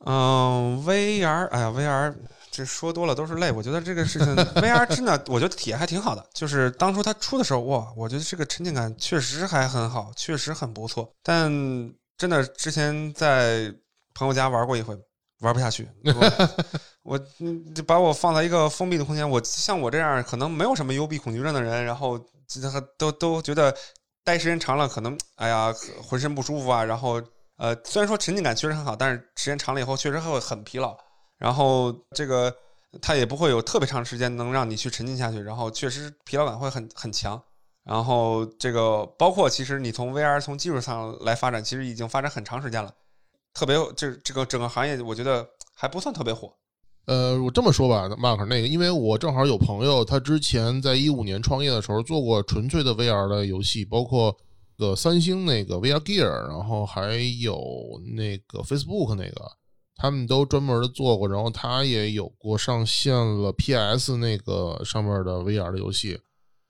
[0.05, 2.13] 嗯，VR，哎呀，VR
[2.49, 3.51] 这说多了都是泪。
[3.51, 6.25] 我觉得这个事情，VR 真的，我觉得体验还挺好的。
[6.33, 11.09] 就是当初它出的时候，哇，我觉得这个沉浸感确实还很好，确实很不错。
[11.23, 11.49] 但
[12.17, 13.73] 真的之前在
[14.13, 14.97] 朋友家玩过一回，
[15.39, 15.87] 玩不下去。
[17.03, 17.17] 我
[17.73, 22.59] 就把我放在一个封闭的空间，我像我这样可能没有什么幽闭恐惧症的人，然后这
[22.97, 23.75] 都都觉得
[24.23, 25.73] 待时间长了，可能哎呀
[26.03, 27.21] 浑身不舒服啊，然后
[27.61, 30.97] 呃虽然说沉浸感确实很好，但是时间长了以后确实会很疲劳。
[31.37, 32.51] 然后这个
[33.01, 37.39] 它也不会有特别长时间能让你去沉浸下去，然后确实疲劳感会很很强。
[37.83, 42.91] 然后这个包括其实你从 VR 从技术上来发展，其实已经发展很长时间了，
[43.53, 46.51] 特别这这个整个行业我觉得还不算特别火。
[47.05, 54.35] 呃，我这么说吧，Mark，那个，因为我正好有朋友，他之前在一五年创业的时候做过纯粹的 VR 的游戏，包括
[54.81, 59.51] 个三星那个 VR Gear，然后还有那个 Facebook 那个，
[59.95, 66.19] 他们都专门的做过，然后他也有过上线了 PS 那个上面的 VR 的游戏，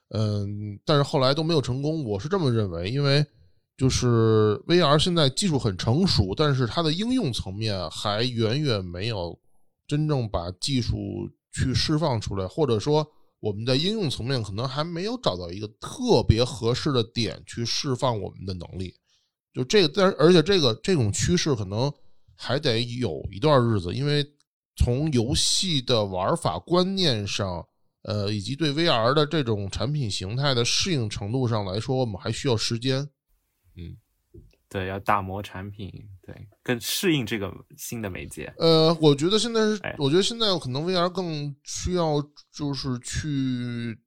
[0.10, 2.04] 嗯，但是后来都没有成功。
[2.04, 3.26] 我是这么认为，因为
[3.78, 9.40] 就是 VR 现在技术很成熟，但是它的应用层面还远远没有。
[9.88, 10.98] 真正把技术
[11.52, 13.06] 去释放出来，或者说
[13.42, 18.96] 我们在应用层面可能还没有找到一个特别合适的点去释放我们的能力。
[19.54, 21.92] 就这个，但而且这个这种趋势可能
[22.38, 24.26] 还得有一段日子，因为
[24.78, 27.68] 从游戏的玩法观念上，
[28.04, 33.10] 呃，以及对 VR 的这种产品形态的适应程度上来说，我们还需要时间。
[33.76, 33.98] 嗯。
[34.70, 35.92] 对，要打磨产品，
[36.24, 38.54] 对，更适应这个新的媒介。
[38.58, 42.22] 呃，我觉得现在是，我觉得现在可能 VR 更需要
[42.52, 43.98] 就是去，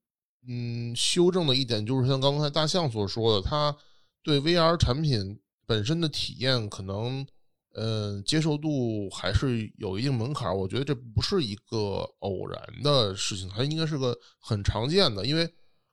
[0.49, 3.77] 嗯，修正的一点就是像刚才大象所说的，他
[4.23, 7.27] 对 VR 产品本身的体验可能，
[7.75, 10.57] 嗯，接受度还是有一定门槛。
[10.57, 15.27] 我觉得这不是一个偶然的事情，它应该是个很常见的。
[15.27, 15.53] 因为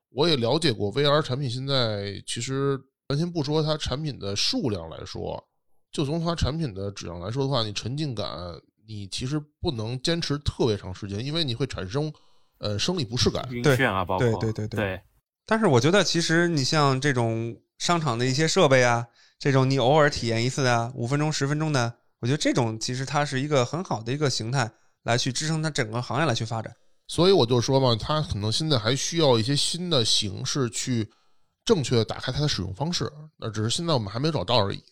[0.10, 2.80] 我也了解过 VR 产品，现在其实。
[3.10, 5.46] 咱先不说它产品的数量来说，
[5.92, 8.28] 就从它产品的质量来说的话，你沉浸感
[8.88, 12.12] 你其实不能坚持特别长时间，因为你会产生
[12.60, 15.02] 呃生理不适感、晕眩啊，包括对对对对。
[15.46, 19.06] 但是我觉得其实你像这种商场的一些设备啊，
[19.38, 24.72] 这种你偶尔体验一次啊，五分钟、十分钟的，我觉得这种其实它是一个很好的一个形态，
[25.04, 26.74] 来去支撑它整个行业来去发展。
[27.08, 31.10] 所以我就说嘛，它可能现在还需要一些新的形式去。
[31.64, 34.84] 正确的打开它的使用方式，那只是现在我们还没找到而已。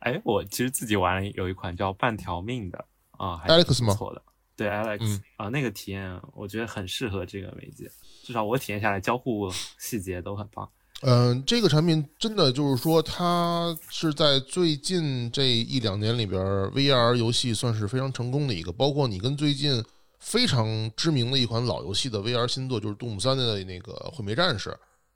[0.00, 3.94] 哎，我其实自己玩有一款叫半条命的啊，Alex 吗？
[3.94, 4.22] 错的，
[4.56, 7.90] 对 Alex 啊，那个体验我觉得很适合这个媒介，
[8.22, 10.68] 至少我体验下来交互细节都很棒。
[11.02, 18.70] 嗯，这个产品真的就是说，它是在最近这一两年里边，VR 游戏算是非常成功的一个。
[18.70, 19.82] 包括你跟最近
[20.18, 24.68] 非常知名的一款老游戏的 VR 新作，就是《杜姆三》的那个《毁灭战士》。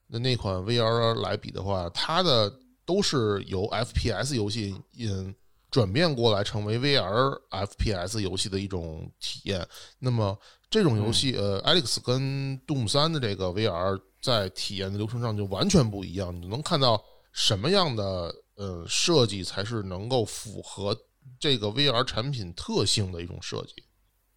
[0.07, 2.51] 那那款 VR 来比的话，它的
[2.85, 5.35] 都是由 FPS 游戏嗯
[5.71, 9.67] 转变过来成为 VR FPS 游戏的一种体验。
[9.99, 10.39] 那么
[10.71, 16.35] 这种游戏，呃，Alex 跟 Doom 三的这个 VR 在体验的流程上就完全不一样。
[16.41, 17.03] 你能看到
[17.33, 20.97] 什么样的呃设计才是能够符合
[21.41, 23.83] 这个 VR 产品特性的一种设计？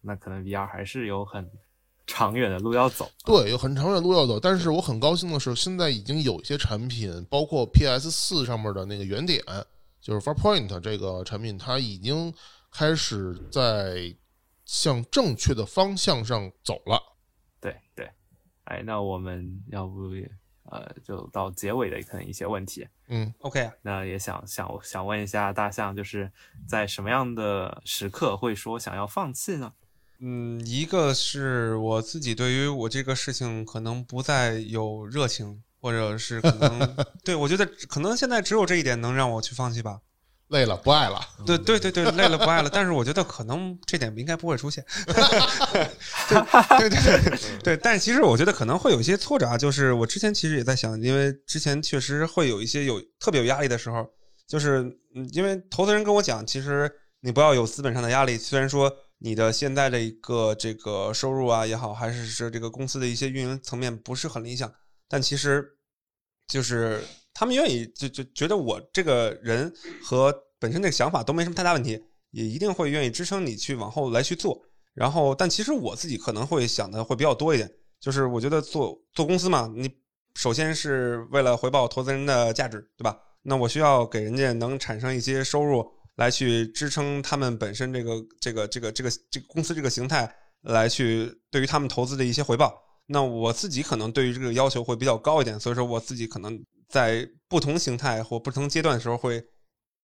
[0.00, 1.48] 那可能 VR 还是有很。
[2.08, 4.40] 长远的路要走，对，有很长远的路要走。
[4.40, 9.40] 但是我很高兴的是，现在已经有一些产品，包括 PS 四上面的那个原点，
[10.00, 12.34] 就是 Farpoint 这个产品，它已经
[12.72, 14.12] 开始在
[14.64, 17.00] 向正确的方向上走了。
[17.60, 18.10] 对对，
[18.64, 20.10] 哎，那我们要不
[20.70, 22.88] 呃，就到结尾的可能一些问题。
[23.08, 26.30] 嗯，OK，那也想想想问一下大象，就是
[26.66, 29.72] 在什么样的时刻会说想要放弃呢？
[30.20, 40.00] 嗯，一个是我自己对于我这个事情可能不再有热情，或者是可能 对我觉得可能现在只有这一点能让我去放弃吧。
[40.48, 41.20] 累了，不爱了。
[41.46, 42.68] 对对对对，累了不爱了。
[42.72, 44.84] 但是我觉得可能这点应该不会出现。
[45.06, 49.56] 对对对对，但是其实我觉得可能会有一些挫折啊。
[49.56, 54.04] 就是我之前其实也在想，因为之前确实会有一些有特别有压力的时候，
[54.48, 54.90] 就是
[55.32, 56.90] 因为投资人跟我讲，其实
[57.20, 58.92] 你不要有资本上的压力，虽然说。
[59.20, 64.72] 你的现在的一个这个收入啊也好，还是是这个公司的一些运营层面不是很理想，
[65.08, 65.76] 但其实
[66.46, 67.02] 就是
[67.34, 69.72] 他们愿意就就觉得我这个人
[70.02, 72.00] 和本身这个想法都没什么太大问题，
[72.30, 74.62] 也一定会愿意支撑你去往后来去做。
[74.94, 77.68] 然后，但其实我自己可能会想的会比较多一点，
[78.00, 79.90] 就是我觉得做做公司嘛，你
[80.34, 83.18] 首先是为了回报投资人的价值，对吧？
[83.42, 85.97] 那我需要给人家能产生一些收入。
[86.18, 90.28] 来去支撑他们本身这个这个这个这个这个公司这个形态，
[90.62, 92.74] 来去对于他们投资的一些回报。
[93.06, 99.42] 那我自己可能对于这个要求会比较高一点，所以说我自己可能在不同形态或不同阶段的时候，会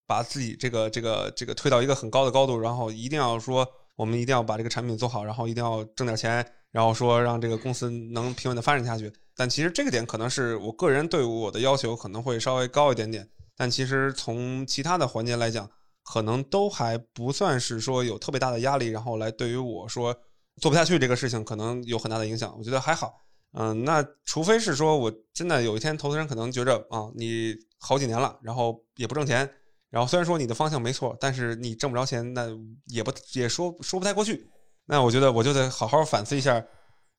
[0.07, 3.67] 把自己这个这个这个推到一个很高的高度，然后一定要说
[3.97, 9.13] 我们一定要把这个产品做好，然后一定要挣点钱，然后说让这个公司能平稳的发展下去。
[9.35, 15.69] 但其实这个点可能是我个人对我的要求可能会稍微高一点点，但其实从其他的环节来讲。
[16.05, 20.15] 可能都还不算是说有特别大的压力，然后来对于我说，
[20.61, 22.55] 做不下去这个事情可能有很大的影响。
[22.57, 23.17] 我觉得还好，
[23.55, 29.51] 嗯，那除非是说我真的有一天投资人可能觉着啊，你好几年了，然后也不挣钱，
[29.91, 32.49] 然后虽然说你的方向没错，但是你挣不着钱，那
[32.87, 34.49] 也不也说说不太过去。
[34.87, 36.63] 那我觉得我就得好好反思一下，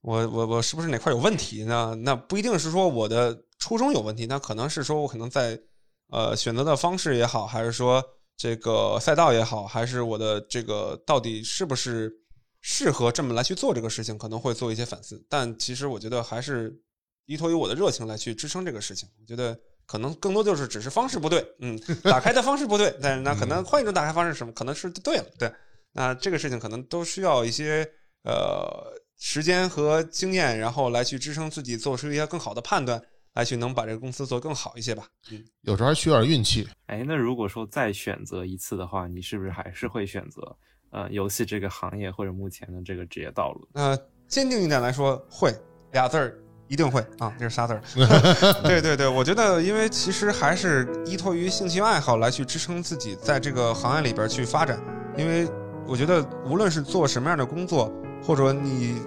[0.02, 1.96] 我我我是不是哪块有问题呢？
[2.04, 5.60] 那不一定是说我的初衷有问题，那可能是说我可能在
[6.12, 8.04] 呃选择的方式也好，还是说
[8.38, 12.12] 这个赛道也好，还是我的这个到底是不是
[12.62, 15.24] 适合这么来去做这个事情，可能会做一些反思。
[15.30, 16.76] 但其实我觉得还是
[17.26, 19.08] 依托于我的热情来去支撑这个事情。
[19.22, 25.52] 我觉得可能更多就是只是方式不对，嗯，打开的方式不对，但是那可能换一种打开方式，什么可能是对了，对。
[25.94, 27.90] 那这个事情可能都需要一些
[28.24, 33.02] 呃时间和经验，然后来去支撑自己做出一些更好的判断，
[33.36, 35.06] 来去能把这个公司做更好一些吧。
[35.32, 36.68] 嗯，有时候还需要点运气。
[36.88, 40.56] 哎，那如果说再选择一次的话，你是不是还是会选择
[40.90, 43.68] 呃游戏这个行业或者目前的这个职业道路？
[43.72, 43.96] 那
[44.28, 45.56] 坚定一点来说，会
[45.92, 46.38] 俩字儿
[46.68, 47.82] 一定会啊，这是仨字儿。
[48.68, 54.84] 对对对，我觉得因为其实还是依托于兴趣爱好来去支撑自己在这个行业里边去发展，
[55.18, 55.48] 因为。
[55.88, 57.94] 我觉得无论是做什么样的工作，
[58.24, 59.00] 或者你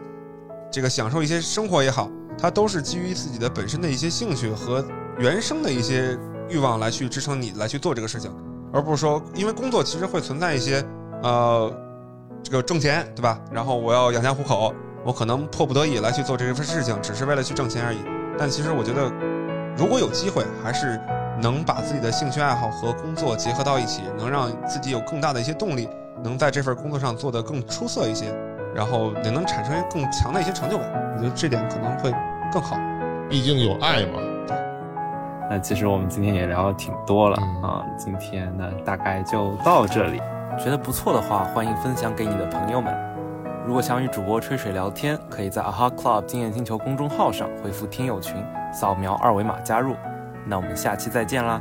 [0.70, 4.84] 这个享受一些生活也好，它都是基于自己的本身的一些兴趣和
[5.18, 6.16] 原生的一些
[6.48, 8.30] 欲望来去支撑你来去做这个事情，
[8.72, 10.84] 而不是说因为工作其实会存在一些
[11.22, 11.72] 呃
[12.42, 13.40] 这个挣钱对吧？
[13.50, 14.72] 然后我要养家糊口，
[15.04, 17.98] 我可能迫不得已来去做这份事情，只是为了去挣钱而已。
[18.38, 19.10] 但其实我觉得，
[19.76, 21.00] 如果有机会，还是
[21.42, 25.88] 能把自己的兴趣爱好和工作结合到一起，能让自己有更大的一些动力。
[26.20, 28.26] 能在这份工作上做得更出色一些，
[28.74, 32.12] 然后也能产生更强的一些成就感，我觉得这点可能会
[32.52, 32.76] 更好。
[33.28, 34.18] 毕竟有爱嘛。
[35.50, 40.20] 那其实我们今天也聊了挺多了啊，今天呢大概就到这里。
[40.58, 42.94] 觉得不错的话，欢迎分享给你的朋友们。
[43.64, 48.36] 如果想与主播吹水聊天，可以在 Aha Club 经验星球公众号上回复“听友群”，
[48.72, 49.94] 扫描二维码加入。
[50.46, 51.60] 那我们下期再见啦。